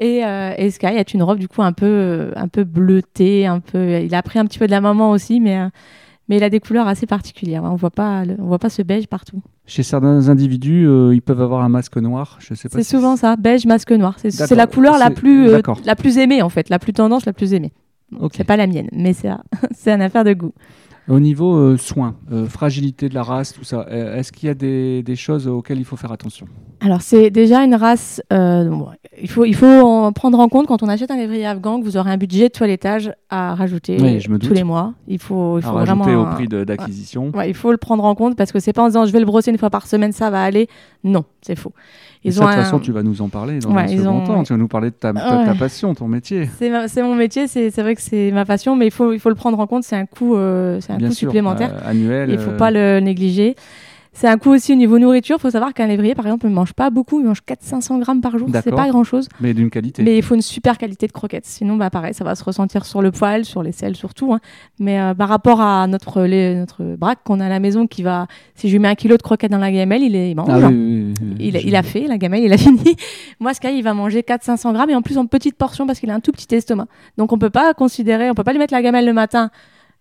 Et, 0.00 0.24
euh, 0.24 0.52
et 0.58 0.70
Sky 0.70 0.86
est 0.86 1.14
une 1.14 1.22
robe 1.22 1.38
du 1.38 1.46
coup 1.48 1.62
un 1.62 1.72
peu, 1.72 1.86
euh, 1.86 2.32
un 2.36 2.48
peu 2.48 2.64
bleutée, 2.64 3.46
un 3.46 3.60
peu. 3.60 4.00
Il 4.00 4.14
a 4.14 4.22
pris 4.22 4.38
un 4.38 4.44
petit 4.46 4.58
peu 4.58 4.66
de 4.66 4.70
la 4.72 4.80
maman 4.80 5.10
aussi, 5.12 5.38
mais, 5.40 5.58
euh, 5.58 5.68
mais 6.28 6.36
il 6.38 6.42
a 6.42 6.50
des 6.50 6.58
couleurs 6.60 6.88
assez 6.88 7.06
particulières. 7.06 7.62
On 7.64 7.76
voit 7.76 7.90
pas, 7.90 8.24
le- 8.24 8.36
on 8.40 8.46
voit 8.46 8.58
pas 8.58 8.70
ce 8.70 8.82
beige 8.82 9.06
partout. 9.06 9.40
Chez 9.66 9.82
certains 9.84 10.28
individus, 10.28 10.84
euh, 10.86 11.14
ils 11.14 11.22
peuvent 11.22 11.40
avoir 11.40 11.62
un 11.62 11.68
masque 11.68 11.96
noir. 11.98 12.38
Je 12.40 12.54
sais 12.54 12.68
pas. 12.68 12.78
C'est 12.78 12.82
si- 12.84 12.90
souvent 12.90 13.16
ça, 13.16 13.36
beige, 13.36 13.66
masque 13.66 13.92
noir. 13.92 14.16
C'est 14.18 14.50
la 14.56 14.66
couleur 14.66 14.98
la 14.98 15.10
plus, 15.10 15.48
la 15.84 15.96
plus 15.96 16.18
aimée 16.18 16.42
en 16.42 16.48
fait, 16.48 16.68
la 16.70 16.78
plus 16.80 16.92
tendance, 16.92 17.24
la 17.24 17.32
plus 17.32 17.54
aimée. 17.54 17.72
Ok. 18.20 18.32
C'est 18.36 18.44
pas 18.44 18.56
la 18.56 18.66
mienne, 18.66 18.88
mais 18.92 19.12
c'est 19.12 19.28
c'est 19.72 19.92
une 19.92 20.02
affaire 20.02 20.24
de 20.24 20.32
goût. 20.34 20.52
Au 21.06 21.20
niveau 21.20 21.54
euh, 21.54 21.76
soins, 21.76 22.14
euh, 22.32 22.46
fragilité 22.46 23.10
de 23.10 23.14
la 23.14 23.22
race, 23.22 23.52
tout 23.52 23.62
ça, 23.64 23.86
euh, 23.90 24.16
est-ce 24.16 24.32
qu'il 24.32 24.46
y 24.46 24.50
a 24.50 24.54
des, 24.54 25.02
des 25.02 25.16
choses 25.16 25.46
auxquelles 25.46 25.78
il 25.78 25.84
faut 25.84 25.96
faire 25.96 26.12
attention? 26.12 26.46
Alors 26.80 27.02
c'est 27.02 27.30
déjà 27.30 27.62
une 27.62 27.74
race. 27.74 28.22
bon, 28.30 28.88
il 29.20 29.28
faut 29.28 29.44
il 29.44 29.54
faut 29.54 29.66
en 29.66 30.12
prendre 30.12 30.38
en 30.38 30.48
compte 30.48 30.66
quand 30.66 30.82
on 30.82 30.88
achète 30.88 31.10
un 31.10 31.16
lévrier 31.16 31.44
afghan 31.44 31.78
que 31.78 31.84
vous 31.84 31.98
aurez 31.98 32.10
un 32.10 32.16
budget 32.16 32.48
de 32.48 32.52
toilettage 32.54 33.12
à 33.28 33.54
rajouter 33.54 33.98
Oui, 34.00 34.20
je 34.20 34.30
me 34.30 34.38
tous 34.38 34.54
les 34.54 34.64
mois. 34.64 34.94
Il 35.06 35.18
faut 35.18 35.58
il 35.58 35.64
À 35.64 35.68
faut 35.68 35.74
rajouter 35.74 36.00
vraiment 36.00 36.30
au 36.30 36.34
prix 36.34 36.48
d'acquisition 36.48 37.30
Ouais, 37.34 37.50
il 37.50 37.54
faut 37.54 37.70
le 37.70 37.78
prendre 37.78 38.04
en 38.04 38.14
compte 38.14 38.36
parce 38.36 38.50
que 38.50 38.58
c'est 38.58 38.72
pas 38.72 38.82
en 38.82 38.86
disant 38.86 39.04
je 39.04 39.12
vais 39.12 39.20
le 39.20 39.26
brosser 39.26 39.50
une 39.50 39.58
fois 39.58 39.70
par 39.70 39.86
semaine, 39.86 40.12
ça 40.12 40.30
va 40.30 40.42
aller. 40.42 40.68
Non, 41.04 41.24
c'est 41.42 41.56
faux. 41.56 41.72
Et 42.24 42.28
Ils 42.28 42.32
ça, 42.34 42.40
ont 42.40 42.44
de 42.46 42.50
toute 42.52 42.58
un- 42.58 42.64
façon, 42.64 42.78
tu 42.78 42.90
vas 42.90 43.02
nous 43.02 43.20
en 43.20 43.28
parler 43.28 43.58
dans 43.58 43.70
Ouais, 43.74 43.82
un 43.82 43.88
second 43.88 44.08
ont- 44.08 44.24
temps. 44.26 44.42
Tu 44.44 44.54
vas 44.54 44.58
nous 44.58 44.66
parler 44.68 44.88
de 44.88 44.94
ta, 44.94 45.12
ta- 45.12 45.44
ta 45.44 45.54
passion, 45.54 45.94
ton 45.94 46.08
métier. 46.08 46.48
C'est 46.58 47.02
mon 47.02 47.14
métier, 47.14 47.46
c'est 47.48 47.70
vrai 47.82 47.94
que 47.94 48.00
c'est 48.00 48.30
ma 48.32 48.46
passion, 48.46 48.76
mais 48.76 48.86
il 48.86 48.90
faut, 48.90 49.12
il 49.12 49.20
faut 49.20 49.28
le 49.28 49.34
prendre 49.34 49.58
en 49.60 49.66
compte, 49.66 49.84
c'est 49.84 49.96
un 49.96 50.06
coût, 50.06 50.34
euh, 50.36 50.80
un 50.88 50.94
coût 50.98 51.04
sûr, 51.06 51.14
supplémentaire. 51.28 51.72
euh, 51.74 51.90
annuel. 51.90 52.30
Il 52.30 52.38
faut 52.38 52.52
euh, 52.52 52.56
pas 52.56 52.70
le 52.70 53.00
négliger. 53.00 53.56
C'est 54.16 54.28
un 54.28 54.38
coût 54.38 54.50
aussi 54.50 54.72
au 54.72 54.76
niveau 54.76 54.98
nourriture. 55.00 55.36
Il 55.38 55.40
faut 55.40 55.50
savoir 55.50 55.74
qu'un 55.74 55.88
lévrier, 55.88 56.14
par 56.14 56.24
exemple, 56.24 56.46
ne 56.46 56.52
mange 56.52 56.72
pas 56.72 56.88
beaucoup. 56.90 57.18
Il 57.20 57.26
mange 57.26 57.40
400-500 57.46 57.98
grammes 57.98 58.20
par 58.20 58.38
jour. 58.38 58.48
C'est 58.62 58.70
pas 58.70 58.88
grand-chose. 58.88 59.28
Mais 59.40 59.52
d'une 59.54 59.70
qualité. 59.70 60.04
Mais 60.04 60.16
il 60.16 60.22
faut 60.22 60.36
une 60.36 60.40
super 60.42 60.78
qualité 60.78 61.08
de 61.08 61.12
croquettes. 61.12 61.46
Sinon, 61.46 61.74
bah, 61.76 61.90
pareil, 61.90 62.14
ça 62.14 62.22
va 62.22 62.36
se 62.36 62.44
ressentir 62.44 62.86
sur 62.86 63.02
le 63.02 63.10
poil, 63.10 63.44
sur 63.44 63.64
les 63.64 63.72
selles 63.72 63.96
surtout. 63.96 64.32
hein. 64.32 64.40
Mais 64.78 65.00
euh, 65.00 65.14
par 65.14 65.28
rapport 65.28 65.60
à 65.60 65.88
notre, 65.88 66.24
braque 66.96 67.18
qu'on 67.24 67.40
a 67.40 67.46
à 67.46 67.48
la 67.48 67.58
maison, 67.58 67.88
qui 67.88 68.04
va, 68.04 68.28
si 68.54 68.68
je 68.68 68.72
lui 68.74 68.78
mets 68.78 68.88
un 68.88 68.94
kilo 68.94 69.16
de 69.16 69.22
croquettes 69.22 69.50
dans 69.50 69.58
la 69.58 69.72
gamelle, 69.72 70.02
il, 70.04 70.14
est, 70.14 70.30
il 70.30 70.36
mange. 70.36 70.48
Ah 70.48 70.58
oui, 70.58 70.64
oui, 70.64 71.14
oui, 71.20 71.50
oui, 71.52 71.62
Il, 71.64 71.74
a 71.74 71.82
fait 71.82 72.06
la 72.06 72.16
gamelle, 72.16 72.44
il 72.44 72.52
a 72.52 72.56
fini. 72.58 72.96
Moi, 73.40 73.52
Sky, 73.52 73.76
il 73.76 73.82
va 73.82 73.94
manger 73.94 74.20
400-500 74.20 74.74
grammes 74.74 74.90
et 74.90 74.94
en 74.94 75.02
plus 75.02 75.18
en 75.18 75.26
petites 75.26 75.56
portions 75.56 75.88
parce 75.88 75.98
qu'il 75.98 76.10
a 76.10 76.14
un 76.14 76.20
tout 76.20 76.30
petit 76.32 76.54
estomac. 76.54 76.86
Donc 77.18 77.32
on 77.32 77.38
peut 77.38 77.50
pas 77.50 77.74
considérer, 77.74 78.30
on 78.30 78.34
peut 78.34 78.44
pas 78.44 78.52
lui 78.52 78.60
mettre 78.60 78.74
la 78.74 78.82
gamelle 78.82 79.06
le 79.06 79.12
matin 79.12 79.50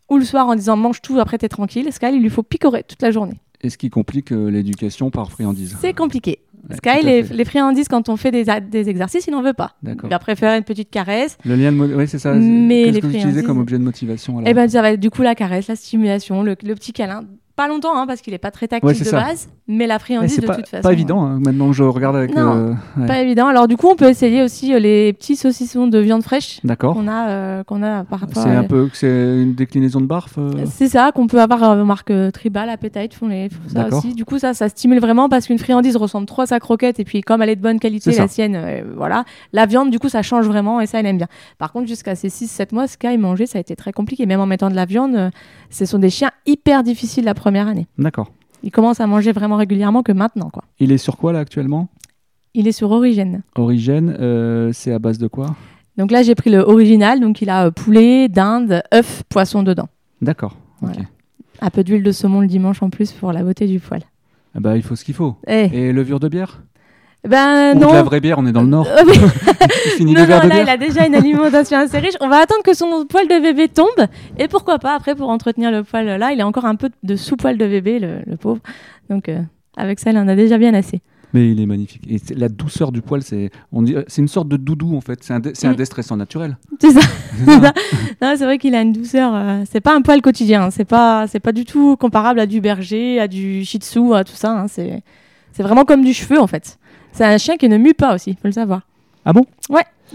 ou 0.10 0.18
le 0.18 0.24
soir 0.26 0.48
en 0.48 0.56
disant 0.56 0.78
mange 0.78 1.02
tout, 1.02 1.20
après 1.20 1.40
t'es 1.40 1.50
tranquille. 1.50 1.92
Sky, 1.92 2.08
il 2.14 2.22
lui 2.22 2.30
faut 2.30 2.44
picorer 2.44 2.84
toute 2.84 3.02
la 3.02 3.10
journée. 3.10 3.40
Et 3.64 3.70
ce 3.70 3.78
qui 3.78 3.90
complique 3.90 4.32
euh, 4.32 4.50
l'éducation 4.50 5.10
par 5.10 5.32
friandise. 5.32 5.78
C'est 5.80 5.94
compliqué. 5.94 6.40
Ouais, 6.70 6.78
Sky, 6.78 7.26
les, 7.34 7.46
friandises, 7.46 7.88
quand 7.88 8.10
on 8.10 8.16
fait 8.16 8.32
des, 8.32 8.90
exercices, 8.90 9.26
il 9.28 9.32
n'en 9.32 9.42
veut 9.42 9.54
pas. 9.54 9.76
Il 9.84 9.96
va 10.10 10.20
préférer 10.20 10.58
une 10.58 10.64
petite 10.64 10.90
caresse. 10.90 11.38
Le 11.44 11.56
lien 11.56 11.72
de 11.72 11.78
ouais, 11.78 12.08
c'est 12.08 12.20
ça. 12.20 12.34
Mais 12.34 12.84
Qu'est-ce 12.84 12.96
les 12.96 13.02
que 13.02 13.08
vous 13.08 13.16
utilisez 13.16 13.44
comme 13.44 13.60
objet 13.60 13.78
de 13.78 13.84
motivation 13.84 14.38
alors 14.38 14.50
Et 14.50 14.54
ben 14.54 14.70
ça 14.70 14.82
va 14.82 14.92
être 14.94 15.00
du 15.00 15.10
coup 15.10 15.24
la 15.24 15.36
caresse, 15.36 15.68
la 15.68 15.76
stimulation, 15.76 16.44
le, 16.44 16.56
le 16.64 16.76
petit 16.76 16.94
câlin. 16.94 17.26
Pas 17.56 17.68
longtemps, 17.68 17.96
hein, 17.96 18.08
parce 18.08 18.22
qu'il 18.22 18.34
est 18.34 18.40
pas 18.40 18.50
très 18.50 18.68
tactile 18.68 18.88
Ouais, 18.88 18.98
de 18.98 19.04
ça. 19.04 19.22
base, 19.22 19.48
mais 19.68 19.86
la 19.86 20.00
friandise 20.00 20.40
de 20.40 20.48
pas, 20.48 20.56
toute 20.56 20.68
façon. 20.68 20.82
pas 20.82 20.92
évident. 20.92 21.24
hein. 21.24 21.40
Maintenant, 21.40 21.72
je 21.72 21.84
regarde 21.84 22.16
avec. 22.16 22.36
Non, 22.36 22.56
euh, 22.56 22.74
ouais. 22.98 23.06
Pas 23.06 23.22
évident. 23.22 23.46
Alors 23.46 23.68
du 23.68 23.78
coup, 23.78 23.88
on 23.90 23.96
peut 23.96 24.10
essayer 24.10 24.42
aussi 24.42 24.74
euh, 24.74 24.80
les 24.80 25.14
petits 25.14 25.36
saucissons 25.36 25.86
de 25.86 26.00
viande 26.00 26.24
fraîche 26.24 26.60
D'accord. 26.64 26.96
qu'on 26.96 27.08
a, 27.08 27.30
euh, 27.30 27.64
qu'on 27.64 27.84
a 27.84 28.06
par 28.06 28.22
rapport 28.22 28.42
C'est 28.42 28.50
à- 28.50 28.58
un 28.60 28.64
peu, 28.64 28.90
c'est 28.94 29.08
une 29.08 29.54
déclinaison 29.54 30.02
de 30.02 30.08
barf. 30.08 30.34
euh, 30.40 30.50
C'est 30.66 30.88
ça 30.88 31.12
qu'on 31.14 31.28
peut 31.28 31.40
avoir 31.42 31.62
euh, 31.64 31.84
marque 31.84 32.10
euh, 32.10 32.32
Tribal, 32.32 32.70
Appetite 32.70 33.14
font 33.14 33.28
les 33.28 33.50
font 33.50 33.60
ça 33.68 33.84
D'accord. 33.84 34.00
aussi. 34.00 34.16
Du 34.16 34.26
coup 34.26 34.40
ça 34.40 34.56
ça 34.56 34.68
stimule 34.68 35.00
vraiment 35.00 35.30
parce 35.30 35.46
qu'une 35.46 35.60
friandise 35.60 35.96
ressemble 35.96 36.26
trop 36.26 36.42
à 36.42 36.46
sa 36.48 36.60
croquette 36.60 37.00
et 37.00 37.04
puis 37.04 37.22
comme 37.22 37.44
elle 37.44 37.50
est 37.50 37.56
de 37.56 37.62
bonne 37.62 37.80
qualité 37.80 38.14
ça. 38.14 38.24
la 38.24 38.28
sienne 38.30 38.56
euh, 38.56 38.82
voilà, 38.98 39.26
la 39.52 39.68
viande 39.68 39.92
du 39.92 40.00
coup 40.00 40.10
ça 40.10 40.24
change 40.24 40.48
vraiment 40.48 40.82
et 40.82 40.88
ça 40.88 41.00
elle 41.00 41.06
aime 41.06 41.18
bien. 41.18 41.28
Par 41.60 41.72
contre 41.72 41.88
jusqu'à 41.88 42.16
ses 42.16 42.30
6 42.30 42.48
7 42.48 42.72
mois 42.72 42.88
Sky 42.88 43.16
manger 43.20 43.46
ça 43.46 43.60
a 43.60 43.62
été 43.62 43.76
très 43.76 43.94
compliqué 43.94 44.26
même 44.26 44.40
en 44.40 44.48
mettant 44.48 44.72
de 44.72 44.76
la 44.76 44.86
viande 44.86 45.16
euh, 45.16 45.30
ce 45.70 45.86
sont 45.86 46.00
des 46.00 46.10
chiens 46.10 46.32
hyper 46.48 46.82
difficiles 46.82 47.26
la 47.26 47.34
première 47.44 47.68
année. 47.68 47.88
D'accord. 47.98 48.32
Il 48.64 48.72
commence 48.72 49.02
à 49.02 49.08
manger 49.08 49.34
vraiment 49.34 49.58
régulièrement 49.58 50.02
que 50.04 50.14
maintenant 50.14 50.50
quoi. 50.50 50.64
Il 50.80 50.94
est 50.94 50.98
sur 50.98 51.18
quoi 51.18 51.34
là 51.34 51.40
actuellement? 51.40 51.90
Il 52.54 52.68
est 52.70 52.72
sur 52.72 52.90
Origine. 52.92 53.42
Origène, 53.58 54.16
euh, 54.18 54.72
c'est 54.72 54.94
à 54.94 55.00
base 55.00 55.18
de 55.18 55.28
quoi? 55.28 55.48
Donc 55.98 56.10
là 56.12 56.24
j'ai 56.24 56.36
pris 56.36 56.50
le 56.50 56.60
original 56.60 57.20
donc 57.20 57.42
il 57.42 57.50
a 57.50 57.66
euh, 57.66 57.72
poulet, 57.72 58.30
dinde, 58.30 58.82
œuf, 58.94 59.24
poisson 59.28 59.62
dedans. 59.64 59.90
D'accord. 60.22 60.56
ok. 60.82 60.96
Un 61.60 61.70
peu 61.70 61.84
d'huile 61.84 62.04
de 62.04 62.12
saumon 62.14 62.40
le 62.40 62.48
dimanche 62.48 62.82
en 62.82 62.90
plus 62.90 63.12
pour 63.12 63.34
la 63.34 63.44
beauté 63.44 63.68
du 63.68 63.80
poil. 63.82 64.02
Ah 64.56 64.60
bah, 64.62 64.78
il 64.78 64.84
faut 64.84 64.96
ce 64.96 65.04
qu'il 65.04 65.16
faut. 65.16 65.36
Eh, 65.48 65.70
Et 65.74 65.92
levure 65.92 66.20
de 66.22 66.30
bière? 66.30 66.64
Ben 67.28 67.76
Ou 67.76 67.80
non. 67.80 67.90
de 67.90 67.94
la 67.94 68.04
vraie 68.04 68.20
bière, 68.20 68.38
on 68.38 68.46
est 68.46 68.52
dans 68.52 68.64
le 68.64 68.68
nord. 68.70 68.88
Euh, 68.98 69.04
oui. 69.08 69.16
Il 70.00 70.06
non, 70.08 70.14
non, 70.14 70.28
là, 70.28 70.62
il 70.62 70.70
a 70.70 70.78
déjà 70.78 71.06
une 71.08 71.16
alimentation 71.16 71.78
assez 71.78 71.98
riche. 72.00 72.16
On 72.20 72.28
va 72.28 72.38
attendre 72.38 72.64
que 72.64 72.74
son 72.74 73.06
poil 73.08 73.28
de 73.28 73.42
bébé 73.42 73.70
tombe. 73.70 73.88
Et 74.38 74.48
pourquoi 74.50 74.78
pas, 74.78 74.94
après, 74.96 75.16
pour 75.16 75.30
entretenir 75.30 75.72
le 75.72 75.84
poil 75.84 76.06
là, 76.06 76.32
il 76.34 76.42
a 76.42 76.48
encore 76.48 76.66
un 76.66 76.76
peu 76.76 76.90
de 77.04 77.16
sous-poil 77.16 77.58
de 77.58 77.66
bébé, 77.66 78.00
le, 78.00 78.18
le 78.26 78.36
pauvre. 78.36 78.60
Donc, 79.10 79.30
euh, 79.30 79.40
avec 79.78 80.00
ça, 80.00 80.12
il 80.12 80.18
en 80.18 80.28
a 80.28 80.36
déjà 80.36 80.58
bien 80.58 80.74
assez. 80.74 81.02
Mais 81.34 81.50
il 81.52 81.60
est 81.62 81.66
magnifique. 81.66 82.04
Et 82.10 82.20
la 82.36 82.50
douceur 82.50 82.92
du 82.92 83.02
poil, 83.02 83.24
c'est 83.24 83.50
dirait- 83.72 84.06
c'est 84.08 84.22
une 84.22 84.28
sorte 84.28 84.48
de 84.50 84.58
doudou 84.58 84.96
en 84.96 85.02
fait. 85.02 85.24
C'est 85.24 85.34
un, 85.34 85.40
dé- 85.40 85.52
c'est 85.56 85.68
un 85.68 85.72
Mm. 85.74 85.76
déstressant 85.78 86.18
naturel. 86.18 86.58
C'est 86.80 86.92
ça. 86.92 87.02
c'est 88.38 88.46
vrai 88.46 88.58
qu'il 88.58 88.76
a 88.76 88.82
une 88.82 88.94
douceur. 88.94 89.34
euh, 89.34 89.64
c'est 89.72 89.82
pas 89.82 89.96
un 89.96 90.02
poil 90.02 90.22
quotidien. 90.22 90.64
hein. 90.66 90.70
C'est 90.72 90.86
pas, 90.86 91.26
du 91.54 91.66
tout 91.66 91.96
comparable 91.98 92.40
à 92.40 92.46
du 92.46 92.62
berger, 92.62 93.20
à 93.20 93.28
du 93.28 93.64
shih 93.66 93.80
tzu, 93.80 94.14
à 94.14 94.24
tout 94.24 94.36
ça. 94.36 94.52
hein. 94.52 94.66
C'est 94.68 95.02
vraiment 95.64 95.86
comme 95.86 96.04
du 96.04 96.14
cheveu 96.14 96.40
en 96.40 96.48
fait. 96.48 96.78
C'est 97.14 97.24
un 97.26 97.38
chien 97.38 97.56
qui 97.58 97.70
ne 97.70 97.78
mue 97.78 97.94
pas 97.94 98.14
aussi, 98.16 98.34
faut 98.34 98.48
le 98.48 98.52
savoir. 98.52 98.82
Ah 99.26 99.32
bon? 99.34 99.46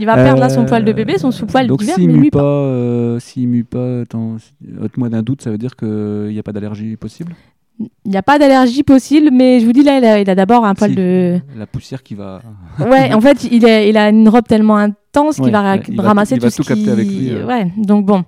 Il 0.01 0.07
va 0.07 0.15
perdre 0.15 0.39
là 0.41 0.49
son 0.49 0.63
Euh, 0.63 0.67
poil 0.67 0.85
de 0.85 0.93
bébé, 0.93 1.19
son 1.19 1.33
sous-poil 1.33 1.67
Donc 1.67 1.81
d'hiver, 1.81 1.97
s'il 1.97 2.07
mais 2.07 2.13
il 2.13 2.17
mue 2.19 2.23
mue 2.27 2.31
pas, 2.31 2.39
pas. 2.39 2.45
euh, 2.45 3.19
s'il 3.19 3.49
mue 3.49 3.65
pas, 3.65 4.03
attends, 4.03 4.37
ôte-moi 4.81 5.09
d'un 5.09 5.23
doute, 5.23 5.43
ça 5.43 5.51
veut 5.51 5.59
dire 5.59 5.75
qu'il 5.75 6.29
n'y 6.29 6.39
a 6.39 6.43
pas 6.45 6.53
d'allergie 6.53 6.95
possible? 6.97 7.35
Il 7.81 7.89
n'y 8.11 8.17
a 8.17 8.23
pas 8.23 8.39
d'allergie 8.39 8.85
possible, 8.85 9.31
mais 9.33 9.59
je 9.59 9.67
vous 9.67 9.73
dis 9.73 9.83
là, 9.83 9.99
il 9.99 10.05
a, 10.05 10.21
il 10.21 10.31
a 10.31 10.35
d'abord 10.37 10.65
un 10.65 10.75
poil 10.75 10.91
Si. 10.91 10.97
de. 10.97 11.41
La 11.57 11.67
poussière 11.67 12.03
qui 12.05 12.15
va. 12.15 12.43
Ouais, 12.79 13.13
en 13.13 13.21
fait, 13.21 13.45
il, 13.51 13.65
est, 13.65 13.89
il 13.89 13.97
a 13.97 14.09
une 14.11 14.29
robe 14.29 14.47
tellement 14.47 14.77
intense 14.77 15.37
qu'il 15.37 15.45
Ouais, 15.47 15.51
va, 15.51 15.63
ra- 15.63 15.75
ouais, 15.77 15.83
il 15.89 15.97
va 15.97 16.03
ramasser 16.05 16.37
tout- 16.37 16.43
il 16.43 16.45
va 16.45 16.51
tout, 16.51 16.57
tout 16.59 16.63
ce 16.65 16.73
qui. 16.75 16.85
capter 16.85 16.91
avec 16.93 17.09
lui, 17.09 17.31
euh. 17.31 17.47
Ouais, 17.47 17.73
donc 17.77 18.05
bon. 18.07 18.25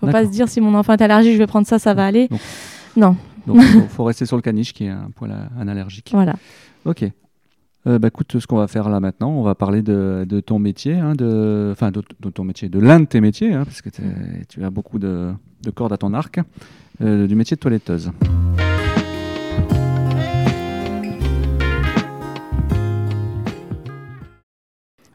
Faut 0.00 0.06
pas 0.08 0.24
se 0.24 0.30
dire 0.30 0.48
si 0.48 0.60
mon 0.60 0.74
enfant 0.74 0.92
est 0.92 1.02
allergique, 1.02 1.32
je 1.32 1.38
vais 1.38 1.46
prendre 1.46 1.66
ça, 1.66 1.78
ça 1.80 1.94
va 1.94 2.04
aller. 2.06 2.28
Non. 2.30 2.38
Non, 2.96 3.16
Donc 3.46 3.56
il 3.62 3.62
faut, 3.68 3.80
faut 3.88 4.04
rester 4.04 4.26
sur 4.26 4.36
le 4.36 4.42
caniche 4.42 4.72
qui 4.72 4.84
est 4.84 4.90
un 4.90 5.08
poil 5.16 5.32
a- 5.32 5.60
analergique. 5.60 6.10
voilà. 6.12 6.34
Ok. 6.84 7.04
Euh, 7.86 7.98
bah, 7.98 8.08
écoute, 8.08 8.38
ce 8.38 8.46
qu'on 8.46 8.56
va 8.56 8.66
faire 8.66 8.88
là 8.88 8.98
maintenant, 8.98 9.30
on 9.30 9.42
va 9.42 9.54
parler 9.54 9.82
de, 9.82 10.40
ton 10.40 10.58
métier, 10.58 10.94
hein, 10.94 11.14
de, 11.14 11.68
enfin 11.72 11.90
de, 11.90 12.30
ton 12.30 12.44
métier, 12.44 12.68
de 12.68 12.78
l'un 12.78 13.00
de 13.00 13.04
tes 13.04 13.20
métiers, 13.20 13.52
hein, 13.52 13.64
parce 13.64 13.82
que 13.82 13.90
tu 14.48 14.64
as 14.64 14.70
beaucoup 14.70 14.98
de, 14.98 15.32
de 15.62 15.70
cordes 15.70 15.92
à 15.92 15.98
ton 15.98 16.14
arc, 16.14 16.40
euh, 17.02 17.26
du 17.26 17.34
métier 17.34 17.56
de 17.56 17.60
toiletteuse. 17.60 18.10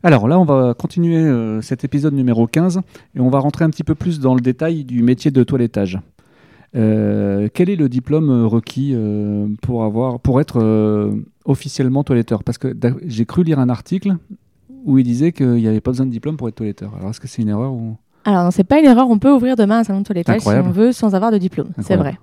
Alors 0.01 0.27
là, 0.29 0.39
on 0.39 0.45
va 0.45 0.73
continuer 0.73 1.17
euh, 1.17 1.61
cet 1.61 1.83
épisode 1.83 2.13
numéro 2.13 2.47
15 2.47 2.81
et 3.15 3.19
on 3.19 3.29
va 3.29 3.39
rentrer 3.39 3.65
un 3.65 3.69
petit 3.69 3.83
peu 3.83 3.95
plus 3.95 4.19
dans 4.19 4.33
le 4.33 4.41
détail 4.41 4.85
du 4.85 5.03
métier 5.03 5.31
de 5.31 5.43
toilettage. 5.43 5.99
Euh, 6.75 7.47
quel 7.53 7.69
est 7.69 7.75
le 7.75 7.89
diplôme 7.89 8.29
euh, 8.29 8.45
requis 8.45 8.91
euh, 8.93 9.47
pour, 9.61 9.83
avoir, 9.83 10.19
pour 10.19 10.39
être 10.39 10.59
euh, 10.61 11.13
officiellement 11.45 12.03
toiletteur? 12.03 12.43
Parce 12.43 12.57
que 12.57 12.75
j'ai 13.05 13.25
cru 13.25 13.43
lire 13.43 13.59
un 13.59 13.69
article 13.69 14.15
où 14.85 14.97
il 14.97 15.03
disait 15.03 15.31
qu'il 15.31 15.55
n'y 15.55 15.67
avait 15.67 15.81
pas 15.81 15.91
besoin 15.91 16.05
de 16.05 16.11
diplôme 16.11 16.37
pour 16.37 16.47
être 16.47 16.55
toiletteur. 16.55 16.93
Alors 16.95 17.09
est-ce 17.09 17.19
que 17.19 17.27
c'est 17.27 17.41
une 17.41 17.49
erreur 17.49 17.73
ou... 17.73 17.97
Alors, 18.25 18.43
non, 18.43 18.51
c'est 18.51 18.65
pas 18.65 18.79
une 18.79 18.85
erreur. 18.85 19.09
On 19.09 19.17
peut 19.17 19.31
ouvrir 19.31 19.55
demain 19.55 19.79
un 19.79 19.83
salon 19.83 19.99
de 19.99 20.03
toilettage 20.03 20.37
Incroyable. 20.37 20.65
si 20.65 20.69
on 20.69 20.73
veut, 20.73 20.91
sans 20.91 21.15
avoir 21.15 21.31
de 21.31 21.37
diplôme. 21.37 21.69
C'est 21.79 21.95
vrai. 21.95 22.19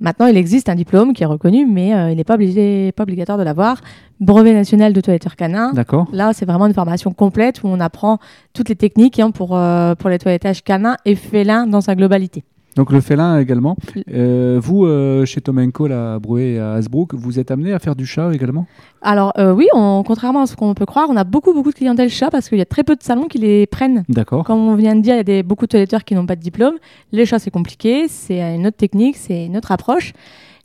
Maintenant, 0.00 0.26
il 0.26 0.36
existe 0.36 0.68
un 0.68 0.74
diplôme 0.74 1.12
qui 1.12 1.22
est 1.22 1.26
reconnu, 1.26 1.66
mais 1.66 1.90
il 2.10 2.16
n'est 2.16 2.24
pas, 2.24 2.34
obligé, 2.34 2.90
pas 2.92 3.02
obligatoire 3.02 3.36
de 3.36 3.42
l'avoir. 3.42 3.80
Brevet 4.18 4.54
national 4.54 4.94
de 4.94 5.00
toiletteur 5.00 5.36
canin. 5.36 5.72
D'accord 5.72 6.06
Là, 6.12 6.32
c'est 6.32 6.46
vraiment 6.46 6.66
une 6.66 6.74
formation 6.74 7.12
complète 7.12 7.62
où 7.62 7.68
on 7.68 7.80
apprend 7.80 8.18
toutes 8.54 8.70
les 8.70 8.76
techniques 8.76 9.20
hein, 9.20 9.30
pour, 9.30 9.58
pour 9.98 10.10
les 10.10 10.18
toilettages 10.18 10.64
canins 10.64 10.96
et 11.04 11.14
félins 11.14 11.66
dans 11.66 11.82
sa 11.82 11.94
globalité. 11.94 12.42
Donc 12.76 12.92
le 12.92 13.00
félin 13.00 13.38
également. 13.40 13.76
Euh, 14.12 14.60
vous, 14.62 14.84
euh, 14.84 15.24
chez 15.24 15.40
Tomenko, 15.40 15.86
là, 15.88 16.14
à 16.14 16.18
Brouet 16.18 16.52
et 16.52 16.58
à 16.58 16.74
Hasbrook, 16.74 17.14
vous 17.14 17.38
êtes 17.38 17.50
amené 17.50 17.72
à 17.72 17.78
faire 17.78 17.96
du 17.96 18.04
chat 18.06 18.32
également? 18.34 18.66
Alors, 19.00 19.32
euh, 19.38 19.52
oui, 19.52 19.66
on- 19.72 20.02
contrairement 20.06 20.42
à 20.42 20.46
ce 20.46 20.56
qu'on 20.56 20.74
peut 20.74 20.84
croire, 20.86 21.06
on 21.08 21.16
a 21.16 21.24
beaucoup, 21.24 21.54
beaucoup 21.54 21.70
de 21.70 21.74
clientèle 21.74 22.10
chat 22.10 22.30
parce 22.30 22.48
qu'il 22.50 22.58
y 22.58 22.60
a 22.60 22.66
très 22.66 22.84
peu 22.84 22.94
de 22.94 23.02
salons 23.02 23.28
qui 23.28 23.38
les 23.38 23.66
prennent. 23.66 24.04
D'accord. 24.10 24.44
Comme 24.44 24.60
on 24.68 24.74
vient 24.76 24.94
de 24.94 25.00
dire, 25.00 25.14
il 25.14 25.18
y 25.18 25.20
a 25.20 25.24
des, 25.24 25.42
beaucoup 25.42 25.64
de 25.64 25.70
toiletteurs 25.70 26.04
qui 26.04 26.14
n'ont 26.14 26.26
pas 26.26 26.36
de 26.36 26.42
diplôme. 26.42 26.74
Les 27.12 27.24
chats, 27.24 27.38
c'est 27.38 27.50
compliqué, 27.50 28.08
c'est 28.08 28.40
une 28.54 28.66
autre 28.66 28.76
technique, 28.76 29.16
c'est 29.16 29.46
une 29.46 29.56
autre 29.56 29.72
approche. 29.72 30.12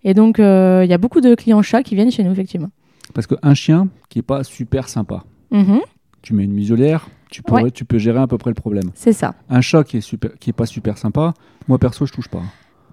Et 0.03 0.13
donc, 0.13 0.35
il 0.39 0.43
y 0.89 0.93
a 0.93 0.97
beaucoup 0.97 1.21
de 1.21 1.33
clients 1.35 1.61
chats 1.61 1.81
qui 1.83 1.95
viennent 1.95 2.11
chez 2.11 2.23
nous, 2.23 2.31
effectivement. 2.31 2.69
Parce 3.13 3.25
qu'un 3.27 3.53
chien 3.53 3.87
qui 4.09 4.19
est 4.19 4.23
pas 4.23 4.43
super 4.43 4.89
sympa, 4.89 5.23
Mhm, 5.51 5.79
tu 6.21 6.33
mets 6.33 6.43
une 6.45 6.53
muselière, 6.53 7.07
tu, 7.31 7.85
peux 7.85 7.97
gérer 7.97 8.19
à 8.19 8.27
peu 8.27 8.37
près 8.37 8.51
le 8.51 8.55
problème. 8.55 8.91
c'est 8.93 9.13
ça. 9.13 9.33
Un 9.49 9.61
chat 9.61 9.83
qui 9.83 9.97
est, 9.97 10.01
super, 10.01 10.31
qui 10.39 10.51
est 10.51 10.53
pas 10.53 10.65
super 10.65 10.97
sympa, 10.97 11.33
moi 11.67 11.79
perso, 11.79 12.05
je 12.05 12.11
touche 12.11 12.27
pas. 12.27 12.41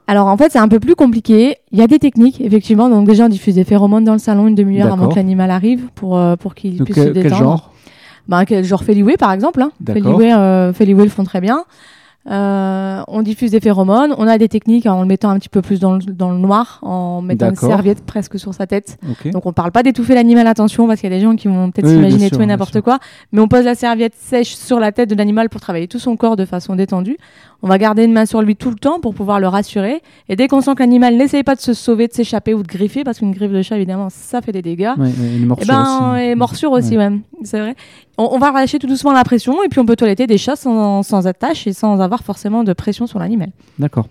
Alors, 0.06 0.28
en 0.28 0.38
fait, 0.38 0.50
c'est 0.50 0.58
un 0.58 0.68
peu 0.68 0.80
plus 0.80 0.94
compliqué. 0.94 1.56
Il 1.70 1.78
y 1.78 1.82
a 1.82 1.86
des 1.86 1.98
techniques, 1.98 2.40
effectivement. 2.40 2.88
Donc, 2.88 3.06
déjà, 3.06 3.26
on 3.26 3.28
diffuse 3.28 3.56
des 3.56 3.64
phéromones 3.64 4.04
dans 4.04 4.14
le 4.14 4.18
salon 4.18 4.46
une 4.46 4.54
demi-heure 4.54 4.90
avant 4.90 5.08
que 5.08 5.16
l'animal 5.16 5.50
arrive 5.50 5.90
pour, 5.94 6.16
euh, 6.16 6.34
pour 6.34 6.54
qu'il 6.54 6.82
puisse 6.82 6.96
se 6.96 7.02
quel, 7.02 7.12
quel 7.12 7.24
détendre. 7.24 7.42
genre? 7.42 7.74
Bah, 8.26 8.44
genre 8.62 8.84
Feliway, 8.84 9.18
par 9.18 9.32
exemple. 9.32 9.60
Hein. 9.60 9.70
Feliway, 9.86 10.32
euh, 10.32 10.72
Feliway 10.72 11.04
le 11.04 11.10
font 11.10 11.24
très 11.24 11.42
bien. 11.42 11.64
Euh, 12.30 13.02
on 13.08 13.22
diffuse 13.22 13.52
des 13.52 13.60
phéromones. 13.60 14.14
On 14.18 14.26
a 14.26 14.36
des 14.36 14.48
techniques 14.48 14.86
en 14.86 15.00
le 15.00 15.06
mettant 15.06 15.30
un 15.30 15.38
petit 15.38 15.48
peu 15.48 15.62
plus 15.62 15.80
dans 15.80 15.94
le, 15.94 16.00
dans 16.00 16.30
le 16.30 16.38
noir, 16.38 16.78
en 16.82 17.22
mettant 17.22 17.48
une 17.48 17.56
serviette 17.56 18.04
presque 18.04 18.38
sur 18.38 18.52
sa 18.52 18.66
tête. 18.66 18.98
Donc 19.30 19.46
on 19.46 19.52
parle 19.52 19.72
pas 19.72 19.82
d'étouffer 19.82 20.14
l'animal, 20.14 20.46
attention, 20.46 20.86
parce 20.86 21.00
qu'il 21.00 21.10
y 21.10 21.14
a 21.14 21.16
des 21.16 21.22
gens 21.22 21.36
qui 21.36 21.48
vont 21.48 21.70
peut-être 21.70 21.86
Oui, 21.86 21.94
s'imaginer 21.94 22.30
tout 22.30 22.42
et 22.42 22.46
n'importe 22.46 22.80
quoi. 22.82 22.98
Mais 23.32 23.40
on 23.40 23.48
pose 23.48 23.64
la 23.64 23.74
serviette 23.74 24.14
sèche 24.14 24.54
sur 24.54 24.78
la 24.78 24.92
tête 24.92 25.08
de 25.08 25.14
l'animal 25.14 25.48
pour 25.48 25.60
travailler 25.60 25.88
tout 25.88 25.98
son 25.98 26.16
corps 26.16 26.36
de 26.36 26.44
façon 26.44 26.74
détendue. 26.74 27.16
On 27.62 27.66
va 27.66 27.76
garder 27.78 28.04
une 28.04 28.12
main 28.12 28.24
sur 28.24 28.40
lui 28.40 28.54
tout 28.54 28.70
le 28.70 28.76
temps 28.76 29.00
pour 29.00 29.14
pouvoir 29.14 29.40
le 29.40 29.48
rassurer. 29.48 30.00
Et 30.28 30.36
dès 30.36 30.46
qu'on 30.46 30.60
sent 30.60 30.74
que 30.76 30.80
l'animal 30.80 31.16
n'essaye 31.16 31.42
pas 31.42 31.56
de 31.56 31.60
se 31.60 31.74
sauver, 31.74 32.06
de 32.06 32.12
s'échapper 32.12 32.54
ou 32.54 32.62
de 32.62 32.68
griffer, 32.68 33.02
parce 33.02 33.18
qu'une 33.18 33.32
griffe 33.32 33.50
de 33.50 33.62
chat, 33.62 33.76
évidemment, 33.76 34.10
ça 34.10 34.40
fait 34.40 34.52
des 34.52 34.62
dégâts. 34.62 34.92
Ouais, 34.96 35.10
et 35.10 35.44
morsure 35.44 35.66
ben, 35.66 36.12
aussi. 36.14 36.22
et 36.22 36.34
morsure 36.36 36.70
aussi, 36.72 36.96
ouais. 36.96 37.10
C'est 37.42 37.58
vrai. 37.58 37.74
On, 38.16 38.28
on 38.32 38.38
va 38.38 38.50
relâcher 38.52 38.78
tout 38.78 38.86
doucement 38.86 39.12
la 39.12 39.24
pression 39.24 39.60
et 39.64 39.68
puis 39.68 39.80
on 39.80 39.86
peut 39.86 39.96
toiletter 39.96 40.28
des 40.28 40.38
chats 40.38 40.54
sans, 40.56 41.02
sans 41.02 41.26
attache 41.26 41.66
et 41.66 41.72
sans 41.72 42.00
avoir 42.00 42.22
forcément 42.22 42.62
de 42.62 42.72
pression 42.72 43.08
sur 43.08 43.18
l'animal. 43.18 43.50
D'accord. 43.80 44.06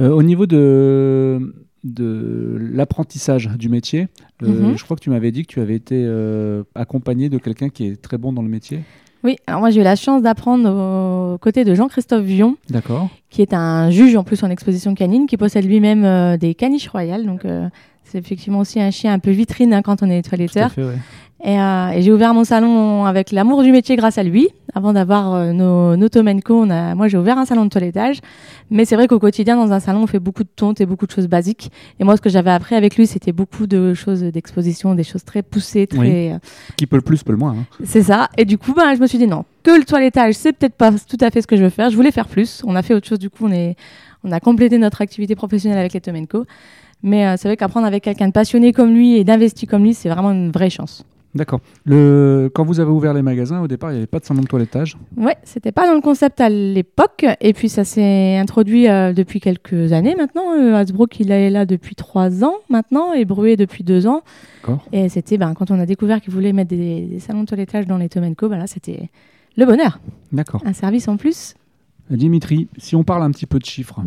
Euh, 0.00 0.10
au 0.10 0.22
niveau 0.24 0.46
de, 0.46 1.54
de 1.84 2.56
l'apprentissage 2.72 3.48
du 3.56 3.68
métier, 3.68 4.08
euh, 4.42 4.48
Mhm. 4.48 4.76
je 4.76 4.84
crois 4.84 4.96
que 4.96 5.02
tu 5.02 5.10
m'avais 5.10 5.30
dit 5.30 5.42
que 5.46 5.52
tu 5.52 5.60
avais 5.60 5.74
été 5.76 5.94
euh, 6.06 6.64
accompagné 6.74 7.28
de 7.28 7.38
quelqu'un 7.38 7.68
qui 7.68 7.86
est 7.86 8.00
très 8.02 8.18
bon 8.18 8.32
dans 8.32 8.42
le 8.42 8.48
métier. 8.48 8.80
Oui, 9.22 9.36
alors 9.46 9.60
moi 9.60 9.70
j'ai 9.70 9.80
eu 9.80 9.84
la 9.84 9.96
chance 9.96 10.22
d'apprendre 10.22 10.68
aux 11.34 11.38
côtés 11.38 11.64
de 11.64 11.74
Jean-Christophe 11.74 12.24
Vion, 12.24 12.56
D'accord. 12.70 13.08
qui 13.28 13.42
est 13.42 13.52
un 13.52 13.90
juge 13.90 14.16
en 14.16 14.24
plus 14.24 14.42
en 14.42 14.50
exposition 14.50 14.94
canine, 14.94 15.26
qui 15.26 15.36
possède 15.36 15.64
lui-même 15.66 16.04
euh, 16.04 16.36
des 16.38 16.54
caniches 16.54 16.88
royales. 16.88 17.26
Donc 17.26 17.44
euh, 17.44 17.68
c'est 18.04 18.18
effectivement 18.18 18.58
aussi 18.58 18.80
un 18.80 18.90
chien 18.90 19.12
un 19.12 19.18
peu 19.18 19.30
vitrine 19.30 19.72
hein, 19.74 19.82
quand 19.82 20.02
on 20.02 20.10
est 20.10 20.22
toiletteur. 20.28 20.70
fait, 20.72 20.82
ouais. 20.84 20.98
Et, 21.42 21.58
euh, 21.58 21.88
et 21.92 22.02
j'ai 22.02 22.12
ouvert 22.12 22.34
mon 22.34 22.44
salon 22.44 23.06
avec 23.06 23.32
l'amour 23.32 23.62
du 23.62 23.72
métier 23.72 23.96
grâce 23.96 24.18
à 24.18 24.22
lui. 24.22 24.48
Avant 24.74 24.92
d'avoir 24.92 25.32
euh, 25.34 25.52
nos, 25.52 25.96
nos 25.96 26.08
on 26.50 26.70
a, 26.70 26.94
moi 26.94 27.08
j'ai 27.08 27.16
ouvert 27.16 27.38
un 27.38 27.46
salon 27.46 27.64
de 27.64 27.70
toilettage. 27.70 28.20
Mais 28.70 28.84
c'est 28.84 28.94
vrai 28.94 29.08
qu'au 29.08 29.18
quotidien, 29.18 29.56
dans 29.56 29.72
un 29.72 29.80
salon, 29.80 30.02
on 30.02 30.06
fait 30.06 30.18
beaucoup 30.18 30.44
de 30.44 30.50
tontes 30.54 30.82
et 30.82 30.86
beaucoup 30.86 31.06
de 31.06 31.10
choses 31.10 31.28
basiques. 31.28 31.72
Et 31.98 32.04
moi, 32.04 32.16
ce 32.16 32.20
que 32.20 32.28
j'avais 32.28 32.50
appris 32.50 32.74
avec 32.74 32.96
lui, 32.96 33.06
c'était 33.06 33.32
beaucoup 33.32 33.66
de 33.66 33.94
choses 33.94 34.20
d'exposition, 34.22 34.94
des 34.94 35.02
choses 35.02 35.24
très 35.24 35.42
poussées, 35.42 35.86
très. 35.86 36.32
euh, 36.32 36.38
Qui 36.76 36.86
peut 36.86 36.96
le 36.96 37.02
plus, 37.02 37.22
peut 37.22 37.32
le 37.32 37.38
moins. 37.38 37.52
hein. 37.58 37.64
c'est 37.84 38.02
ça. 38.02 38.28
Et 38.36 38.44
du 38.44 38.58
coup, 38.58 38.74
ben, 38.74 38.94
je 38.94 39.00
me 39.00 39.06
suis 39.06 39.18
dit 39.18 39.26
non, 39.26 39.44
que 39.62 39.70
le 39.70 39.84
toilettage, 39.84 40.34
c'est 40.34 40.52
peut-être 40.52 40.74
pas 40.74 40.92
tout 40.92 41.18
à 41.20 41.30
fait 41.30 41.40
ce 41.40 41.46
que 41.46 41.56
je 41.56 41.62
veux 41.62 41.70
faire. 41.70 41.88
Je 41.90 41.96
voulais 41.96 42.12
faire 42.12 42.28
plus. 42.28 42.62
On 42.66 42.76
a 42.76 42.82
fait 42.82 42.92
autre 42.94 43.08
chose. 43.08 43.18
Du 43.18 43.30
coup, 43.30 43.46
on, 43.46 43.52
est, 43.52 43.76
on 44.24 44.30
a 44.30 44.40
complété 44.40 44.76
notre 44.76 45.00
activité 45.00 45.34
professionnelle 45.34 45.78
avec 45.78 45.94
les 45.94 46.00
Tomenko. 46.02 46.44
Mais 47.02 47.26
euh, 47.26 47.34
c'est 47.36 47.48
vrai 47.48 47.56
qu'apprendre 47.56 47.86
avec 47.86 48.04
quelqu'un 48.04 48.28
de 48.28 48.32
passionné 48.32 48.72
comme 48.72 48.94
lui 48.94 49.16
et 49.16 49.24
d'investi 49.24 49.66
comme 49.66 49.82
lui, 49.82 49.94
c'est 49.94 50.08
vraiment 50.08 50.32
une 50.32 50.50
vraie 50.50 50.70
chance. 50.70 51.04
D'accord. 51.34 51.60
Le... 51.84 52.50
Quand 52.52 52.64
vous 52.64 52.80
avez 52.80 52.90
ouvert 52.90 53.14
les 53.14 53.22
magasins, 53.22 53.60
au 53.60 53.68
départ, 53.68 53.90
il 53.90 53.94
n'y 53.94 53.98
avait 53.98 54.08
pas 54.08 54.18
de 54.18 54.24
salon 54.24 54.40
de 54.40 54.46
toilettage. 54.46 54.96
Ouais, 55.16 55.36
c'était 55.44 55.70
pas 55.70 55.86
dans 55.86 55.94
le 55.94 56.00
concept 56.00 56.40
à 56.40 56.48
l'époque. 56.48 57.24
Et 57.40 57.52
puis 57.52 57.68
ça 57.68 57.84
s'est 57.84 58.36
introduit 58.36 58.88
euh, 58.88 59.12
depuis 59.12 59.38
quelques 59.38 59.92
années 59.92 60.16
maintenant. 60.16 60.56
Euh, 60.58 60.74
Hasbrook, 60.74 61.20
il 61.20 61.30
est 61.30 61.50
là 61.50 61.66
depuis 61.66 61.94
trois 61.94 62.42
ans 62.42 62.56
maintenant 62.68 63.12
et 63.12 63.24
Bruet 63.24 63.56
depuis 63.56 63.84
deux 63.84 64.08
ans. 64.08 64.22
D'accord. 64.62 64.84
Et 64.92 65.08
c'était 65.08 65.38
ben, 65.38 65.54
quand 65.54 65.70
on 65.70 65.78
a 65.78 65.86
découvert 65.86 66.20
qu'ils 66.20 66.32
voulaient 66.32 66.52
mettre 66.52 66.70
des, 66.70 67.02
des 67.02 67.20
salons 67.20 67.42
de 67.42 67.46
toilettage 67.46 67.86
dans 67.86 67.96
les 67.96 68.08
Tomenko, 68.08 68.48
ben 68.48 68.58
là 68.58 68.66
c'était 68.66 69.08
le 69.56 69.66
bonheur. 69.66 70.00
D'accord. 70.32 70.62
Un 70.64 70.72
service 70.72 71.06
en 71.06 71.16
plus. 71.16 71.54
Dimitri, 72.10 72.68
si 72.78 72.96
on 72.96 73.04
parle 73.04 73.22
un 73.22 73.30
petit 73.30 73.46
peu 73.46 73.58
de 73.58 73.64
chiffres, 73.64 74.00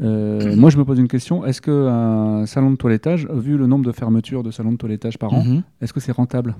euh, 0.00 0.56
moi 0.56 0.70
je 0.70 0.78
me 0.78 0.84
pose 0.84 0.98
une 0.98 1.08
question. 1.08 1.44
Est-ce 1.44 1.60
qu'un 1.60 2.46
salon 2.46 2.70
de 2.70 2.76
toilettage, 2.76 3.26
vu 3.30 3.56
le 3.58 3.66
nombre 3.66 3.84
de 3.84 3.92
fermetures 3.92 4.42
de 4.42 4.50
salons 4.50 4.72
de 4.72 4.76
toilettage 4.78 5.18
par 5.18 5.34
an, 5.34 5.44
Mhm. 5.44 5.62
est-ce 5.82 5.92
que 5.92 6.00
c'est 6.00 6.12
rentable? 6.12 6.56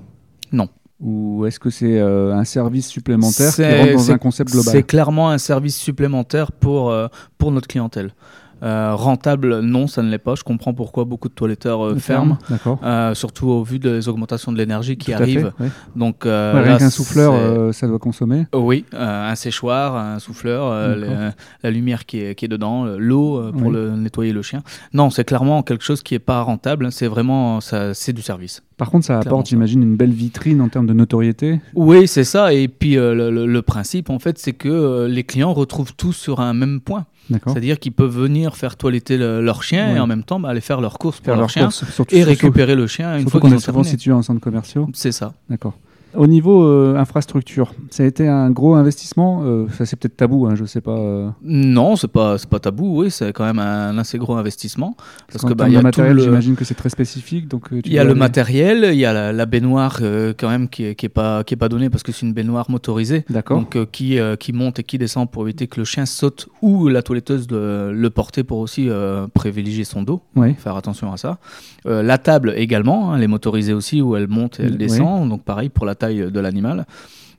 Non. 0.51 0.67
Ou 0.99 1.47
est-ce 1.47 1.59
que 1.59 1.71
c'est 1.71 1.99
euh, 1.99 2.35
un 2.35 2.43
service 2.43 2.87
supplémentaire 2.87 3.49
qui 3.49 3.55
C'est- 3.55 3.79
rentre 3.81 3.93
dans 3.93 4.11
un 4.11 4.17
concept 4.19 4.51
global? 4.51 4.71
C'est 4.71 4.83
clairement 4.83 5.29
un 5.31 5.39
service 5.39 5.75
supplémentaire 5.75 6.51
pour, 6.51 6.91
euh, 6.91 7.07
pour 7.39 7.51
notre 7.51 7.67
clientèle. 7.67 8.13
Euh, 8.63 8.93
rentable, 8.95 9.59
non, 9.61 9.87
ça 9.87 10.03
ne 10.03 10.09
l'est 10.11 10.17
pas. 10.19 10.35
Je 10.35 10.43
comprends 10.43 10.73
pourquoi 10.73 11.03
beaucoup 11.05 11.29
de 11.29 11.33
toiletteurs 11.33 11.83
euh, 11.85 11.95
ferment. 11.97 12.37
Euh, 12.83 13.13
surtout 13.15 13.47
au 13.47 13.63
vu 13.63 13.79
des 13.79 14.07
augmentations 14.07 14.51
de 14.51 14.57
l'énergie 14.57 14.97
qui 14.97 15.11
Tout 15.11 15.17
fait, 15.17 15.23
arrivent. 15.23 15.51
ouais. 15.59 15.69
Donc, 15.95 16.25
Ouais, 16.25 16.31
là, 16.31 16.89
souffleur, 16.89 17.73
ça 17.73 17.87
doit 17.87 17.99
consommer. 17.99 18.45
Oui, 18.53 18.85
un 18.93 19.33
séchoir, 19.35 19.95
un 19.95 20.19
souffleur, 20.19 20.95
le- 20.95 21.31
la 21.63 21.71
lumière 21.71 22.05
qui 22.05 22.19
est, 22.21 22.35
qui 22.35 22.45
est 22.45 22.47
dedans, 22.47 22.85
l'eau 22.85 23.51
pour 23.51 23.67
Oui. 23.67 23.73
le, 23.73 23.91
nettoyer 23.95 24.31
le 24.33 24.41
chien. 24.41 24.61
Non, 24.93 25.09
c'est 25.09 25.23
clairement 25.23 25.63
quelque 25.63 25.83
chose 25.83 26.03
qui 26.03 26.13
n'est 26.13 26.19
pas 26.19 26.41
rentable. 26.41 26.91
C'est 26.91 27.07
vraiment, 27.07 27.61
ça, 27.61 27.93
c'est 27.93 28.13
du 28.13 28.21
service. 28.21 28.61
Par 28.77 28.89
contre, 28.89 29.05
ça 29.05 29.19
apporte, 29.19 29.47
j'imagine, 29.47 29.83
une 29.83 29.95
belle 29.95 30.11
vitrine 30.11 30.59
en 30.61 30.67
termes 30.69 30.87
de 30.87 30.93
notoriété. 30.93 31.61
Oui, 31.75 32.07
c'est 32.07 32.23
ça. 32.23 32.53
Et 32.53 32.67
puis 32.67 32.95
le, 32.95 33.29
le- 33.31 33.45
le 33.45 33.61
principe, 33.61 34.09
en 34.09 34.19
fait, 34.19 34.37
c'est 34.39 34.53
que 34.53 35.05
les 35.09 35.23
clients 35.23 35.53
retrouvent 35.53 35.93
tout 35.95 36.13
sur 36.13 36.39
un 36.39 36.53
même 36.53 36.79
point. 36.81 37.05
C'est-à-dire 37.29 37.79
qu'ils 37.79 37.91
peuvent 37.93 38.11
venir 38.15 38.55
faire 38.57 38.75
toiletter 38.75 39.17
le- 39.17 39.41
leur 39.41 39.63
chien 39.63 39.91
Ouais. 39.91 39.97
et 39.97 39.99
en 39.99 40.07
même 40.07 40.23
temps 40.23 40.39
bah, 40.39 40.49
aller 40.49 40.61
faire 40.61 40.81
leurs 40.81 40.97
courses 40.99 41.17
pour 41.17 41.25
Faire 41.25 41.35
leur 41.37 41.49
chien 41.49 41.63
courses, 41.63 41.85
surtout- 41.91 42.13
et 42.15 42.19
surtout- 42.23 42.29
récupérer 42.29 42.75
le 42.75 42.87
chien 42.87 43.17
une 43.17 43.29
fois 43.29 43.39
qu'on 43.39 43.47
qu'ils 43.47 43.53
est 43.53 43.57
ont 43.57 43.59
souvent 43.59 43.79
en 44.17 44.21
centre 44.21 44.41
commerciaux. 44.41 44.89
C'est 44.93 45.11
ça. 45.11 45.33
D'accord. 45.49 45.73
Au 46.15 46.27
niveau 46.27 46.63
euh, 46.65 46.97
infrastructure, 46.97 47.73
ça 47.89 48.03
a 48.03 48.05
été 48.05 48.27
un 48.27 48.49
gros 48.51 48.75
investissement. 48.75 49.41
euh, 49.45 49.67
ça 49.77 49.85
c'est 49.85 49.95
peut-être 49.97 50.17
tabou, 50.17 50.45
hein, 50.45 50.55
je 50.55 50.65
sais 50.65 50.81
pas. 50.81 50.97
euh, 50.97 51.29
Non, 51.43 51.95
c'est 51.95 52.09
pas 52.11 52.35
pas 52.49 52.59
tabou. 52.59 53.01
Oui, 53.01 53.11
c'est 53.11 53.31
quand 53.33 53.45
même 53.45 53.59
un 53.59 53.97
assez 53.97 54.17
gros 54.17 54.35
investissement 54.35 54.95
parce 55.31 55.45
que 55.45 55.53
bah, 55.53 55.69
y 55.69 55.73
de 55.73 55.77
a 55.77 55.81
matériel, 55.81 56.17
le 56.17 56.23
j'imagine 56.23 56.55
que 56.55 56.65
c'est 56.65 56.75
très 56.75 56.89
spécifique. 56.89 57.47
Donc 57.47 57.69
il 57.71 57.91
y 57.93 57.97
a 57.97 58.03
le 58.03 58.11
aller- 58.11 58.19
matériel, 58.19 58.89
il 58.91 58.99
y 58.99 59.05
a 59.05 59.13
la, 59.13 59.31
la 59.31 59.45
baignoire 59.45 59.99
quand 60.37 60.49
même 60.49 60.67
qui 60.67 60.85
est, 60.85 60.95
qui 60.95 61.05
est 61.05 61.09
pas 61.09 61.43
qui 61.43 61.53
est 61.53 61.57
pas 61.57 61.69
donnée 61.69 61.89
parce 61.89 62.03
que 62.03 62.11
c'est 62.11 62.25
une 62.25 62.33
baignoire 62.33 62.69
motorisée. 62.69 63.23
D'accord. 63.29 63.59
Donc 63.59 63.77
qui, 63.91 64.17
qui 64.39 64.53
monte 64.53 64.79
et 64.79 64.83
qui 64.83 64.97
descend 64.97 65.29
pour 65.31 65.43
éviter 65.43 65.67
que 65.67 65.79
le 65.79 65.85
chien 65.85 66.05
saute 66.05 66.49
ou 66.61 66.87
la 66.89 67.01
toiletteuse 67.03 67.47
le, 67.49 67.93
le 67.93 68.09
porter 68.09 68.43
pour 68.43 68.57
aussi 68.59 68.89
privilégier 69.33 69.83
son 69.85 70.03
dos. 70.03 70.21
Oui. 70.35 70.53
Faire 70.55 70.75
attention 70.75 71.11
à 71.13 71.17
ça. 71.17 71.37
La 71.85 72.17
table 72.17 72.53
également, 72.57 73.11
hein, 73.11 73.17
elle 73.17 73.23
est 73.23 73.27
motorisée 73.27 73.73
aussi 73.73 74.01
où 74.01 74.15
elle 74.15 74.27
monte 74.27 74.59
et 74.59 74.63
elle 74.63 74.71
Oui. 74.73 74.77
descend. 74.77 75.29
Donc 75.29 75.43
pareil 75.43 75.69
pour 75.69 75.85
la 75.85 75.95
taille 76.01 76.31
de 76.31 76.39
l'animal. 76.39 76.85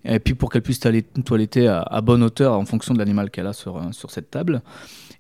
Et 0.04 0.18
puis 0.18 0.34
pour 0.34 0.50
qu'elle 0.50 0.62
puisse 0.62 0.80
toiletter 1.24 1.68
à, 1.68 1.80
à 1.82 2.00
bonne 2.00 2.22
hauteur 2.22 2.54
en 2.54 2.64
fonction 2.64 2.92
de 2.92 2.98
l'animal 2.98 3.30
qu'elle 3.30 3.46
a 3.46 3.52
sur, 3.52 3.76
euh, 3.76 3.80
sur 3.92 4.10
cette 4.10 4.30
table. 4.30 4.62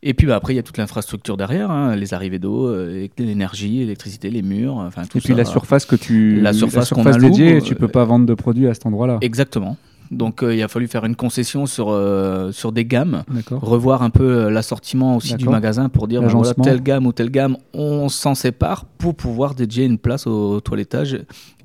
Et 0.02 0.14
puis 0.14 0.26
bah, 0.26 0.34
après, 0.34 0.54
il 0.54 0.56
y 0.56 0.58
a 0.58 0.64
toute 0.64 0.78
l'infrastructure 0.78 1.36
derrière, 1.36 1.70
hein, 1.70 1.94
les 1.94 2.12
arrivées 2.14 2.40
d'eau, 2.40 2.66
euh, 2.66 3.06
l'énergie, 3.18 3.78
l'électricité, 3.78 4.30
les 4.30 4.42
murs, 4.42 4.74
enfin 4.78 5.02
tout 5.04 5.18
Et 5.18 5.20
puis 5.20 5.34
la 5.34 5.44
surface 5.44 5.84
que 5.84 5.94
tu. 5.94 6.40
La 6.40 6.52
surface 6.52 6.90
qu'on 6.90 7.06
alloue, 7.06 7.28
dédiée, 7.28 7.56
euh, 7.56 7.60
tu 7.60 7.76
peux 7.76 7.86
pas 7.86 8.04
vendre 8.04 8.26
de 8.26 8.34
produits 8.34 8.66
à 8.66 8.74
cet 8.74 8.86
endroit-là. 8.86 9.18
Exactement. 9.20 9.76
Donc 10.12 10.42
euh, 10.42 10.54
il 10.54 10.62
a 10.62 10.68
fallu 10.68 10.86
faire 10.88 11.06
une 11.06 11.16
concession 11.16 11.64
sur, 11.64 11.88
euh, 11.90 12.52
sur 12.52 12.70
des 12.70 12.84
gammes 12.84 13.24
revoir 13.50 14.02
un 14.02 14.10
peu 14.10 14.24
euh, 14.24 14.50
l'assortiment 14.50 15.16
aussi 15.16 15.34
du 15.34 15.48
magasin 15.48 15.88
pour 15.88 16.06
dire 16.06 16.20
ben 16.20 16.28
voilà, 16.28 16.54
telle 16.54 16.82
gamme 16.82 17.06
ou 17.06 17.12
telle 17.12 17.30
gamme, 17.30 17.56
on 17.72 18.10
s'en 18.10 18.34
sépare 18.34 18.84
pour 18.84 19.14
pouvoir 19.14 19.54
dédier 19.54 19.86
une 19.86 19.98
place 19.98 20.26
au 20.26 20.60
toilettage 20.60 21.18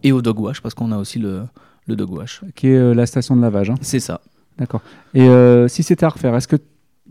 et 0.03 0.13
au 0.13 0.21
dog 0.21 0.39
wash 0.39 0.61
parce 0.61 0.73
qu'on 0.73 0.93
a 0.93 0.97
aussi 0.97 1.19
le, 1.19 1.41
le 1.87 1.95
dog 1.95 2.11
wash. 2.11 2.41
Qui 2.55 2.67
est 2.67 2.77
euh, 2.77 2.93
la 2.93 3.05
station 3.05 3.35
de 3.35 3.41
lavage. 3.41 3.69
hein. 3.69 3.75
C'est 3.81 3.99
ça. 3.99 4.21
D'accord. 4.57 4.81
Et 5.13 5.21
euh, 5.21 5.67
si 5.67 5.83
c'était 5.83 6.05
à 6.05 6.09
refaire, 6.09 6.35
est-ce 6.35 6.47
que 6.47 6.57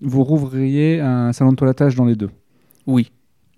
vous 0.03 0.23
rouvririez 0.25 1.01
un 1.01 1.33
salon 1.33 1.53
de 1.53 1.57
toilettage 1.57 1.95
dans 1.97 2.05
les 2.05 2.17
deux? 2.17 2.31
Oui. 2.87 3.11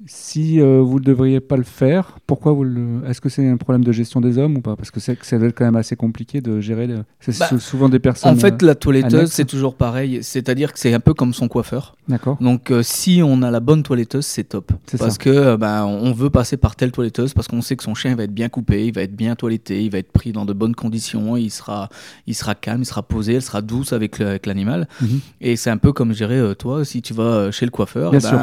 Si 0.07 0.61
euh, 0.61 0.81
vous 0.81 1.01
ne 1.01 1.05
devriez 1.05 1.41
pas 1.41 1.57
le 1.57 1.65
faire, 1.65 2.19
pourquoi 2.25 2.53
vous 2.53 2.63
le... 2.63 3.01
Est-ce 3.09 3.21
que 3.21 3.29
c'est 3.29 3.49
un 3.49 3.57
problème 3.57 3.83
de 3.83 3.91
gestion 3.91 4.21
des 4.21 4.39
hommes 4.39 4.57
ou 4.57 4.61
pas? 4.61 4.77
Parce 4.77 4.93
que 4.93 5.01
c'est 5.01 5.19
ça 5.25 5.39
doit 5.39 5.49
être 5.49 5.59
quand 5.59 5.65
même 5.65 5.75
assez 5.75 5.97
compliqué 5.97 6.41
de 6.41 6.61
gérer. 6.61 6.87
le- 6.87 7.03
C'est 7.19 7.37
Bah, 7.37 7.49
sou- 7.49 7.59
souvent 7.59 7.89
des 7.89 7.99
personnes. 7.99 8.33
En 8.33 8.37
fait, 8.37 8.63
la 8.63 8.77
toiletteuse, 8.77 9.33
c'est 9.33 9.45
toujours 9.45 9.75
pareil. 9.75 10.21
C'est-à-dire 10.23 10.73
que 10.73 10.79
c'est 10.79 10.95
un 10.95 11.01
peu 11.01 11.15
comme 11.15 11.35
son 11.35 11.49
coiffeur. 11.49 11.97
euh, 12.09 12.13
D'accord. 12.13 12.37
Donc, 12.41 12.71
euh, 12.71 12.83
si 12.85 13.23
on 13.25 13.43
a 13.43 13.51
la 13.51 13.59
bonne 13.59 13.83
toiletteuse, 13.83 14.25
c'est 14.25 14.45
top. 14.45 14.71
C'est 14.87 14.99
Parce 14.99 15.15
ça. 15.15 15.19
que 15.19 15.31
euh, 15.31 15.57
ben, 15.57 15.85
on 15.85 16.13
veut 16.13 16.31
passer 16.31 16.57
par 16.57 16.77
telle 16.77 16.93
toiletteuse 16.93 17.35
parce 17.35 17.49
qu'on 17.49 17.61
sait 17.61 17.75
que 17.75 17.83
son 17.83 17.97
chien 17.97 18.15
va 18.15 18.23
être 18.23 18.33
bien 18.35 18.49
coupé, 18.49 18.87
il 18.87 18.95
va 18.95 19.03
être 19.03 19.17
bien 19.17 19.35
toiletté, 19.35 19.83
il 19.85 19.91
va 19.91 19.99
être 19.99 20.13
pris 20.13 20.31
dans 20.31 20.45
de 20.45 20.53
bonnes 20.53 20.77
conditions, 20.77 21.37
il 21.37 21.51
sera, 21.51 21.89
il 22.29 22.37
sera 22.37 22.55
calme, 22.55 22.83
il 22.83 22.87
sera 22.87 23.03
posé, 23.03 23.35
elle 23.35 23.43
sera 23.43 23.63
douce 23.63 23.93
avec 23.93 24.21
l'animal. 24.47 24.87
Mhm. 25.03 25.21
Et 25.41 25.57
c'est 25.57 25.71
un 25.71 25.77
peu 25.77 25.93
comme 25.93 26.13
euh, 26.21 26.55
toi, 26.55 26.85
si 26.85 27.03
tu 27.03 27.15
vas 27.15 27.23
euh, 27.25 27.51
chez 27.51 27.65
le 27.67 27.73
coiffeur, 27.73 28.13
Bien 28.13 28.21
ben, 28.21 28.29
sûr. 28.29 28.39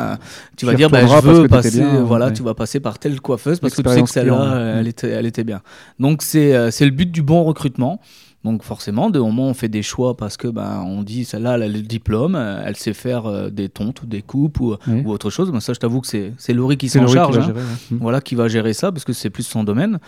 tu 0.51 0.55
Tu 0.57 0.65
vas 0.65 0.73
y 0.73 0.75
dire, 0.75 0.89
je 0.89 1.27
veux 1.27 1.44
passer, 1.47 1.79
bien, 1.79 2.03
voilà, 2.03 2.27
ouais. 2.27 2.33
tu 2.33 2.43
vas 2.43 2.53
passer 2.53 2.79
par 2.79 2.99
telle 2.99 3.19
coiffeuse 3.21 3.59
parce 3.59 3.75
que 3.75 3.81
tu 3.81 3.89
sais 3.89 4.01
que 4.01 4.09
celle-là, 4.09 4.77
elle, 4.79 4.87
était, 4.87 5.09
elle 5.09 5.25
était 5.25 5.43
bien. 5.43 5.61
Donc 5.99 6.21
c'est 6.21 6.55
euh, 6.55 6.71
c'est 6.71 6.85
le 6.85 6.91
but 6.91 7.11
du 7.11 7.21
bon 7.21 7.43
recrutement. 7.43 7.99
Donc 8.45 8.63
forcément, 8.63 9.09
de 9.09 9.19
moment 9.19 9.47
on 9.47 9.53
fait 9.53 9.67
des 9.69 9.81
choix 9.81 10.15
parce 10.15 10.37
que 10.37 10.47
ben 10.47 10.81
on 10.85 11.01
dit 11.01 11.25
celle-là 11.25 11.55
elle 11.55 11.63
a 11.63 11.67
le 11.67 11.81
diplôme, 11.81 12.35
euh, 12.35 12.61
elle 12.63 12.75
sait 12.77 12.93
faire 12.93 13.25
euh, 13.25 13.49
des 13.49 13.67
tontes 13.69 14.03
ou 14.03 14.05
des 14.05 14.21
coupes 14.21 14.59
ou, 14.61 14.75
Oui. 14.87 15.01
ou 15.03 15.09
autre 15.11 15.29
chose. 15.31 15.51
Mais 15.51 15.59
ça, 15.59 15.73
je 15.73 15.79
t'avoue 15.79 15.99
que 15.99 16.07
c'est 16.07 16.31
c'est 16.37 16.53
Laurie 16.53 16.77
qui 16.77 16.87
s'en 16.87 17.03
qui 17.05 17.13
charge. 17.13 17.37
va 17.37 17.43
hein. 17.43 17.47
gérer, 17.47 17.59
ouais. 17.59 17.97
Voilà, 17.99 18.21
qui 18.21 18.35
va 18.35 18.47
gérer 18.47 18.73
ça 18.73 18.91
parce 18.91 19.03
que 19.03 19.13
c'est 19.13 19.31
plus 19.31 19.43
son 19.43 19.63
domaine. 19.63 19.99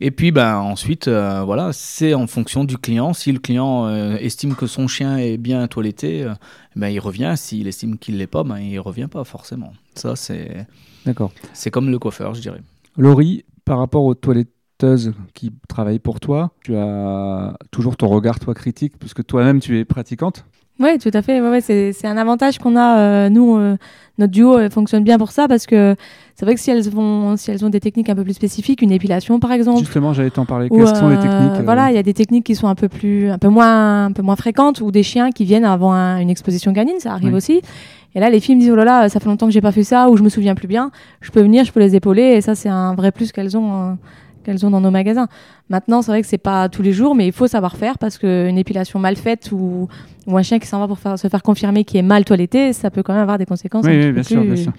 Et 0.00 0.10
puis 0.10 0.32
ben 0.32 0.56
ensuite, 0.56 1.06
euh, 1.06 1.42
voilà, 1.44 1.70
c'est 1.72 2.14
en 2.14 2.26
fonction 2.26 2.64
du 2.64 2.78
client. 2.78 3.12
Si 3.12 3.30
le 3.30 3.38
client 3.38 3.86
euh, 3.86 4.16
estime 4.16 4.54
que 4.56 4.66
son 4.66 4.88
chien 4.88 5.18
est 5.18 5.36
bien 5.36 5.68
toiletté, 5.68 6.26
ben 6.74 6.88
il 6.88 6.98
revient. 6.98 7.34
S'il 7.36 7.68
estime 7.68 7.98
qu'il 7.98 8.16
l'est 8.16 8.26
pas, 8.26 8.42
ben 8.42 8.58
il 8.58 8.80
revient 8.80 9.08
pas 9.08 9.22
forcément. 9.24 9.72
Ça 9.94 10.16
c'est 10.16 10.66
D'accord. 11.04 11.30
c'est 11.52 11.70
comme 11.70 11.90
le 11.90 11.98
coiffeur, 11.98 12.32
je 12.34 12.40
dirais. 12.40 12.62
Laurie, 12.96 13.44
par 13.66 13.78
rapport 13.78 14.04
aux 14.04 14.14
qui 15.34 15.52
travaillent 15.68 15.98
pour 15.98 16.20
toi, 16.20 16.50
tu 16.64 16.74
as 16.76 17.54
toujours 17.70 17.96
ton 17.96 18.08
regard, 18.08 18.38
toi, 18.40 18.54
critique, 18.54 18.94
puisque 18.98 19.24
toi-même, 19.24 19.60
tu 19.60 19.78
es 19.78 19.84
pratiquante. 19.84 20.44
Oui, 20.80 20.98
tout 20.98 21.10
à 21.12 21.22
fait. 21.22 21.40
Ouais, 21.40 21.50
ouais, 21.50 21.60
c'est 21.60 22.06
un 22.06 22.16
avantage 22.16 22.58
qu'on 22.58 22.76
a. 22.76 22.98
euh, 22.98 23.28
nous, 23.28 23.56
euh, 23.56 23.76
notre 24.18 24.32
duo 24.32 24.58
euh, 24.58 24.70
fonctionne 24.70 25.04
bien 25.04 25.18
pour 25.18 25.30
ça 25.30 25.46
parce 25.46 25.66
que 25.66 25.94
c'est 26.34 26.44
vrai 26.44 26.54
que 26.54 26.60
si 26.60 26.70
elles, 26.70 26.88
vont, 26.88 27.36
si 27.36 27.50
elles 27.50 27.64
ont 27.64 27.68
des 27.68 27.78
techniques 27.78 28.08
un 28.08 28.14
peu 28.16 28.24
plus 28.24 28.32
spécifiques, 28.34 28.80
une 28.82 28.90
épilation 28.90 29.38
par 29.38 29.52
exemple, 29.52 29.80
Justement, 29.80 30.12
j'allais 30.12 30.30
t'en 30.30 30.46
parler. 30.46 30.68
Quelles 30.70 30.86
sont 30.96 31.08
les 31.08 31.16
euh, 31.16 31.20
techniques 31.22 31.64
Voilà, 31.64 31.90
il 31.90 31.94
y 31.94 31.98
a 31.98 32.02
des 32.02 32.14
techniques 32.14 32.44
qui 32.44 32.54
sont 32.56 32.66
un 32.68 32.74
peu 32.74 32.88
plus, 32.88 33.30
un 33.30 33.38
peu 33.38 33.48
moins, 33.48 34.06
un 34.06 34.12
peu 34.12 34.22
moins 34.22 34.34
fréquentes 34.34 34.80
ou 34.80 34.90
des 34.90 35.02
chiens 35.02 35.30
qui 35.30 35.44
viennent 35.44 35.66
avant 35.66 35.92
un- 35.92 36.18
une 36.18 36.30
exposition 36.30 36.72
canine, 36.72 36.98
ça 36.98 37.12
arrive 37.12 37.28
Oui. 37.28 37.34
aussi. 37.36 37.60
Et 38.14 38.20
là, 38.20 38.28
les 38.28 38.40
filles 38.40 38.56
me 38.56 38.60
disent 38.60 38.70
oh 38.72 38.76
là 38.76 38.84
là, 38.84 39.08
ça 39.08 39.20
fait 39.20 39.28
longtemps 39.28 39.46
que 39.46 39.52
j'ai 39.52 39.60
pas 39.60 39.72
fait 39.72 39.84
ça 39.84 40.08
ou 40.10 40.16
je 40.16 40.22
me 40.22 40.28
souviens 40.30 40.54
plus 40.54 40.68
bien. 40.68 40.90
Je 41.20 41.30
peux 41.30 41.42
venir, 41.42 41.64
je 41.64 41.72
peux 41.72 41.80
les 41.80 41.94
épauler 41.94 42.22
et 42.22 42.40
ça 42.40 42.54
c'est 42.54 42.68
un 42.70 42.94
vrai 42.94 43.12
plus 43.12 43.30
qu'elles 43.30 43.56
ont. 43.56 43.98
Qu'elles 44.42 44.64
ont 44.66 44.70
dans 44.70 44.80
nos 44.80 44.90
magasins. 44.90 45.28
Maintenant, 45.70 46.02
c'est 46.02 46.10
vrai 46.12 46.20
que 46.22 46.26
c'est 46.28 46.38
pas 46.38 46.68
tous 46.68 46.82
les 46.82 46.92
jours, 46.92 47.14
mais 47.14 47.26
il 47.26 47.32
faut 47.32 47.46
savoir 47.46 47.76
faire 47.76 47.98
parce 47.98 48.18
qu'une 48.18 48.58
épilation 48.58 48.98
mal 48.98 49.16
faite 49.16 49.50
ou, 49.52 49.88
ou 50.26 50.36
un 50.38 50.42
chien 50.42 50.58
qui 50.58 50.66
s'en 50.66 50.80
va 50.80 50.86
pour 50.88 50.98
faire- 50.98 51.18
se 51.18 51.28
faire 51.28 51.42
confirmer 51.42 51.84
qui 51.84 51.98
est 51.98 52.02
mal 52.02 52.24
toiletté, 52.24 52.72
ça 52.72 52.90
peut 52.90 53.02
quand 53.02 53.12
même 53.12 53.22
avoir 53.22 53.38
des 53.38 53.46
conséquences. 53.46 53.84
Oui, 53.86 54.12
bien 54.12 54.22
sûr, 54.22 54.42
bien 54.42 54.56
sûr. 54.56 54.72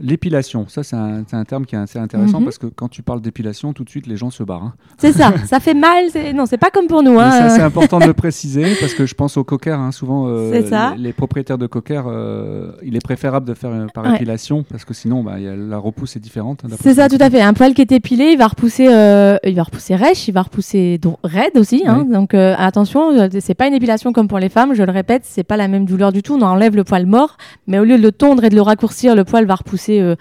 L'épilation, 0.00 0.66
ça 0.68 0.82
c'est 0.82 0.96
un, 0.96 1.44
terme 1.44 1.66
qui 1.66 1.74
est 1.74 1.78
assez 1.78 1.98
intéressant 1.98 2.38
Mhm. 2.38 2.44
parce 2.44 2.58
que 2.58 2.66
quand 2.66 2.88
tu 2.88 3.02
parles 3.02 3.20
d'épilation, 3.20 3.72
tout 3.72 3.84
de 3.84 3.90
suite 3.90 4.06
les 4.06 4.16
gens 4.16 4.30
se 4.30 4.42
barrent. 4.42 4.62
hein. 4.64 4.74
C'est 4.98 5.12
ça, 5.12 5.32
ça 5.46 5.60
fait 5.60 5.74
mal. 5.74 6.04
Non, 6.34 6.46
c'est 6.46 6.56
pas 6.58 6.70
comme 6.70 6.86
pour 6.86 7.02
nous. 7.02 7.18
Hein. 7.20 7.48
c'est 7.50 7.62
important 7.62 7.98
de 7.98 8.06
le 8.06 8.14
préciser 8.14 8.74
parce 8.80 8.94
que 8.94 9.04
je 9.06 9.14
pense 9.14 9.36
aux 9.36 9.44
coquers, 9.44 9.78
hein, 9.78 9.92
souvent 9.92 10.26
euh, 10.28 10.66
ça. 10.68 10.94
Les, 10.96 11.02
les 11.04 11.12
propriétaires 11.12 11.58
de 11.58 11.66
coquers, 11.66 12.04
euh, 12.06 12.72
il 12.82 12.96
est 12.96 13.04
préférable 13.04 13.46
de 13.46 13.54
faire 13.54 13.70
euh, 13.70 13.86
par 13.92 14.04
Ouais. 14.04 14.14
épilation 14.16 14.62
parce 14.62 14.84
que 14.84 14.94
sinon 14.94 15.22
bah, 15.22 15.34
il 15.36 15.44
y 15.44 15.48
a- 15.48 15.54
la 15.56 15.78
repousse 15.78 16.16
est 16.16 16.20
différente. 16.20 16.62
C'est 16.80 16.90
ce 16.90 16.94
ça, 16.96 17.08
tout 17.08 17.18
à 17.20 17.28
fait. 17.28 17.40
Un 17.42 17.52
poil 17.52 17.74
qui 17.74 17.82
est 17.82 17.92
épilé, 17.92 18.30
il 18.32 18.38
va 18.38 18.46
repousser, 18.48 18.88
euh, 18.90 19.36
il 19.44 19.54
va 19.54 19.64
repousser 19.64 19.94
rêche, 19.96 20.28
il 20.28 20.32
va 20.32 20.42
repousser 20.42 20.98
raide 21.24 21.56
aussi. 21.56 21.84
Donc 22.10 22.32
attention, 22.34 23.28
c'est 23.40 23.54
pas 23.54 23.66
une 23.66 23.74
épilation 23.74 24.12
comme 24.12 24.28
pour 24.28 24.38
les 24.38 24.48
femmes. 24.48 24.74
Je 24.74 24.82
le 24.82 24.92
répète, 24.92 25.22
c'est 25.24 25.44
pas 25.44 25.56
la 25.58 25.68
même 25.68 25.84
douleur 25.84 26.12
du 26.12 26.22
tout. 26.22 26.34
On 26.34 26.42
enlève 26.42 26.74
le 26.74 26.84
poil 26.84 27.04
mort, 27.06 27.36
mais 27.66 27.78
au 27.78 27.84
lieu 27.84 27.98
de 27.98 28.02
le 28.02 28.12
tondre 28.12 28.44
et 28.44 28.48
de 28.48 28.54
le 28.54 28.62
raccourcir, 28.62 29.14
le 29.14 29.24
poil 29.24 29.44
va 29.46 29.56
repousser. 29.56 29.89
Euh, 29.98 30.14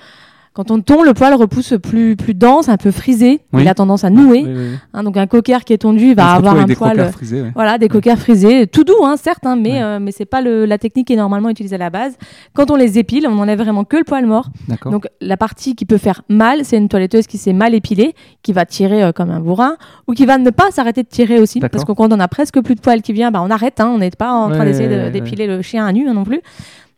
quand 0.51 0.71
on 0.71 0.81
tond, 0.81 1.03
le 1.03 1.13
poil 1.13 1.33
repousse 1.35 1.75
plus 1.81 2.17
plus 2.17 2.33
dense, 2.33 2.67
un 2.67 2.75
peu 2.75 2.91
frisé. 2.91 3.39
Oui. 3.53 3.61
Il 3.61 3.67
a 3.69 3.73
tendance 3.75 4.03
à 4.03 4.09
nouer. 4.09 4.43
Oui, 4.43 4.45
oui, 4.47 4.53
oui. 4.71 4.77
hein. 4.93 5.03
donc 5.03 5.15
un 5.15 5.27
cocker 5.27 5.63
qui 5.63 5.71
est 5.73 5.77
tondu, 5.77 6.07
il 6.09 6.15
va 6.15 6.33
avoir 6.33 6.57
un 6.57 6.65
des 6.65 6.75
poil. 6.75 7.11
frisés. 7.13 7.43
ouais. 7.43 7.51
Voilà, 7.53 7.77
des 7.77 7.87
coquers 7.87 8.17
frisés, 8.17 8.67
tout 8.67 8.83
doux, 8.83 9.05
hein, 9.05 9.15
certes, 9.15 9.45
hein, 9.45 9.55
mais, 9.55 9.73
Ouais. 9.73 9.81
euh, 9.81 9.99
mais 10.01 10.11
c'est 10.11 10.25
pas 10.25 10.41
le, 10.41 10.65
la 10.65 10.77
technique 10.77 11.07
qui 11.07 11.13
est 11.13 11.17
normalement 11.17 11.49
utilisée 11.49 11.75
à 11.75 11.77
la 11.77 11.89
base. 11.91 12.17
Quand 12.55 12.71
on 12.71 12.75
les 12.75 12.97
épile, 12.99 13.25
on 13.29 13.37
enlève 13.37 13.59
vraiment 13.59 13.85
que 13.85 13.95
le 13.95 14.03
poil 14.03 14.25
mort. 14.25 14.49
Donc 14.85 15.07
la 15.21 15.37
partie 15.37 15.75
qui 15.75 15.85
peut 15.85 15.99
faire 15.99 16.23
mal, 16.29 16.65
c'est 16.65 16.77
une 16.77 16.89
toiletteuse 16.89 17.27
qui 17.27 17.37
s'est 17.37 17.53
mal 17.53 17.73
épilée, 17.73 18.13
qui 18.41 18.51
va 18.51 18.65
tirer 18.65 19.03
euh, 19.03 19.11
comme 19.13 19.29
un 19.29 19.39
bourrin, 19.39 19.77
ou 20.07 20.13
qui 20.13 20.25
va 20.25 20.37
ne 20.39 20.49
pas 20.49 20.71
s'arrêter 20.71 21.03
de 21.03 21.09
tirer 21.09 21.39
aussi, 21.39 21.61
parce 21.61 21.85
que 21.85 21.93
quand 21.93 22.11
on 22.11 22.19
a 22.19 22.27
presque 22.27 22.59
plus 22.61 22.75
de 22.75 22.81
poils 22.81 23.01
qui 23.03 23.13
vient, 23.13 23.31
bah, 23.31 23.41
on 23.45 23.51
arrête, 23.51 23.79
on 23.81 23.99
n'est 23.99 24.09
pas 24.09 24.31
en 24.33 24.49
train 24.49 24.59
Ouais, 24.61 24.65
d'essayer 24.65 24.89
de- 24.89 24.95
ouais, 24.95 25.03
ouais. 25.03 25.11
d'épiler 25.11 25.47
le 25.47 25.61
chien 25.61 25.85
à 25.85 25.93
nu 25.93 26.03
non 26.05 26.23
plus. 26.25 26.41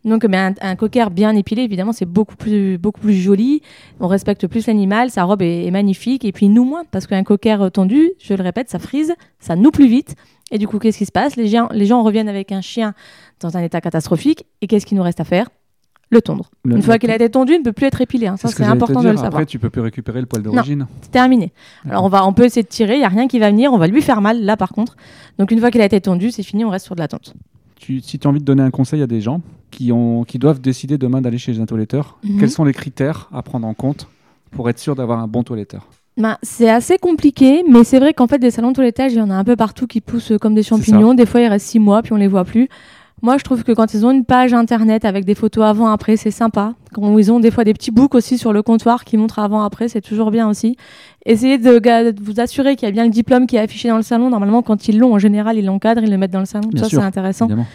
Donc 0.04 0.24
mais 0.24 0.36
un, 0.36 0.54
un 0.60 0.74
cocker 0.76 1.10
bien 1.10 1.34
épilé, 1.36 1.62
évidemment, 1.62 1.92
c'est 1.92 2.06
beaucoup 2.06 2.34
plus, 2.36 2.76
beaucoup 2.78 3.00
plus 3.00 3.14
joli, 3.14 3.62
on 4.00 4.08
respecte 4.08 4.46
plus 4.48 4.66
l'animal, 4.66 5.10
sa 5.10 5.22
robe 5.24 5.42
est, 5.42 5.64
est 5.66 5.70
magnifique, 5.70 6.24
et 6.24 6.32
puis 6.32 6.48
nous 6.48 6.64
moins, 6.64 6.82
parce 6.90 7.06
qu'un 7.06 7.22
cocker 7.22 7.70
tendu, 7.72 8.10
je 8.18 8.34
le 8.34 8.42
répète, 8.42 8.68
ça 8.68 8.78
frise, 8.80 9.14
ça 9.38 9.54
noue 9.54 9.70
plus 9.70 9.86
vite, 9.86 10.16
et 10.50 10.58
du 10.58 10.66
coup, 10.66 10.78
qu'est-ce 10.80 10.98
qui 10.98 11.06
se 11.06 11.12
passe? 11.12 11.36
Les 11.36 11.46
gens, 11.46 11.68
les 11.72 11.86
gens 11.86 12.02
reviennent 12.02 12.28
avec 12.28 12.50
un 12.52 12.60
chien 12.60 12.94
dans 13.40 13.56
un 13.56 13.62
état 13.62 13.80
catastrophique, 13.80 14.44
et 14.60 14.66
qu'est-ce 14.66 14.86
qu'il 14.86 14.96
nous 14.96 15.04
reste 15.04 15.20
à 15.20 15.24
faire? 15.24 15.48
Le 16.10 16.20
tondre. 16.20 16.50
Le- 16.64 16.76
Une 16.76 16.82
fois 16.82 16.98
qu'il 16.98 17.10
a 17.10 17.14
été 17.14 17.30
tondu, 17.30 17.54
il 17.54 17.60
ne 17.60 17.64
peut 17.64 17.72
plus 17.72 17.86
être 17.86 18.00
épilé. 18.02 18.26
hein. 18.26 18.36
Ça, 18.36 18.48
c'est 18.48 18.64
important 18.74 19.00
de 19.00 19.08
le 19.12 19.16
savoir. 19.16 19.34
Après, 19.40 19.46
tu 19.46 19.58
peux 19.58 19.70
plus 19.70 19.80
récupérer 19.80 20.20
le 20.20 20.26
poil 20.26 20.42
d'origine. 20.42 20.86
C'est 21.00 21.10
terminé. 21.10 21.52
Alors, 21.88 22.04
on, 22.04 22.08
va, 22.10 22.26
on 22.26 22.34
peut 22.34 22.44
essayer 22.44 22.62
de 22.62 22.68
tirer, 22.68 22.96
il 22.96 22.98
n'y 22.98 23.04
a 23.04 23.08
rien 23.08 23.28
qui 23.28 23.38
va 23.38 23.48
venir, 23.50 23.72
on 23.72 23.78
va 23.78 23.86
lui 23.86 24.02
faire 24.02 24.20
mal, 24.20 24.42
là, 24.44 24.58
par 24.58 24.72
contre. 24.72 24.94
Donc, 25.38 25.52
une 25.52 25.58
fois 25.60 25.70
qu'il 25.70 25.80
a 25.80 25.86
été 25.86 25.98
tondu, 26.02 26.30
c'est 26.30 26.42
fini, 26.42 26.66
on 26.66 26.70
reste 26.70 26.84
sur 26.84 26.96
de 26.96 27.00
la 27.00 27.08
tonte. 27.08 27.32
Tu- 27.76 28.00
si 28.00 28.18
tu 28.18 28.26
as 28.26 28.30
envie 28.30 28.40
de 28.40 28.44
donner 28.44 28.62
un 28.62 28.70
conseil 28.70 29.00
à 29.00 29.06
des 29.06 29.22
gens 29.22 29.40
qui, 29.82 29.92
ont, 29.92 30.24
qui 30.24 30.38
doivent 30.38 30.60
décider 30.60 30.96
demain 30.96 31.20
d'aller 31.20 31.38
chez 31.38 31.58
un 31.60 31.66
toiletteur, 31.66 32.18
Mhm. 32.22 32.38
quels 32.38 32.50
sont 32.50 32.64
les 32.64 32.72
critères 32.72 33.28
à 33.32 33.42
prendre 33.42 33.66
en 33.66 33.74
compte 33.74 34.06
pour 34.52 34.70
être 34.70 34.78
sûr 34.78 34.94
d'avoir 34.94 35.18
un 35.18 35.26
bon 35.26 35.42
toiletteur? 35.42 35.88
Ben, 36.16 36.36
c'est 36.42 36.68
assez 36.70 36.98
compliqué, 36.98 37.64
mais 37.68 37.84
c'est 37.84 37.98
vrai 37.98 38.12
qu'en 38.14 38.26
fait, 38.26 38.38
des 38.38 38.50
salons 38.50 38.68
de 38.70 38.74
toilettage, 38.74 39.12
il 39.12 39.18
y 39.18 39.22
en 39.22 39.30
a 39.30 39.34
un 39.34 39.44
peu 39.44 39.56
partout 39.56 39.86
qui 39.86 40.00
poussent 40.00 40.34
comme 40.40 40.54
des 40.54 40.62
champignons. 40.62 41.14
Des 41.14 41.26
fois, 41.26 41.40
ils 41.40 41.48
restent 41.48 41.66
six 41.68 41.78
mois, 41.80 42.02
puis 42.02 42.12
on 42.12 42.16
les 42.16 42.28
voit 42.28 42.44
plus. 42.44 42.68
Moi, 43.22 43.38
je 43.38 43.44
trouve 43.44 43.62
que 43.64 43.72
quand 43.72 43.94
ils 43.94 44.04
ont 44.04 44.10
une 44.10 44.24
page 44.24 44.52
internet 44.52 45.04
avec 45.04 45.24
des 45.24 45.34
photos 45.34 45.64
avant-après, 45.64 46.16
c'est 46.16 46.30
sympa. 46.30 46.74
Quand 46.92 47.16
ils 47.18 47.32
ont 47.32 47.40
des 47.40 47.50
fois 47.50 47.64
des 47.64 47.72
petits 47.72 47.92
books 47.92 48.14
aussi 48.14 48.36
sur 48.36 48.52
le 48.52 48.62
comptoir 48.62 49.04
qui 49.04 49.16
montrent 49.16 49.38
avant-après, 49.38 49.88
c'est 49.88 50.00
toujours 50.00 50.30
bien 50.30 50.48
aussi. 50.48 50.76
Essayez 51.24 51.56
de, 51.58 52.14
vous 52.20 52.40
assurer 52.40 52.76
qu'il 52.76 52.86
y 52.86 52.90
a 52.90 52.92
bien 52.92 53.04
le 53.04 53.10
diplôme 53.10 53.46
qui 53.46 53.56
est 53.56 53.60
affiché 53.60 53.88
dans 53.88 53.96
le 53.96 54.02
salon. 54.02 54.28
Normalement, 54.28 54.62
quand 54.62 54.88
ils 54.88 54.98
l'ont, 54.98 55.14
en 55.14 55.18
général, 55.18 55.56
ils 55.56 55.64
l'encadrent, 55.64 56.02
ils 56.04 56.10
le 56.10 56.18
mettent 56.18 56.32
dans 56.32 56.40
le 56.40 56.46
salon. 56.46 56.68
Bien 56.68 56.82
ça, 56.82 56.88
c'est 56.90 56.96
intéressant. 56.98 57.46
Évidemment. 57.46 57.66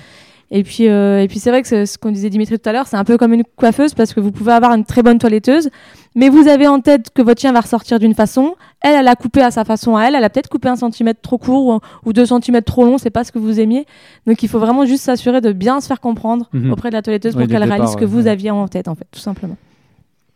Et 0.49 0.63
puis, 0.63 0.87
euh, 0.87 1.21
et 1.21 1.27
puis 1.27 1.39
c'est 1.39 1.49
vrai 1.49 1.61
que 1.61 1.85
ce 1.85 1.97
qu'on 1.97 2.11
disait 2.11 2.29
Dimitri 2.29 2.57
tout 2.57 2.69
à 2.69 2.71
l'heure, 2.71 2.87
c'est 2.87 2.95
un 2.95 3.03
peu 3.03 3.17
comme 3.17 3.33
une 3.33 3.43
coiffeuse 3.57 3.93
parce 3.93 4.13
que 4.13 4.21
vous 4.21 4.31
pouvez 4.31 4.53
avoir 4.53 4.73
une 4.73 4.85
très 4.85 5.03
bonne 5.03 5.17
toiletteuse, 5.19 5.69
mais 6.15 6.29
vous 6.29 6.47
avez 6.47 6.67
en 6.67 6.79
tête 6.79 7.09
que 7.13 7.21
votre 7.21 7.41
chien 7.41 7.51
va 7.51 7.59
ressortir 7.59 7.99
d'une 7.99 8.13
façon. 8.13 8.55
Elle, 8.79 8.95
elle 8.95 9.07
a 9.09 9.15
coupé 9.15 9.41
à 9.41 9.51
sa 9.51 9.65
façon 9.65 9.97
à 9.97 10.05
elle. 10.05 10.15
Elle 10.15 10.23
a 10.23 10.29
peut-être 10.29 10.47
coupé 10.47 10.69
un 10.69 10.77
centimètre 10.77 11.19
trop 11.21 11.37
court 11.37 11.67
ou, 12.05 12.09
ou 12.09 12.13
deux 12.13 12.25
centimètres 12.25 12.65
trop 12.71 12.85
long. 12.85 12.97
C'est 12.97 13.09
pas 13.09 13.25
ce 13.25 13.33
que 13.33 13.39
vous 13.39 13.59
aimiez. 13.59 13.85
Donc 14.25 14.41
il 14.41 14.47
faut 14.47 14.59
vraiment 14.59 14.85
juste 14.85 15.03
s'assurer 15.03 15.41
de 15.41 15.51
bien 15.51 15.81
se 15.81 15.87
faire 15.87 15.99
comprendre 15.99 16.47
Mhm. 16.53 16.71
auprès 16.71 16.89
de 16.91 16.93
la 16.95 17.01
toiletteuse 17.01 17.33
pour 17.35 17.45
qu'elle 17.45 17.61
le 17.63 17.69
réalise 17.69 17.91
ce 17.91 17.97
que 17.97 18.05
vous 18.05 18.21
ouais. 18.23 18.29
aviez 18.29 18.51
en 18.51 18.67
tête, 18.69 18.87
en 18.87 18.95
fait, 18.95 19.07
tout 19.11 19.19
simplement. 19.19 19.57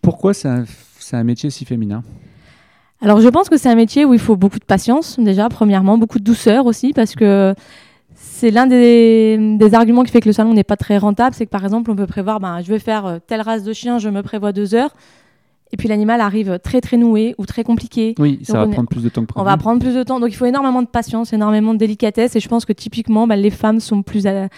Pourquoi 0.01 0.33
c'est 0.33 0.49
un, 0.49 0.65
c'est 0.99 1.15
un 1.15 1.23
métier 1.23 1.49
si 1.49 1.63
féminin? 1.63 2.03
Alors 3.01 3.21
je 3.21 3.29
pense 3.29 3.47
que 3.49 3.57
c'est 3.57 3.69
un 3.69 3.75
métier 3.75 4.03
où 4.05 4.13
il 4.13 4.19
faut 4.19 4.35
beaucoup 4.35 4.59
de 4.59 4.65
patience 4.65 5.17
déjà, 5.19 5.47
premièrement, 5.49 5.97
beaucoup 5.97 6.19
de 6.19 6.23
douceur 6.23 6.65
aussi, 6.65 6.91
parce 6.93 7.15
que 7.15 7.55
c'est 8.41 8.49
l'un 8.49 8.65
des, 8.65 9.37
des 9.59 9.73
arguments 9.75 10.01
qui 10.03 10.11
fait 10.11 10.19
que 10.19 10.27
le 10.27 10.33
salon 10.33 10.53
n'est 10.55 10.63
pas 10.63 10.75
très 10.75 10.97
rentable, 10.97 11.35
c'est 11.35 11.45
que 11.45 11.51
par 11.51 11.63
exemple 11.63 11.91
on 11.91 11.95
peut 11.95 12.07
prévoir, 12.07 12.39
ben, 12.39 12.59
je 12.63 12.69
vais 12.71 12.79
faire 12.79 13.05
euh, 13.05 13.17
telle 13.25 13.41
race 13.41 13.63
de 13.63 13.71
chien, 13.71 13.99
je 13.99 14.09
me 14.09 14.23
prévois 14.23 14.51
deux 14.51 14.73
heures, 14.73 14.95
et 15.71 15.77
puis 15.77 15.87
l'animal 15.87 16.19
arrive 16.21 16.57
très 16.63 16.81
très 16.81 16.97
noué 16.97 17.35
ou 17.37 17.45
très 17.45 17.63
compliqué. 17.63 18.15
Oui, 18.17 18.39
ça 18.43 18.53
Donc 18.53 18.61
va 18.63 18.67
on 18.67 18.71
prendre 18.71 18.89
plus 18.89 19.03
de 19.03 19.09
temps 19.09 19.23
que. 19.25 19.31
On 19.35 19.43
va 19.43 19.55
prendre 19.57 19.79
plus 19.79 19.93
de 19.93 20.01
temps, 20.01 20.19
donc 20.19 20.29
il 20.31 20.35
faut 20.35 20.45
énormément 20.47 20.81
de 20.81 20.87
patience, 20.87 21.33
énormément 21.33 21.73
de 21.73 21.79
délicatesse, 21.79 22.35
et 22.35 22.39
je 22.39 22.49
pense 22.49 22.65
que 22.65 22.73
typiquement 22.73 23.27
ben, 23.27 23.35
les 23.35 23.51
femmes 23.51 23.79
sont 23.79 24.01
plus 24.01 24.25
a- 24.25 24.49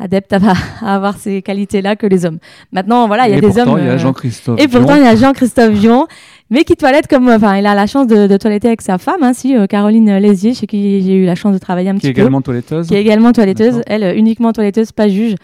adeptes 0.00 0.32
à, 0.32 0.38
à 0.82 0.94
avoir 0.96 1.16
ces 1.18 1.42
qualités-là 1.42 1.94
que 1.96 2.06
les 2.06 2.24
hommes. 2.26 2.38
Maintenant, 2.72 3.06
voilà, 3.06 3.28
il 3.28 3.30
y 3.30 3.34
a 3.34 3.38
Et 3.38 3.40
des 3.40 3.46
pourtant, 3.48 3.72
hommes. 3.74 3.78
il 3.80 3.84
y 3.86 3.88
a 3.88 3.92
euh, 3.92 3.98
Jean-Christophe. 3.98 4.60
et 4.60 4.66
pourtant, 4.66 4.94
Dion. 4.94 4.96
il 4.96 5.04
y 5.04 5.08
a 5.08 5.16
Jean-Christophe 5.16 5.70
Vion, 5.74 6.06
mais 6.50 6.64
qui 6.64 6.74
toilette 6.76 7.06
comme. 7.06 7.28
Enfin, 7.28 7.56
il 7.56 7.66
a 7.66 7.74
la 7.74 7.86
chance 7.86 8.06
de, 8.06 8.26
de 8.26 8.36
toiletter 8.36 8.68
avec 8.68 8.82
sa 8.82 8.98
femme, 8.98 9.22
hein, 9.22 9.32
si, 9.32 9.56
euh, 9.56 9.66
Caroline 9.66 10.16
Lézier, 10.18 10.54
chez 10.54 10.66
qui 10.66 11.02
j'ai 11.02 11.14
eu 11.16 11.24
la 11.26 11.34
chance 11.34 11.52
de 11.52 11.58
travailler 11.58 11.90
un 11.90 11.96
qui 11.98 12.06
est 12.06 12.10
petit 12.10 12.14
peu. 12.14 12.20
également 12.22 12.40
toiletteuse. 12.42 12.88
Qui 12.88 12.94
est 12.94 13.00
également 13.00 13.32
toiletteuse. 13.32 13.74
D'accord. 13.76 13.82
Elle, 13.86 14.04
euh, 14.04 14.14
uniquement 14.16 14.52
toiletteuse, 14.52 14.90
pas 14.92 15.08
juge. 15.08 15.34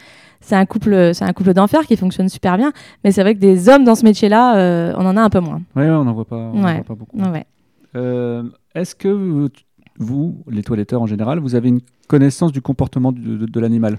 C'est 0.40 0.54
un 0.54 0.66
couple, 0.66 1.10
c'est 1.12 1.24
un 1.24 1.32
couple 1.32 1.54
d'enfer 1.54 1.80
qui 1.86 1.96
fonctionne 1.96 2.28
super 2.28 2.56
bien. 2.56 2.72
Mais 3.02 3.10
c'est 3.10 3.22
vrai 3.22 3.34
que 3.34 3.40
des 3.40 3.68
hommes 3.68 3.84
dans 3.84 3.94
ce 3.96 4.04
métier-là, 4.04 4.56
euh, 4.56 4.92
on 4.96 5.04
en 5.06 5.16
a 5.16 5.20
un 5.22 5.30
peu 5.30 5.40
moins. 5.40 5.60
Ouais, 5.74 5.88
on 5.88 6.04
n'en 6.04 6.12
voit 6.12 6.24
pas, 6.26 6.36
on 6.36 6.58
en 6.58 6.72
voit 6.74 6.84
pas 6.84 6.94
beaucoup. 6.94 7.18
Ouais. 7.18 7.44
Euh, 7.96 8.42
Est-ce 8.74 8.94
que 8.94 9.08
vous, 9.08 9.48
vous, 9.98 10.36
les 10.48 10.62
toiletteurs 10.62 11.02
en 11.02 11.06
général, 11.06 11.40
vous 11.40 11.54
avez 11.56 11.68
une 11.68 11.80
connaissance 12.06 12.52
du 12.52 12.60
comportement 12.62 13.10
de 13.12 13.60
l'animal? 13.60 13.98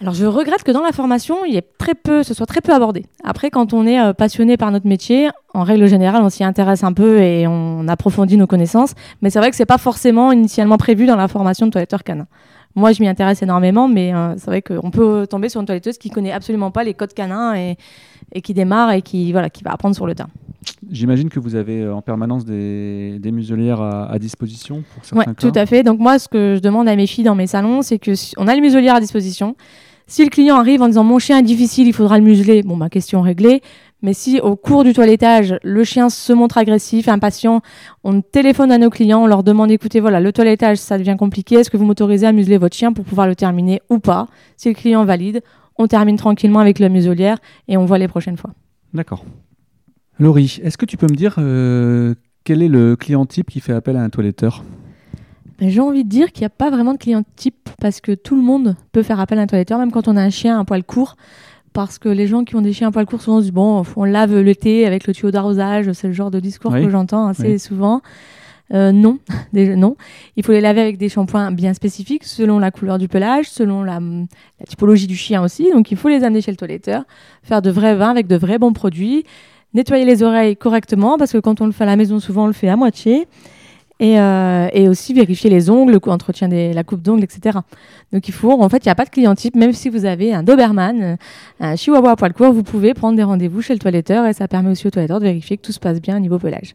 Alors 0.00 0.12
je 0.14 0.26
regrette 0.26 0.64
que 0.64 0.72
dans 0.72 0.82
la 0.82 0.90
formation, 0.92 1.44
il 1.46 1.54
y 1.54 1.56
ait 1.56 1.64
très 1.78 1.94
peu, 1.94 2.22
ce 2.24 2.34
soit 2.34 2.46
très 2.46 2.60
peu 2.60 2.72
abordé. 2.74 3.06
Après, 3.22 3.50
quand 3.50 3.72
on 3.72 3.86
est 3.86 4.00
euh, 4.00 4.12
passionné 4.12 4.56
par 4.56 4.72
notre 4.72 4.86
métier, 4.88 5.28
en 5.54 5.62
règle 5.62 5.86
générale, 5.86 6.22
on 6.22 6.30
s'y 6.30 6.42
intéresse 6.42 6.82
un 6.82 6.92
peu 6.92 7.20
et 7.20 7.46
on 7.46 7.86
approfondit 7.86 8.36
nos 8.36 8.48
connaissances. 8.48 8.94
Mais 9.22 9.30
c'est 9.30 9.38
vrai 9.38 9.50
que 9.50 9.56
c'est 9.56 9.66
pas 9.66 9.78
forcément 9.78 10.32
initialement 10.32 10.78
prévu 10.78 11.06
dans 11.06 11.14
la 11.16 11.28
formation 11.28 11.66
de 11.66 11.70
toiletteur 11.70 12.02
canin. 12.02 12.26
Moi, 12.74 12.90
je 12.90 13.00
m'y 13.00 13.08
intéresse 13.08 13.40
énormément, 13.40 13.86
mais 13.86 14.12
euh, 14.12 14.34
c'est 14.36 14.46
vrai 14.46 14.62
qu'on 14.62 14.90
peut 14.90 15.28
tomber 15.30 15.48
sur 15.48 15.60
une 15.60 15.66
toiletteuse 15.66 15.96
qui 15.96 16.10
connaît 16.10 16.32
absolument 16.32 16.72
pas 16.72 16.82
les 16.82 16.94
codes 16.94 17.14
canins 17.14 17.54
et, 17.54 17.76
et 18.32 18.42
qui 18.42 18.52
démarre 18.52 18.90
et 18.90 19.00
qui 19.02 19.30
voilà, 19.30 19.48
qui 19.48 19.62
va 19.62 19.70
apprendre 19.72 19.94
sur 19.94 20.08
le 20.08 20.16
tas. 20.16 20.26
J'imagine 20.90 21.28
que 21.28 21.38
vous 21.38 21.54
avez 21.54 21.82
euh, 21.82 21.94
en 21.94 22.02
permanence 22.02 22.44
des, 22.44 23.18
des 23.20 23.30
muselières 23.30 23.80
à, 23.80 24.10
à 24.10 24.18
disposition 24.18 24.82
pour 24.92 25.04
certains 25.04 25.18
Ouais, 25.30 25.36
cas. 25.36 25.48
tout 25.50 25.52
à 25.54 25.66
fait. 25.66 25.84
Donc 25.84 26.00
moi, 26.00 26.18
ce 26.18 26.26
que 26.28 26.54
je 26.56 26.60
demande 26.60 26.88
à 26.88 26.96
mes 26.96 27.06
filles 27.06 27.22
dans 27.24 27.36
mes 27.36 27.46
salons, 27.46 27.82
c'est 27.82 28.00
que 28.00 28.16
si- 28.16 28.34
on 28.38 28.48
a 28.48 28.54
le 28.56 28.60
muselière 28.60 28.96
à 28.96 29.00
disposition. 29.00 29.54
Si 30.06 30.22
le 30.22 30.30
client 30.30 30.56
arrive 30.56 30.82
en 30.82 30.88
disant 30.88 31.04
mon 31.04 31.18
chien 31.18 31.38
est 31.38 31.42
difficile, 31.42 31.88
il 31.88 31.94
faudra 31.94 32.18
le 32.18 32.24
museler, 32.24 32.62
bon, 32.62 32.76
ma 32.76 32.90
question 32.90 33.22
réglée. 33.22 33.62
Mais 34.02 34.12
si 34.12 34.38
au 34.38 34.54
cours 34.54 34.84
du 34.84 34.92
toilettage, 34.92 35.56
le 35.62 35.82
chien 35.82 36.10
se 36.10 36.32
montre 36.34 36.58
agressif, 36.58 37.08
impatient, 37.08 37.62
on 38.04 38.20
téléphone 38.20 38.70
à 38.70 38.76
nos 38.76 38.90
clients, 38.90 39.22
on 39.22 39.26
leur 39.26 39.42
demande 39.42 39.70
écoutez, 39.70 40.00
voilà, 40.00 40.20
le 40.20 40.30
toilettage, 40.30 40.76
ça 40.76 40.98
devient 40.98 41.16
compliqué, 41.18 41.54
est-ce 41.54 41.70
que 41.70 41.78
vous 41.78 41.86
m'autorisez 41.86 42.26
à 42.26 42.32
museler 42.32 42.58
votre 42.58 42.76
chien 42.76 42.92
pour 42.92 43.06
pouvoir 43.06 43.26
le 43.26 43.34
terminer 43.34 43.80
ou 43.88 43.98
pas? 43.98 44.28
Si 44.58 44.68
le 44.68 44.74
client 44.74 45.06
valide, 45.06 45.42
on 45.78 45.86
termine 45.86 46.16
tranquillement 46.16 46.60
avec 46.60 46.80
la 46.80 46.90
muselière 46.90 47.38
et 47.66 47.78
on 47.78 47.86
voit 47.86 47.96
les 47.96 48.08
prochaines 48.08 48.36
fois. 48.36 48.50
D'accord. 48.92 49.24
Laurie, 50.18 50.60
est-ce 50.62 50.76
que 50.76 50.86
tu 50.86 50.98
peux 50.98 51.06
me 51.10 51.16
dire 51.16 51.36
euh, 51.38 52.14
quel 52.44 52.62
est 52.62 52.68
le 52.68 52.96
client 52.96 53.24
type 53.24 53.50
qui 53.50 53.60
fait 53.60 53.72
appel 53.72 53.96
à 53.96 54.02
un 54.02 54.10
toiletteur? 54.10 54.62
J'ai 55.60 55.80
envie 55.80 56.04
de 56.04 56.08
dire 56.08 56.32
qu'il 56.32 56.42
n'y 56.42 56.46
a 56.46 56.50
pas 56.50 56.70
vraiment 56.70 56.92
de 56.92 56.98
client 56.98 57.22
type 57.36 57.68
parce 57.80 58.00
que 58.00 58.12
tout 58.12 58.34
le 58.36 58.42
monde 58.42 58.76
peut 58.92 59.02
faire 59.02 59.20
appel 59.20 59.38
à 59.38 59.42
un 59.42 59.46
toiletteur, 59.46 59.78
même 59.78 59.92
quand 59.92 60.08
on 60.08 60.16
a 60.16 60.22
un 60.22 60.30
chien 60.30 60.58
à 60.58 60.64
poil 60.64 60.82
court. 60.84 61.16
Parce 61.72 61.98
que 61.98 62.08
les 62.08 62.26
gens 62.28 62.44
qui 62.44 62.54
ont 62.54 62.60
des 62.62 62.72
chiens 62.72 62.88
à 62.88 62.90
poil 62.92 63.04
court 63.06 63.20
souvent 63.20 63.38
se 63.38 63.42
disent 63.44 63.52
bon, 63.52 63.82
on 63.96 64.04
lave 64.04 64.38
l'été 64.40 64.86
avec 64.86 65.06
le 65.06 65.12
tuyau 65.14 65.30
d'arrosage, 65.32 65.90
c'est 65.92 66.06
le 66.06 66.12
genre 66.12 66.30
de 66.30 66.38
discours 66.40 66.72
Oui. 66.72 66.84
que 66.84 66.90
j'entends 66.90 67.26
assez 67.26 67.52
Oui. 67.52 67.58
souvent. 67.58 68.00
Euh, 68.72 68.92
non, 68.92 69.18
Déjà, 69.52 69.76
non. 69.76 69.96
Il 70.36 70.44
faut 70.44 70.52
les 70.52 70.60
laver 70.60 70.80
avec 70.80 70.98
des 70.98 71.08
shampoings 71.08 71.50
bien 71.52 71.74
spécifiques 71.74 72.24
selon 72.24 72.58
la 72.58 72.70
couleur 72.70 72.98
du 72.98 73.08
pelage, 73.08 73.50
selon 73.50 73.82
la, 73.82 74.00
la 74.00 74.66
typologie 74.66 75.06
du 75.06 75.16
chien 75.16 75.42
aussi. 75.42 75.70
Donc 75.72 75.90
il 75.90 75.96
faut 75.96 76.08
les 76.08 76.22
amener 76.24 76.40
chez 76.40 76.50
le 76.50 76.56
toiletteur, 76.56 77.04
faire 77.42 77.60
de 77.60 77.70
vrais 77.70 77.94
vins 77.94 78.10
avec 78.10 78.26
de 78.26 78.36
vrais 78.36 78.58
bons 78.58 78.72
produits, 78.72 79.24
nettoyer 79.74 80.04
les 80.04 80.22
oreilles 80.22 80.56
correctement 80.56 81.18
parce 81.18 81.32
que 81.32 81.38
quand 81.38 81.60
on 81.60 81.66
le 81.66 81.72
fait 81.72 81.82
à 81.84 81.86
la 81.88 81.96
maison, 81.96 82.20
souvent 82.20 82.44
on 82.44 82.46
le 82.48 82.52
fait 82.52 82.68
à 82.68 82.76
moitié. 82.76 83.26
Et, 84.04 84.20
euh, 84.20 84.68
et 84.74 84.86
aussi 84.86 85.14
vérifier 85.14 85.48
les 85.48 85.70
ongles, 85.70 85.92
le 85.92 86.10
entretien 86.10 86.46
de 86.48 86.74
la 86.74 86.84
coupe 86.84 87.00
d'ongles, 87.00 87.24
etc. 87.24 87.60
Donc 88.12 88.28
il 88.28 88.34
faut, 88.34 88.52
en 88.52 88.68
fait, 88.68 88.84
il 88.84 88.88
n'y 88.88 88.92
a 88.92 88.94
pas 88.94 89.06
de 89.06 89.10
client 89.10 89.34
type, 89.34 89.56
même 89.56 89.72
si 89.72 89.88
vous 89.88 90.04
avez 90.04 90.34
un 90.34 90.42
Doberman, 90.42 91.02
euh, 91.02 91.16
un 91.60 91.74
Chihuahua 91.74 92.10
à 92.10 92.16
poil 92.16 92.34
court, 92.34 92.52
vous 92.52 92.62
pouvez 92.64 92.92
prendre 92.92 93.16
des 93.16 93.22
rendez-vous 93.22 93.62
chez 93.62 93.72
le 93.72 93.78
toiletteur 93.78 94.26
et 94.26 94.34
ça 94.34 94.46
permet 94.46 94.70
aussi 94.70 94.86
au 94.86 94.90
toiletteur 94.90 95.20
de 95.20 95.24
vérifier 95.24 95.56
que 95.56 95.62
tout 95.62 95.72
se 95.72 95.80
passe 95.80 96.02
bien 96.02 96.18
au 96.18 96.20
niveau 96.20 96.38
pelage. 96.38 96.74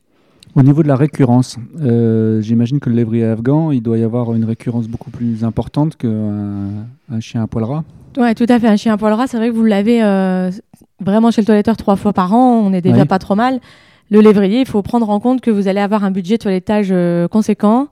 Au 0.55 0.63
niveau 0.63 0.81
de 0.81 0.87
la 0.87 0.95
récurrence, 0.95 1.57
euh, 1.79 2.41
j'imagine 2.41 2.79
que 2.79 2.89
le 2.89 2.95
lévrier 2.95 3.25
afghan, 3.25 3.69
il 3.69 3.81
doit 3.83 3.99
y 3.99 4.03
avoir 4.03 4.33
une 4.33 4.45
récurrence 4.45 4.87
beaucoup 4.87 5.11
plus 5.11 5.43
importante 5.43 5.95
qu'un 5.97 6.69
un 7.11 7.19
chien 7.19 7.43
à 7.43 7.47
poil 7.47 7.65
ras. 7.65 7.83
Ouais, 8.17 8.33
tout 8.33 8.47
à 8.49 8.59
fait. 8.59 8.67
Un 8.67 8.75
chien 8.75 8.93
à 8.93 8.97
poil 8.97 9.13
ras, 9.13 9.27
c'est 9.27 9.37
vrai 9.37 9.49
que 9.49 9.53
vous 9.55 9.65
l'avez 9.65 10.01
euh, 10.03 10.49
vraiment 10.99 11.29
chez 11.29 11.41
le 11.41 11.45
toiletteur 11.45 11.77
trois 11.77 11.95
fois 11.95 12.11
par 12.13 12.33
an, 12.33 12.63
on 12.65 12.73
est 12.73 12.81
déjà 12.81 13.01
Oui. 13.01 13.07
pas 13.07 13.19
trop 13.19 13.35
mal. 13.35 13.59
Le 14.11 14.21
lévrier, 14.21 14.61
il 14.61 14.67
faut 14.67 14.81
prendre 14.81 15.09
en 15.09 15.19
compte 15.19 15.41
que 15.41 15.51
vous 15.51 15.67
allez 15.67 15.79
avoir 15.81 16.03
un 16.03 16.11
budget 16.11 16.37
de 16.37 16.41
toilettage 16.43 16.89
euh, 16.91 17.27
conséquent, 17.27 17.87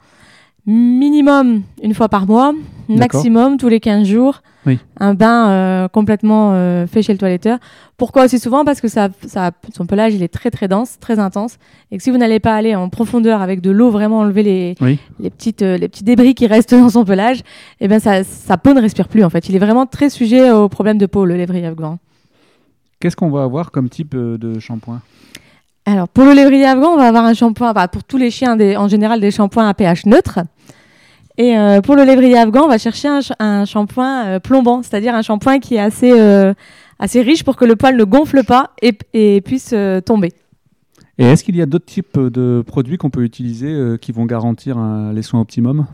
minimum 0.66 1.62
une 1.82 1.94
fois 1.94 2.10
par 2.10 2.28
mois, 2.28 2.54
maximum 2.90 3.58
tous 3.58 3.70
les 3.70 3.80
15 3.80 4.08
jours. 4.08 4.42
Oui. 4.66 4.80
Un 5.00 5.14
bain 5.14 5.50
euh, 5.50 5.88
complètement 5.88 6.52
euh, 6.54 6.88
fait 6.88 7.02
chez 7.02 7.14
le 7.14 7.18
toiletteur. 7.20 7.58
Pourquoi 7.96 8.26
aussi 8.26 8.38
souvent? 8.38 8.66
Parce 8.66 8.82
que 8.82 8.90
ça, 8.90 9.08
ça, 9.26 9.52
son 9.74 9.86
pelage, 9.86 10.14
il 10.14 10.24
est 10.24 10.28
très 10.28 10.52
très 10.52 10.68
dense, 10.68 11.00
très 11.00 11.20
intense. 11.20 11.58
Et 11.90 11.98
que 11.98 12.04
si 12.04 12.12
vous 12.12 12.18
n'allez 12.18 12.42
pas 12.42 12.54
aller 12.54 12.76
en 12.76 12.90
profondeur 12.90 13.42
avec 13.42 13.62
de 13.62 13.72
l'eau, 13.72 13.92
vraiment 13.92 14.20
enlever 14.20 14.44
les, 14.44 14.76
Oui. 14.82 15.00
les, 15.22 15.30
petites, 15.30 15.62
euh, 15.62 15.78
les 15.78 15.88
petits 15.88 16.04
débris 16.04 16.36
qui 16.36 16.48
restent 16.48 16.76
dans 16.76 16.90
son 16.90 17.06
pelage, 17.06 17.44
eh 17.80 17.88
ben 17.88 18.00
ça, 18.02 18.26
sa 18.26 18.58
peau 18.58 18.74
ne 18.74 18.82
respire 18.82 19.08
plus 19.08 19.24
en 19.24 19.30
fait. 19.30 19.48
Il 19.48 19.56
est 19.56 19.60
vraiment 19.60 19.86
très 19.86 20.10
sujet 20.10 20.52
aux 20.52 20.68
problèmes 20.68 20.98
de 20.98 21.06
peau, 21.06 21.24
le 21.24 21.36
lévrier 21.36 21.66
afghan. 21.66 21.98
Qu'est-ce 23.00 23.16
qu'on 23.16 23.30
va 23.30 23.44
avoir 23.44 23.72
comme 23.72 23.88
type 23.88 24.16
de 24.16 24.60
shampoing? 24.60 25.00
Alors 25.88 26.10
pour 26.10 26.26
le 26.26 26.34
lévrier 26.34 26.66
afghan, 26.66 26.90
on 26.90 26.98
va 26.98 27.08
avoir 27.08 27.24
un 27.24 27.34
shampoing, 27.34 27.74
pour 27.88 28.04
tous 28.04 28.18
les 28.18 28.30
chiens 28.30 28.58
en 28.78 28.90
général 28.90 29.22
des 29.22 29.32
shampoings 29.32 29.70
à 29.70 29.74
pH 29.74 30.06
neutre. 30.06 30.40
Et 31.38 31.58
euh, 31.58 31.80
pour 31.80 31.96
le 31.96 32.04
lévrier 32.04 32.38
afghan, 32.38 32.64
on 32.66 32.68
va 32.68 32.78
chercher 32.78 33.08
un, 33.08 33.22
sh- 33.22 33.32
un 33.40 33.64
shampoing 33.64 34.26
euh, 34.26 34.40
plombant, 34.42 34.84
c'est-à-dire 34.84 35.16
un 35.16 35.22
shampoing 35.22 35.60
qui 35.60 35.76
est 35.76 35.80
assez, 35.80 36.12
euh, 36.12 36.54
assez 37.00 37.22
riche 37.22 37.46
pour 37.46 37.56
que 37.56 37.64
le 37.64 37.78
poil 37.78 37.96
ne 37.96 38.04
gonfle 38.04 38.44
pas 38.44 38.72
et, 38.82 39.40
puisse 39.40 39.74
tomber. 40.06 40.34
Et 41.18 41.24
est-ce 41.24 41.46
qu'il 41.46 41.56
y 41.56 41.62
a 41.62 41.66
d'autres 41.66 41.86
types 41.86 42.20
de 42.20 42.66
produits 42.68 42.98
qu'on 42.98 43.10
peut 43.10 43.24
utiliser 43.24 43.96
qui 44.02 44.12
vont 44.12 44.26
garantir 44.26 44.78
les 45.14 45.22
soins 45.22 45.40
optimum 45.40 45.88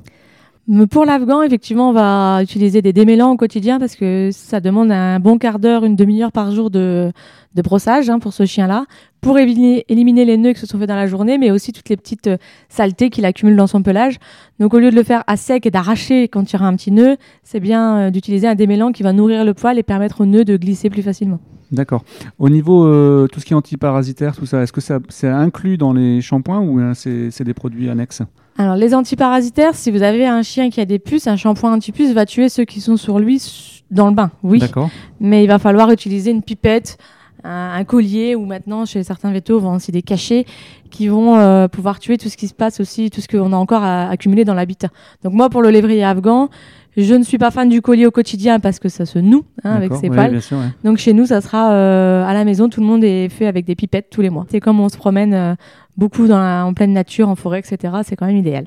Pour 0.89 1.03
l'afghan, 1.03 1.41
effectivement, 1.41 1.89
on 1.89 1.93
va 1.93 2.41
utiliser 2.41 2.81
des 2.81 2.93
démêlants 2.93 3.31
au 3.31 3.35
quotidien 3.35 3.79
parce 3.79 3.97
que 3.97 4.29
ça 4.31 4.61
demande 4.61 4.93
un 4.93 5.19
bon 5.19 5.37
quart 5.37 5.59
d'heure, 5.59 5.83
une 5.83 5.97
demi-heure 5.97 6.31
par 6.31 6.51
jour 6.51 6.69
de, 6.69 7.11
brossage 7.53 8.09
hein, 8.09 8.19
pour 8.19 8.31
ce 8.31 8.45
chien-là, 8.45 8.85
pour 9.19 9.37
éliminer, 9.37 9.83
les 10.25 10.37
nœuds 10.37 10.53
qui 10.53 10.61
se 10.61 10.65
sont 10.65 10.79
faits 10.79 10.87
dans 10.87 10.95
la 10.95 11.05
journée, 11.05 11.37
mais 11.37 11.51
aussi 11.51 11.73
toutes 11.73 11.89
les 11.89 11.97
petites 11.97 12.27
euh, 12.27 12.37
saletés 12.69 13.09
qu'il 13.09 13.25
accumule 13.25 13.57
dans 13.57 13.67
son 13.67 13.83
pelage. 13.83 14.19
Donc 14.59 14.73
au 14.73 14.79
lieu 14.79 14.89
de 14.89 14.95
le 14.95 15.03
faire 15.03 15.25
à 15.27 15.35
sec 15.35 15.65
et 15.65 15.71
d'arracher 15.71 16.29
quand 16.29 16.49
il 16.49 16.53
y 16.53 16.55
aura 16.55 16.67
un 16.67 16.75
petit 16.77 16.91
nœud, 16.91 17.17
c'est 17.43 17.59
bien 17.59 17.97
euh, 17.97 18.09
d'utiliser 18.09 18.47
un 18.47 18.55
démêlant 18.55 18.93
qui 18.93 19.03
va 19.03 19.11
nourrir 19.11 19.43
le 19.43 19.53
poil 19.53 19.77
et 19.77 19.83
permettre 19.83 20.21
au 20.21 20.25
nœud 20.25 20.45
de 20.45 20.55
glisser 20.55 20.89
plus 20.89 21.03
facilement. 21.03 21.39
D'accord. 21.73 22.05
Au 22.39 22.47
niveau 22.47 22.85
euh, 22.85 23.27
tout 23.27 23.41
ce 23.41 23.45
qui 23.45 23.51
est 23.51 23.55
antiparasitaire, 23.57 24.33
tout 24.37 24.45
ça, 24.45 24.63
est-ce 24.63 24.71
que 24.71 24.81
ça 24.81 24.99
c'est 25.09 25.27
inclus 25.27 25.77
dans 25.77 25.91
les 25.91 26.21
shampoings 26.21 26.61
ou 26.61 26.79
hein, 26.79 26.93
c'est 26.93 27.43
des 27.43 27.53
produits 27.53 27.89
annexes? 27.89 28.21
Alors, 28.57 28.75
les 28.75 28.93
antiparasitaires, 28.93 29.75
si 29.75 29.89
vous 29.89 30.03
avez 30.03 30.27
un 30.27 30.43
chien 30.43 30.69
qui 30.69 30.79
a 30.79 30.85
des 30.85 30.99
puces, 30.99 31.27
un 31.27 31.35
shampoing 31.35 31.73
anti-puce 31.73 32.13
va 32.13 32.25
tuer 32.25 32.49
ceux 32.49 32.65
qui 32.65 32.81
sont 32.81 32.97
sur 32.97 33.19
lui 33.19 33.41
dans 33.89 34.07
le 34.07 34.13
bain, 34.13 34.31
oui. 34.43 34.59
D'accord. 34.59 34.89
Mais 35.19 35.43
il 35.43 35.47
va 35.47 35.59
falloir 35.59 35.91
utiliser 35.91 36.31
une 36.31 36.41
pipette, 36.43 36.97
un, 37.43 37.73
un 37.73 37.83
collier 37.83 38.35
ou 38.35 38.45
maintenant 38.45 38.85
chez 38.85 39.03
certains 39.03 39.31
vétos, 39.31 39.57
on 39.57 39.61
vend 39.61 39.75
aussi 39.75 39.91
des 39.91 40.01
cachets 40.01 40.45
qui 40.91 41.07
vont 41.07 41.37
euh, 41.37 41.67
pouvoir 41.67 41.99
tuer 41.99 42.17
tout 42.17 42.29
ce 42.29 42.37
qui 42.37 42.47
se 42.47 42.53
passe 42.53 42.79
aussi, 42.79 43.09
tout 43.09 43.21
ce 43.21 43.27
qu'on 43.27 43.53
a 43.53 43.55
encore 43.55 43.83
à 43.83 44.09
accumuler 44.09 44.45
dans 44.45 44.53
l'habitat. 44.53 44.89
Donc 45.23 45.33
moi, 45.33 45.49
pour 45.49 45.61
le 45.61 45.69
lévrier 45.69 46.03
afghan, 46.03 46.49
je 46.95 47.15
ne 47.15 47.23
suis 47.23 47.39
pas 47.39 47.49
fan 47.49 47.69
du 47.69 47.81
collier 47.81 48.05
au 48.05 48.11
quotidien 48.11 48.59
parce 48.59 48.79
que 48.79 48.87
ça 48.87 49.05
se 49.05 49.17
noue 49.17 49.43
hein, 49.63 49.71
avec 49.71 49.93
ses 49.95 50.09
Ouais, 50.09 50.39
sûr, 50.39 50.57
ouais. 50.57 50.65
Donc 50.83 50.97
chez 50.97 51.13
nous, 51.13 51.25
ça 51.25 51.41
sera 51.41 51.71
euh, 51.71 52.23
à 52.23 52.33
la 52.33 52.45
maison, 52.45 52.69
tout 52.69 52.81
le 52.81 52.85
monde 52.85 53.03
est 53.03 53.29
fait 53.29 53.47
avec 53.47 53.65
des 53.65 53.75
pipettes 53.75 54.09
tous 54.11 54.21
les 54.21 54.29
mois. 54.29 54.45
C'est 54.49 54.59
comme 54.59 54.79
on 54.79 54.89
se 54.89 54.97
promène 54.97 55.33
euh, 55.33 55.55
beaucoup 55.97 56.27
dans 56.27 56.39
la- 56.39 56.65
en 56.65 56.73
pleine 56.73 56.93
nature, 56.93 57.29
en 57.29 57.35
forêt, 57.35 57.59
etc. 57.59 57.93
C'est 58.03 58.15
quand 58.15 58.25
même 58.25 58.37
idéal. 58.37 58.65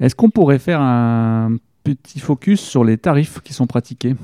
Est-ce 0.00 0.14
qu'on 0.14 0.30
pourrait 0.30 0.58
faire 0.58 0.80
un 0.80 1.56
petit 1.84 2.20
focus 2.20 2.60
sur 2.60 2.84
les 2.84 2.96
tarifs 2.96 3.40
qui 3.40 3.52
sont 3.52 3.66
pratiqués? 3.66 4.16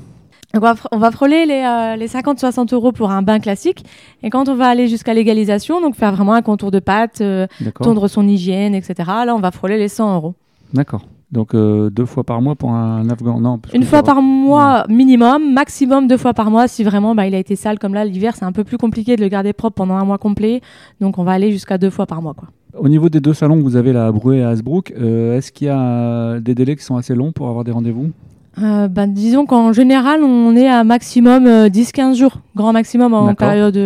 Donc, 0.53 0.63
on, 0.91 0.97
va, 0.97 1.11
frôler 1.11 1.45
les, 1.45 1.61
euh, 1.63 1.95
les 1.97 2.07
50-60 2.07 2.73
euros 2.73 2.91
pour 2.91 3.11
un 3.11 3.21
bain 3.21 3.39
classique. 3.39 3.83
Et 4.23 4.29
quand 4.29 4.47
on 4.47 4.55
va 4.55 4.67
aller 4.69 4.87
jusqu'à 4.87 5.13
l'égalisation, 5.13 5.81
donc 5.81 5.95
faire 5.95 6.13
vraiment 6.13 6.33
un 6.33 6.41
contour 6.41 6.71
de 6.71 6.79
pâte, 6.79 7.21
euh, 7.21 7.47
tondre 7.81 8.07
son 8.09 8.27
hygiène, 8.27 8.73
etc., 8.73 8.95
là, 9.25 9.35
on 9.35 9.39
va 9.39 9.51
frôler 9.51 9.77
les 9.77 9.89
100 9.89 10.15
euros. 10.15 10.35
D'accord. 10.73 11.05
Donc 11.31 11.53
euh, 11.53 11.89
deux 11.89 12.05
fois 12.05 12.23
par 12.23 12.41
mois 12.41 12.55
pour 12.55 12.71
un 12.71 13.09
Afghan. 13.09 13.39
Non. 13.41 13.59
Une 13.73 13.83
fois 13.83 14.01
par 14.01 14.21
mois 14.21 14.85
minimum, 14.87 15.53
maximum 15.53 16.07
deux 16.07 16.17
fois 16.17 16.33
par 16.33 16.49
mois 16.49 16.67
si 16.67 16.83
vraiment 16.83 17.15
bah, 17.15 17.27
il 17.27 17.35
a 17.35 17.37
été 17.37 17.55
sale 17.57 17.79
comme 17.79 17.93
là 17.93 18.05
l'hiver 18.05 18.35
c'est 18.37 18.45
un 18.45 18.53
peu 18.53 18.63
plus 18.63 18.77
compliqué 18.77 19.17
de 19.17 19.21
le 19.21 19.27
garder 19.27 19.51
propre 19.51 19.75
pendant 19.75 19.95
un 19.95 20.05
mois 20.05 20.17
complet 20.17 20.61
donc 21.01 21.17
on 21.17 21.23
va 21.23 21.33
aller 21.33 21.51
jusqu'à 21.51 21.77
deux 21.77 21.89
fois 21.89 22.05
par 22.05 22.21
mois 22.21 22.33
quoi. 22.33 22.47
Au 22.77 22.89
niveau 22.89 23.09
des 23.09 23.19
deux 23.19 23.33
salons 23.33 23.57
que 23.57 23.63
vous 23.63 23.75
avez 23.75 23.91
là 23.91 24.07
à 24.07 24.11
Brouet 24.11 24.37
et 24.37 24.43
à 24.43 24.49
Hasbrook, 24.49 24.93
euh, 24.97 25.37
est-ce 25.37 25.51
qu'il 25.51 25.67
y 25.67 25.69
a 25.69 25.79
euh, 25.79 26.39
des 26.39 26.53
délais 26.53 26.75
qui 26.75 26.83
sont 26.83 26.95
assez 26.95 27.15
longs 27.15 27.31
pour 27.31 27.49
avoir 27.49 27.63
des 27.63 27.71
rendez-vous? 27.71 28.11
Euh, 28.61 28.87
bah, 28.87 29.07
disons 29.07 29.45
qu'en 29.45 29.73
général 29.73 30.23
on 30.23 30.55
est 30.55 30.67
à 30.67 30.83
maximum 30.83 31.45
euh, 31.47 31.69
10-15 31.69 32.15
jours, 32.15 32.39
grand 32.55 32.73
maximum 32.73 33.13
en 33.13 33.33
période, 33.35 33.77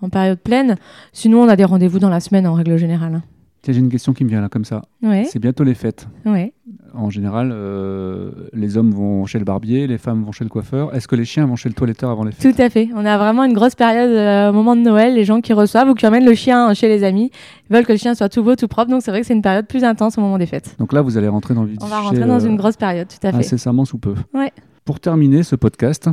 en 0.00 0.08
période 0.10 0.38
pleine. 0.38 0.76
Sinon 1.12 1.42
on 1.42 1.48
a 1.48 1.56
des 1.56 1.64
rendez-vous 1.64 1.98
dans 1.98 2.10
la 2.10 2.20
semaine 2.20 2.46
en 2.46 2.54
règle 2.54 2.76
générale. 2.76 3.22
Tiens, 3.62 3.72
J'ai 3.74 3.80
une 3.80 3.88
question 3.90 4.12
qui 4.12 4.24
me 4.24 4.28
vient 4.28 4.40
là 4.40 4.48
comme 4.48 4.64
ça. 4.64 4.82
Ouais, 5.02 5.24
C'est 5.24 5.38
bientôt 5.38 5.62
les 5.64 5.74
fêtes. 5.74 6.08
ouais. 6.26 6.52
En 6.94 7.08
général, 7.08 7.52
euh, 7.54 8.32
les 8.52 8.76
hommes 8.76 8.90
vont 8.90 9.24
chez 9.24 9.38
le 9.38 9.46
barbier, 9.46 9.86
les 9.86 9.96
femmes 9.96 10.22
vont 10.24 10.32
chez 10.32 10.44
le 10.44 10.50
coiffeur. 10.50 10.94
Est-ce 10.94 11.08
que 11.08 11.16
les 11.16 11.24
chiens 11.24 11.46
vont 11.46 11.56
chez 11.56 11.70
le 11.70 11.74
toiletteur 11.74 12.10
avant 12.10 12.22
les 12.24 12.32
fêtes? 12.32 12.54
Tout 12.54 12.60
à 12.62 12.68
fait. 12.68 12.90
On 12.94 13.06
a 13.06 13.16
vraiment 13.16 13.44
une 13.44 13.54
grosse 13.54 13.74
période 13.74 14.10
euh, 14.10 14.50
au 14.50 14.52
moment 14.52 14.76
de 14.76 14.82
Noël. 14.82 15.14
Les 15.14 15.24
gens 15.24 15.40
qui 15.40 15.54
reçoivent 15.54 15.88
ou 15.88 15.94
qui 15.94 16.06
emmènent 16.06 16.26
le 16.26 16.34
chien 16.34 16.74
chez 16.74 16.88
les 16.88 17.02
amis 17.02 17.30
veulent 17.70 17.86
que 17.86 17.92
le 17.92 17.98
chien 17.98 18.14
soit 18.14 18.28
tout 18.28 18.42
beau, 18.42 18.56
tout 18.56 18.68
propre. 18.68 18.90
Donc 18.90 19.00
c'est 19.02 19.10
vrai 19.10 19.22
que 19.22 19.26
c'est 19.26 19.32
une 19.32 19.40
période 19.40 19.66
plus 19.66 19.84
intense 19.84 20.18
au 20.18 20.20
moment 20.20 20.36
des 20.36 20.44
fêtes. 20.44 20.76
Donc 20.78 20.92
là, 20.92 21.00
vous 21.00 21.16
allez 21.16 21.28
rentrer 21.28 21.54
dans 21.54 21.62
le 21.62 21.68
vif 21.70 21.78
On 21.80 21.86
va 21.86 22.00
rentrer 22.00 22.26
dans 22.26 22.44
euh, 22.44 22.46
une 22.46 22.56
grosse 22.56 22.76
période, 22.76 23.08
tout 23.08 23.26
à 23.26 23.30
fait. 23.30 23.38
incessamment 23.38 23.86
sous 23.86 23.96
peu. 23.98 24.14
Ouais. 24.34 24.52
Pour 24.84 25.00
terminer 25.00 25.44
ce 25.44 25.56
podcast, 25.56 26.10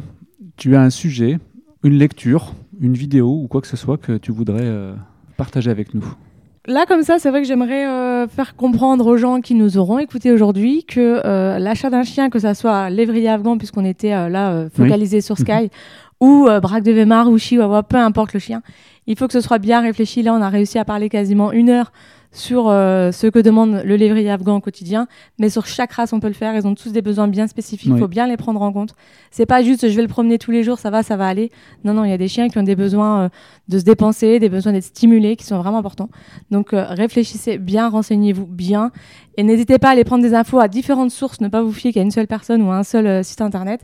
tu 0.56 0.78
as 0.78 0.82
un 0.82 0.90
sujet, 0.90 1.40
une 1.84 1.98
lecture, 1.98 2.54
une 2.80 2.94
vidéo 2.94 3.28
ou 3.44 3.48
quoi 3.50 3.60
que 3.60 3.68
ce 3.68 3.76
soit 3.76 3.98
que 3.98 4.16
tu 4.16 4.32
voudrais 4.32 4.62
euh, 4.64 4.94
partager 5.36 5.72
avec 5.72 5.94
nous. 5.94 6.06
Là, 6.70 6.86
comme 6.86 7.02
ça, 7.02 7.18
c'est 7.18 7.32
vrai 7.32 7.42
que 7.42 7.48
j'aimerais 7.48 7.88
euh, 7.88 8.28
faire 8.28 8.56
comprendre 8.56 9.08
aux 9.08 9.18
gens 9.18 9.42
qui 9.42 9.56
nous 9.56 9.80
auront 9.80 9.98
écoutés 9.98 10.32
aujourd'hui 10.32 10.84
que 10.84 11.20
euh, 11.26 11.58
l'achat 11.58 11.90
d'un 11.90 12.04
chien, 12.04 12.30
que 12.30 12.38
ça 12.38 12.54
soit 12.54 12.92
lévrier 12.92 13.28
afghan, 13.28 13.58
puisqu'on 13.58 13.86
était 13.86 14.14
euh, 14.14 14.30
là 14.30 14.68
focalisé 14.72 15.20
sur 15.22 15.36
Sky, 15.36 15.72
ou 16.20 16.48
braque 16.62 16.84
de 16.84 16.92
Weimar 16.92 17.28
ou 17.28 17.40
chihuahua, 17.40 17.82
peu 17.82 17.98
importe 17.98 18.34
le 18.34 18.40
chien, 18.40 18.62
il 19.08 19.18
faut 19.18 19.26
que 19.26 19.34
ce 19.34 19.42
soit 19.42 19.58
bien 19.58 19.82
réfléchi. 19.82 20.22
Là, 20.22 20.36
on 20.36 20.42
a 20.44 20.50
réussi 20.50 20.78
à 20.78 20.86
parler 20.86 21.10
quasiment 21.10 21.52
une 21.52 21.72
heure 21.72 21.92
sur 22.32 22.70
euh, 22.70 23.12
ce 23.12 23.26
que 23.26 23.40
demande 23.40 23.82
le 23.84 23.96
lévrier 23.96 24.30
afghan 24.30 24.58
au 24.58 24.60
quotidien, 24.60 25.08
mais 25.40 25.50
sur 25.50 25.66
chaque 25.66 25.92
race, 25.94 26.14
on 26.14 26.20
peut 26.20 26.28
le 26.28 26.34
faire. 26.34 26.56
Ils 26.56 26.68
ont 26.68 26.76
tous 26.76 26.92
des 26.92 27.02
besoins 27.02 27.28
bien 27.28 27.48
spécifiques. 27.48 27.88
Il 27.88 27.94
Oui. 27.94 28.00
faut 28.00 28.08
bien 28.08 28.28
les 28.28 28.38
prendre 28.38 28.62
en 28.62 28.72
compte. 28.72 28.94
C'est 29.32 29.48
pas 29.48 29.64
juste 29.64 29.90
je 29.90 29.96
vais 29.96 30.04
le 30.04 30.08
promener 30.08 30.38
tous 30.38 30.52
les 30.52 30.64
jours, 30.64 30.78
ça 30.78 30.92
va, 30.92 31.02
ça 31.02 31.18
va 31.18 31.26
aller. 31.28 31.52
Non, 31.84 31.94
non, 31.94 32.04
il 32.04 32.12
y 32.12 32.14
a 32.14 32.18
des 32.18 32.28
chiens 32.28 32.48
qui 32.48 32.58
ont 32.60 32.64
des 32.64 32.76
besoins 32.76 33.22
euh, 33.24 33.30
de 33.68 33.80
se 33.80 33.84
dépenser, 33.84 34.38
des 34.40 34.50
besoins 34.50 34.74
d'être 34.74 34.84
stimulés, 34.84 35.36
qui 35.38 35.44
sont 35.46 35.58
vraiment 35.58 35.80
importants. 35.80 36.10
Donc 36.52 36.74
euh, 36.74 36.86
réfléchissez 36.90 37.58
bien, 37.58 37.90
renseignez-vous 37.90 38.46
bien 38.46 38.92
et 39.38 39.44
n'hésitez 39.44 39.80
pas 39.80 39.90
à 39.90 39.92
aller 39.94 40.04
prendre 40.04 40.22
des 40.24 40.36
infos 40.36 40.60
à 40.60 40.68
différentes 40.68 41.12
sources, 41.12 41.42
ne 41.42 41.48
pas 41.48 41.64
vous 41.64 41.72
fier 41.74 41.92
qu'à 41.94 42.02
une 42.02 42.12
seule 42.12 42.28
personne 42.28 42.62
ou 42.62 42.70
à 42.72 42.76
un 42.78 42.84
seul 42.84 43.24
site 43.24 43.42
internet 43.42 43.82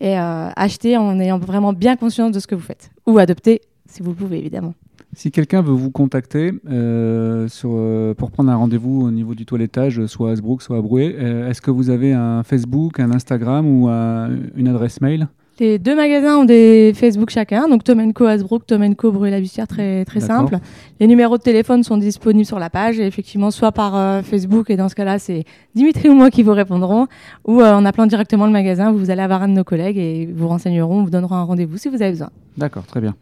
et 0.00 0.16
achetez 0.16 0.96
en 0.96 1.20
ayant 1.20 1.38
vraiment 1.38 1.72
bien 1.72 1.96
conscience 1.96 2.32
de 2.32 2.40
ce 2.40 2.46
que 2.46 2.54
vous 2.54 2.62
faites 2.62 2.90
ou 3.06 3.18
adopter 3.18 3.60
si 3.86 4.02
vous 4.02 4.10
le 4.10 4.16
pouvez 4.16 4.38
évidemment. 4.38 4.74
Si 5.16 5.30
quelqu'un 5.30 5.62
veut 5.62 5.72
vous 5.72 5.90
contacter 5.90 6.52
euh, 6.68 7.46
sur, 7.48 7.70
euh, 7.72 8.14
pour 8.14 8.30
prendre 8.30 8.50
un 8.50 8.56
rendez-vous 8.56 9.02
au 9.02 9.10
niveau 9.10 9.34
du 9.34 9.46
toilettage, 9.46 10.04
soit 10.06 10.30
à 10.30 10.32
Hasbrook, 10.32 10.62
soit 10.62 10.76
à 10.78 10.80
Brouet, 10.80 11.14
euh, 11.18 11.48
est-ce 11.48 11.60
que 11.62 11.70
vous 11.70 11.90
avez 11.90 12.12
un 12.12 12.42
Facebook, 12.42 12.98
un 13.00 13.10
Instagram 13.12 13.66
ou 13.66 13.88
un- 13.88 14.30
une 14.56 14.68
adresse 14.68 15.00
mail? 15.00 15.28
Les 15.60 15.78
deux 15.78 15.94
magasins 15.94 16.38
ont 16.38 16.44
des 16.44 16.90
Facebook 16.96 17.30
chacun, 17.30 17.68
donc 17.68 17.84
Tom 17.84 18.12
Co 18.12 18.24
Hasbrook, 18.24 18.66
Tom 18.66 18.96
Co 18.96 19.12
Bruy-la-Bussière, 19.12 19.68
très, 19.68 20.04
simple. 20.18 20.58
Les 20.98 21.06
numéros 21.06 21.38
de 21.38 21.42
téléphone 21.44 21.84
sont 21.84 21.96
disponibles 21.96 22.44
sur 22.44 22.58
la 22.58 22.70
page, 22.70 22.98
et 22.98 23.06
effectivement, 23.06 23.52
soit 23.52 23.70
par 23.70 23.94
euh, 23.94 24.22
Facebook, 24.22 24.68
et 24.70 24.76
dans 24.76 24.88
ce 24.88 24.96
cas-là, 24.96 25.20
c'est 25.20 25.44
Dimitri 25.76 26.08
ou 26.08 26.14
moi 26.14 26.30
qui 26.30 26.42
vous 26.42 26.54
répondront, 26.54 27.06
ou 27.46 27.60
euh, 27.60 27.72
en 27.72 27.84
appelant 27.84 28.06
directement 28.06 28.46
le 28.46 28.52
magasin, 28.52 28.90
vous 28.90 29.10
allez 29.10 29.22
avoir 29.22 29.44
un 29.44 29.48
de 29.48 29.52
nos 29.52 29.62
collègues 29.62 29.96
et 29.96 30.26
vous 30.34 30.48
renseigneront, 30.48 31.04
vous 31.04 31.10
donneront 31.10 31.36
un 31.36 31.44
rendez-vous 31.44 31.76
si 31.76 31.88
vous 31.88 32.02
avez 32.02 32.10
besoin. 32.10 32.30
D'accord, 32.58 32.84
très 32.86 33.00
bien. 33.00 33.14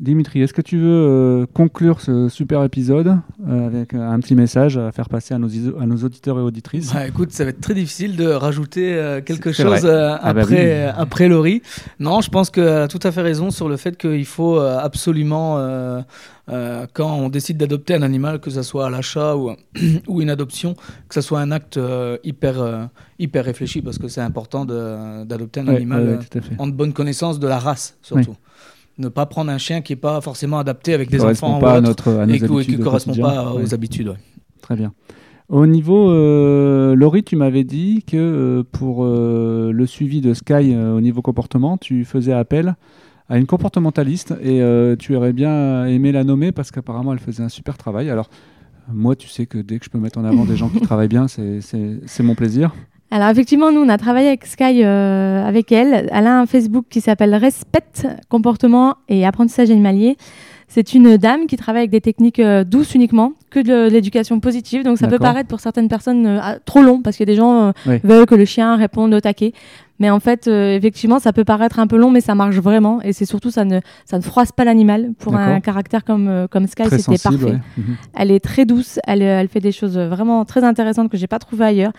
Dimitri, 0.00 0.40
est-ce 0.42 0.52
que 0.52 0.62
tu 0.62 0.78
veux 0.78 0.86
euh, 0.88 1.46
conclure 1.52 2.00
ce 2.00 2.28
super 2.28 2.64
épisode 2.64 3.18
euh, 3.46 3.66
avec 3.66 3.94
un 3.94 4.18
petit 4.20 4.34
message 4.34 4.76
à 4.76 4.90
faire 4.90 5.08
passer 5.08 5.34
à 5.34 5.38
nos, 5.38 5.48
iso- 5.48 5.76
à 5.80 5.86
nos 5.86 5.96
auditeurs 5.98 6.38
et 6.38 6.42
auditrices? 6.42 6.92
Bah, 6.92 7.06
écoute, 7.06 7.32
ça 7.32 7.44
va 7.44 7.50
être 7.50 7.60
très 7.60 7.74
difficile 7.74 8.16
de 8.16 8.26
rajouter 8.26 8.94
euh, 8.94 9.20
quelque 9.20 9.52
chose 9.52 9.84
euh, 9.84 10.16
Ah 10.20 10.32
bah 10.32 10.40
après, 10.42 10.54
oui. 10.54 10.70
euh, 10.70 10.92
après 10.96 11.28
Laurie. 11.28 11.62
Non, 12.00 12.20
je 12.20 12.30
pense 12.30 12.50
qu'elle 12.50 12.66
a 12.68 12.88
tout 12.88 12.98
à 13.02 13.12
fait 13.12 13.22
raison 13.22 13.50
sur 13.50 13.68
le 13.68 13.76
fait 13.76 13.96
qu'il 13.96 14.24
faut 14.24 14.58
euh, 14.58 14.78
absolument, 14.78 15.58
euh, 15.58 16.00
euh, 16.48 16.86
quand 16.92 17.12
on 17.14 17.28
décide 17.28 17.58
d'adopter 17.58 17.94
un 17.94 18.02
animal, 18.02 18.40
que 18.40 18.50
ce 18.50 18.62
soit 18.62 18.86
à 18.86 18.90
l'achat 18.90 19.36
ou, 19.36 19.52
ou 20.08 20.20
une 20.22 20.30
adoption, 20.30 20.74
que 21.08 21.14
ce 21.14 21.20
soit 21.20 21.40
un 21.40 21.50
acte 21.52 21.76
euh, 21.76 22.16
hyper, 22.24 22.60
euh, 22.60 22.84
hyper 23.18 23.44
réfléchi 23.44 23.82
parce 23.82 23.98
que 23.98 24.08
c'est 24.08 24.20
important 24.22 24.64
d'adopter 24.64 25.60
un 25.60 25.68
Ouais, 25.68 25.76
animal 25.76 26.02
ouais, 26.04 26.08
ouais, 26.16 26.18
euh, 26.36 26.40
en 26.58 26.66
de 26.66 26.72
bonne 26.72 26.92
connaissance 26.92 27.38
de 27.38 27.46
la 27.46 27.58
race, 27.58 27.96
surtout. 28.02 28.36
Ne 28.98 29.08
pas 29.08 29.26
prendre 29.26 29.50
un 29.50 29.58
chien 29.58 29.80
qui 29.80 29.92
n'est 29.92 29.96
pas 30.00 30.20
forcément 30.20 30.58
adapté 30.58 30.92
avec 30.94 31.10
des 31.10 31.22
enfants 31.24 31.58
pas 31.58 31.74
ou 31.74 31.76
à, 31.76 31.80
notre, 31.80 32.10
à 32.12 32.26
nos 32.26 32.34
et 32.60 32.64
qui 32.64 32.76
ne 32.76 32.82
correspond 32.84 33.14
pas 33.14 33.52
Ouais. 33.54 33.62
aux 33.62 33.74
habitudes. 33.74 34.08
ouais. 34.08 34.16
Très 34.60 34.76
bien. 34.76 34.92
Au 35.48 35.66
niveau, 35.66 36.10
euh, 36.10 36.94
Laurie, 36.94 37.24
tu 37.24 37.36
m'avais 37.36 37.64
dit 37.64 38.04
que 38.06 38.16
euh, 38.16 38.62
pour 38.70 39.04
euh, 39.04 39.70
le 39.72 39.86
suivi 39.86 40.20
de 40.20 40.32
Sky 40.34 40.72
euh, 40.74 40.94
au 40.96 41.00
niveau 41.00 41.20
comportement, 41.20 41.76
tu 41.76 42.04
faisais 42.04 42.32
appel 42.32 42.74
à 43.28 43.38
une 43.38 43.46
comportementaliste 43.46 44.34
et 44.42 44.60
tu 44.98 45.16
aurais 45.16 45.32
bien 45.32 45.86
aimé 45.86 46.12
la 46.12 46.22
nommer 46.22 46.52
parce 46.52 46.70
qu'apparemment 46.70 47.12
elle 47.14 47.18
faisait 47.18 47.42
un 47.42 47.48
super 47.48 47.78
travail. 47.78 48.10
Alors, 48.10 48.28
moi, 48.92 49.16
tu 49.16 49.28
sais 49.28 49.46
que 49.46 49.56
dès 49.58 49.78
que 49.78 49.84
je 49.86 49.90
peux 49.90 49.98
mettre 49.98 50.18
en 50.18 50.24
avant 50.24 50.44
des 50.44 50.56
gens 50.56 50.68
qui 50.68 50.80
travaillent 50.82 51.08
bien, 51.08 51.28
c'est 51.28 52.22
mon 52.22 52.34
plaisir. 52.34 52.74
Alors 53.14 53.28
effectivement, 53.28 53.70
nous, 53.70 53.80
on 53.82 53.90
a 53.90 53.98
travaillé 53.98 54.28
avec 54.28 54.46
Sky, 54.46 54.82
euh, 54.84 55.46
avec 55.46 55.70
elle. 55.70 56.08
Elle 56.10 56.26
a 56.26 56.40
un 56.40 56.46
Facebook 56.46 56.86
qui 56.88 57.02
s'appelle 57.02 57.34
Respect, 57.34 58.08
comportement 58.30 58.94
et 59.06 59.26
apprentissage 59.26 59.70
animalier. 59.70 60.16
C'est 60.66 60.94
une 60.94 61.18
dame 61.18 61.46
qui 61.46 61.58
travaille 61.58 61.80
avec 61.82 61.90
des 61.90 62.00
techniques 62.00 62.38
euh, 62.38 62.64
douces 62.64 62.94
uniquement, 62.94 63.32
que 63.50 63.60
de 63.60 63.90
l'éducation 63.92 64.40
positive. 64.40 64.82
Donc 64.82 64.96
ça 64.96 65.08
peut 65.08 65.18
paraître 65.18 65.46
pour 65.50 65.60
certaines 65.60 65.88
personnes 65.88 66.26
euh, 66.26 66.38
trop 66.64 66.80
long, 66.80 67.02
parce 67.02 67.18
que 67.18 67.24
des 67.24 67.34
gens 67.34 67.74
Oui. 67.86 68.00
veulent 68.02 68.24
que 68.24 68.34
le 68.34 68.46
chien 68.46 68.76
réponde 68.76 69.12
au 69.12 69.20
taquet. 69.20 69.52
Mais 69.98 70.08
en 70.08 70.18
fait, 70.18 70.48
effectivement, 70.48 71.18
ça 71.18 71.34
peut 71.34 71.44
paraître 71.44 71.78
un 71.78 71.86
peu 71.86 71.96
long, 71.98 72.10
mais 72.10 72.22
ça 72.22 72.34
marche 72.34 72.56
vraiment. 72.56 73.02
Et 73.02 73.12
c'est 73.12 73.26
surtout, 73.26 73.50
ça 73.50 73.66
ne, 73.66 73.80
ça 74.06 74.16
ne 74.16 74.22
froisse 74.22 74.50
pas 74.50 74.64
l'animal. 74.64 75.10
Pour 75.18 75.36
un 75.36 75.60
caractère 75.60 76.02
comme, 76.02 76.48
comme 76.50 76.66
Sky, 76.66 76.84
c'était 76.88 77.18
parfait. 77.22 77.44
ouais. 77.44 77.58
Mhm. 77.76 77.96
Elle 78.14 78.30
est 78.30 78.40
très 78.40 78.64
douce, 78.64 78.98
elle, 79.06 79.20
elle 79.20 79.48
fait 79.48 79.60
des 79.60 79.70
choses 79.70 79.98
vraiment 79.98 80.46
très 80.46 80.64
intéressantes 80.64 81.10
que 81.10 81.18
j'ai 81.18 81.26
pas 81.26 81.38
trouvées 81.38 81.66
ailleurs. 81.66 81.92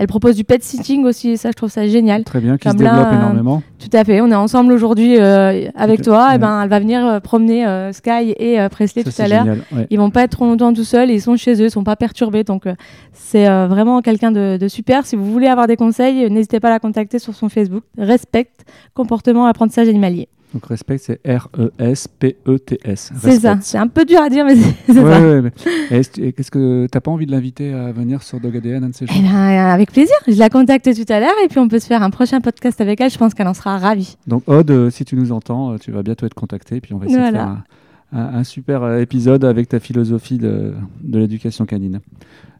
Elle 0.00 0.06
propose 0.06 0.36
du 0.36 0.44
pet 0.44 0.62
sitting 0.62 1.04
aussi, 1.04 1.30
et 1.30 1.36
ça 1.36 1.48
je 1.48 1.54
trouve 1.54 1.70
ça 1.70 1.84
génial. 1.88 2.22
Très 2.22 2.40
bien, 2.40 2.56
qui 2.56 2.68
se 2.68 2.76
là, 2.76 2.90
développe 2.92 3.12
euh, 3.12 3.16
énormément. 3.16 3.62
Tout 3.80 3.96
à 3.96 4.04
fait, 4.04 4.20
on 4.20 4.30
est 4.30 4.34
ensemble 4.36 4.72
aujourd'hui 4.72 5.16
euh, 5.18 5.68
avec 5.74 6.02
toi, 6.02 6.36
et 6.36 6.38
ben 6.38 6.62
elle 6.62 6.68
va 6.68 6.78
venir 6.78 7.04
euh, 7.04 7.18
promener 7.18 7.66
euh, 7.66 7.92
Sky 7.92 8.32
et 8.38 8.58
Presley 8.70 9.02
Ça, 9.02 9.10
tout 9.10 9.22
à 9.22 9.26
l'heure. 9.44 9.56
ouais. 9.72 9.88
Ils 9.90 9.98
vont 9.98 10.10
pas 10.10 10.22
être 10.22 10.30
trop 10.30 10.46
longtemps 10.46 10.72
tout 10.72 10.84
seuls, 10.84 11.10
ils 11.10 11.20
sont 11.20 11.36
chez 11.36 11.54
eux, 11.60 11.64
ils 11.66 11.70
sont 11.70 11.82
pas 11.82 11.96
perturbés, 11.96 12.44
donc 12.44 12.64
c'est 13.12 13.48
vraiment 13.66 14.00
quelqu'un 14.00 14.30
de, 14.30 14.56
de 14.56 14.68
super. 14.68 15.04
Si 15.04 15.16
vous 15.16 15.24
voulez 15.32 15.48
avoir 15.48 15.66
des 15.66 15.76
conseils, 15.76 16.30
n'hésitez 16.30 16.60
pas 16.60 16.68
à 16.68 16.72
la 16.72 16.78
contacter 16.78 17.18
sur 17.18 17.34
son 17.34 17.48
Facebook. 17.48 17.82
Respect 17.98 18.50
comportement 18.94 19.46
apprentissage 19.46 19.88
animalier. 19.88 20.28
Donc, 20.54 20.64
respect, 20.66 20.98
c'est 20.98 21.20
R-E-S-P-E-T-S. 21.26 23.12
C'est 23.20 23.40
ça. 23.40 23.58
C'est 23.60 23.78
un 23.78 23.86
peu 23.88 24.04
dur 24.04 24.20
à 24.20 24.28
dire, 24.30 24.44
mais 24.44 24.56
c'est 24.86 24.92
Ouais, 24.98 25.12
ça. 25.12 25.20
ouais, 25.20 25.42
mais- 25.42 25.52
Et 25.90 25.96
est-ce 25.98 26.10
que- 26.10 26.20
et 26.22 26.32
qu'est-ce 26.32 26.50
que 26.50 26.86
t'as 26.90 27.00
pas 27.00 27.10
envie 27.10 27.26
de 27.26 27.30
l'inviter 27.32 27.72
à 27.72 27.92
venir 27.92 28.22
sur 28.22 28.40
Dog 28.40 28.56
ADN, 28.56 28.84
un 28.84 28.88
de 28.90 28.94
ces 28.94 29.06
jours 29.06 29.16
Eh 29.18 29.22
ben, 29.22 29.28
avec 29.34 29.92
plaisir. 29.92 30.14
Je 30.26 30.38
la 30.38 30.48
contacte 30.48 30.88
tout 30.94 31.12
à 31.12 31.20
l'heure 31.20 31.34
et 31.44 31.48
puis 31.48 31.58
on 31.58 31.68
peut 31.68 31.78
se 31.78 31.86
faire 31.86 32.02
un 32.02 32.10
prochain 32.10 32.40
podcast 32.40 32.80
avec 32.80 33.00
elle. 33.00 33.10
Je 33.10 33.18
pense 33.18 33.34
qu'elle 33.34 33.48
en 33.48 33.54
sera 33.54 33.78
ravie. 33.78 34.16
Donc 34.26 34.42
Aude, 34.46 34.70
euh, 34.70 34.90
si 34.90 35.04
tu 35.04 35.16
nous 35.16 35.32
entends, 35.32 35.72
euh, 35.72 35.76
tu 35.78 35.90
vas 35.92 36.02
bientôt 36.02 36.26
être 36.26 36.34
contacté, 36.34 36.76
et 36.76 36.80
puis 36.80 36.94
on 36.94 36.98
va 36.98 37.06
essayer 37.06 37.20
de 37.20 37.30
faire 37.30 37.40
un, 37.42 37.64
un- 38.12 38.34
un 38.38 38.44
super 38.44 38.82
euh, 38.82 39.00
épisode 39.00 39.44
avec 39.44 39.68
ta 39.68 39.80
philosophie 39.80 40.38
de, 40.38 40.74
de 41.02 41.18
l'éducation 41.18 41.66
canine. 41.66 42.00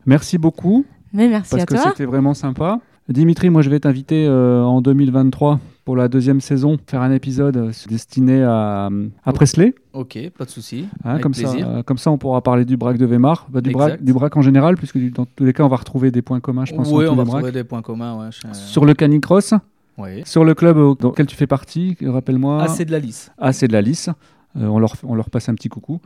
Merci 0.07 0.39
beaucoup, 0.39 0.85
Mais 1.13 1.29
merci 1.29 1.51
parce 1.51 1.63
à 1.63 1.67
que 1.67 1.75
toi. 1.75 1.85
c'était 1.91 2.05
vraiment 2.07 2.35
sympa. 2.35 2.81
Dimitri, 3.09 3.49
moi 3.49 3.63
je 3.63 3.71
vais 3.71 3.81
t'inviter 3.81 4.27
euh, 4.27 4.63
en 4.63 4.83
2023 4.83 5.61
pour 5.87 5.97
la 5.97 6.09
deuxième 6.09 6.43
saison, 6.43 6.77
faire 6.87 7.01
un 7.01 7.11
épisode 7.11 7.57
euh, 7.57 7.73
destiné 7.89 8.43
à, 8.45 8.91
à 9.25 9.33
Presley. 9.33 9.75
Ok, 9.95 10.19
pas 10.37 10.45
de 10.45 10.51
souci. 10.51 10.87
hein, 11.05 11.19
comme, 11.19 11.33
ça, 11.33 11.51
euh, 11.55 11.83
comme 11.83 11.97
ça, 11.97 12.11
on 12.11 12.19
pourra 12.19 12.43
parler 12.43 12.67
du 12.67 12.77
braque 12.77 12.99
de 12.99 13.07
Weimar, 13.07 13.47
bah, 13.51 13.63
du, 13.63 13.71
braque, 13.71 13.93
Exact. 13.93 14.05
du 14.05 14.13
braque 14.13 14.37
en 14.37 14.43
général, 14.43 14.77
puisque 14.77 14.99
du- 14.99 15.11
dans 15.11 15.25
tous 15.25 15.45
les 15.45 15.55
cas, 15.55 15.63
on 15.65 15.69
va 15.69 15.77
retrouver 15.77 16.11
des 16.11 16.21
points 16.21 16.41
communs, 16.41 16.67
je 16.67 16.75
pense, 16.75 16.89
oui, 16.93 17.07
on 17.09 17.15
va 17.15 17.23
retrouver 17.25 17.53
des 17.53 17.65
points 17.65 17.81
communs. 17.81 18.19
Ouais, 18.19 18.29
Sur 18.53 18.85
le 18.85 18.93
canicross, 18.93 19.55
Oui. 19.97 20.21
sur 20.27 20.45
le 20.45 20.53
club 20.55 20.77
au- 20.77 20.95
dans 20.95 21.09
lequel 21.09 21.27
tu 21.27 21.37
fais 21.37 21.47
partie, 21.47 21.97
rappelle-moi. 22.05 22.59
Ah, 22.63 22.69
c'est 22.69 22.85
de 22.85 22.93
la 22.93 22.99
lisse. 22.99 23.33
Ah, 23.39 23.55
c'est 23.55 23.69
de 23.69 23.73
la 23.73 23.81
lice. 23.81 24.11
Euh, 24.59 24.67
on, 24.67 24.79
leur, 24.79 24.93
on 25.05 25.15
leur 25.15 25.31
passe 25.31 25.49
un 25.49 25.55
petit 25.55 25.71
coucou. 25.71 26.01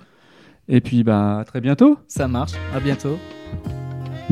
Et 0.69 0.81
puis, 0.81 1.03
bah, 1.03 1.41
à 1.41 1.45
très 1.45 1.61
bientôt. 1.61 1.99
Ça 2.07 2.29
marche. 2.29 2.53
À 2.73 2.79
bientôt. 2.79 3.17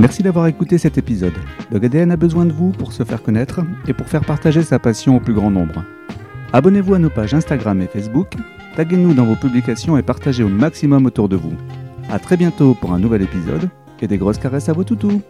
Merci 0.01 0.22
d'avoir 0.22 0.46
écouté 0.46 0.78
cet 0.78 0.96
épisode. 0.96 1.34
Dog 1.70 1.84
ADN 1.84 2.11
a 2.11 2.16
besoin 2.16 2.46
de 2.46 2.53
vous 2.53 2.70
pour 2.70 2.94
se 2.94 3.05
faire 3.05 3.22
connaître 3.22 3.61
et 3.86 3.92
pour 3.92 4.09
faire 4.09 4.24
partager 4.24 4.62
sa 4.62 4.78
passion 4.78 5.16
au 5.16 5.20
plus 5.20 5.34
grand 5.34 5.51
nombre. 5.51 5.84
Abonnez-vous 6.55 6.94
à 6.94 6.98
nos 6.98 7.11
pages 7.11 7.34
Instagram 7.34 7.82
et 7.82 7.86
Facebook, 7.86 8.32
taguez-nous 8.76 9.12
dans 9.12 9.26
vos 9.26 9.36
publications 9.36 9.98
et 9.98 10.03
partagez 10.03 10.42
au 10.42 10.48
maximum 10.48 11.05
autour 11.05 11.28
de 11.28 11.36
vous. 11.36 11.53
A 12.11 12.18
très 12.18 12.38
bientôt 12.38 12.72
pour 12.72 12.94
un 12.94 12.98
nouvel 12.98 13.20
épisode 13.20 13.68
et 14.01 14.07
des 14.07 14.16
grosses 14.16 14.38
caresses 14.38 14.70
à 14.70 14.72
vos 14.72 14.84
toutous 14.84 15.20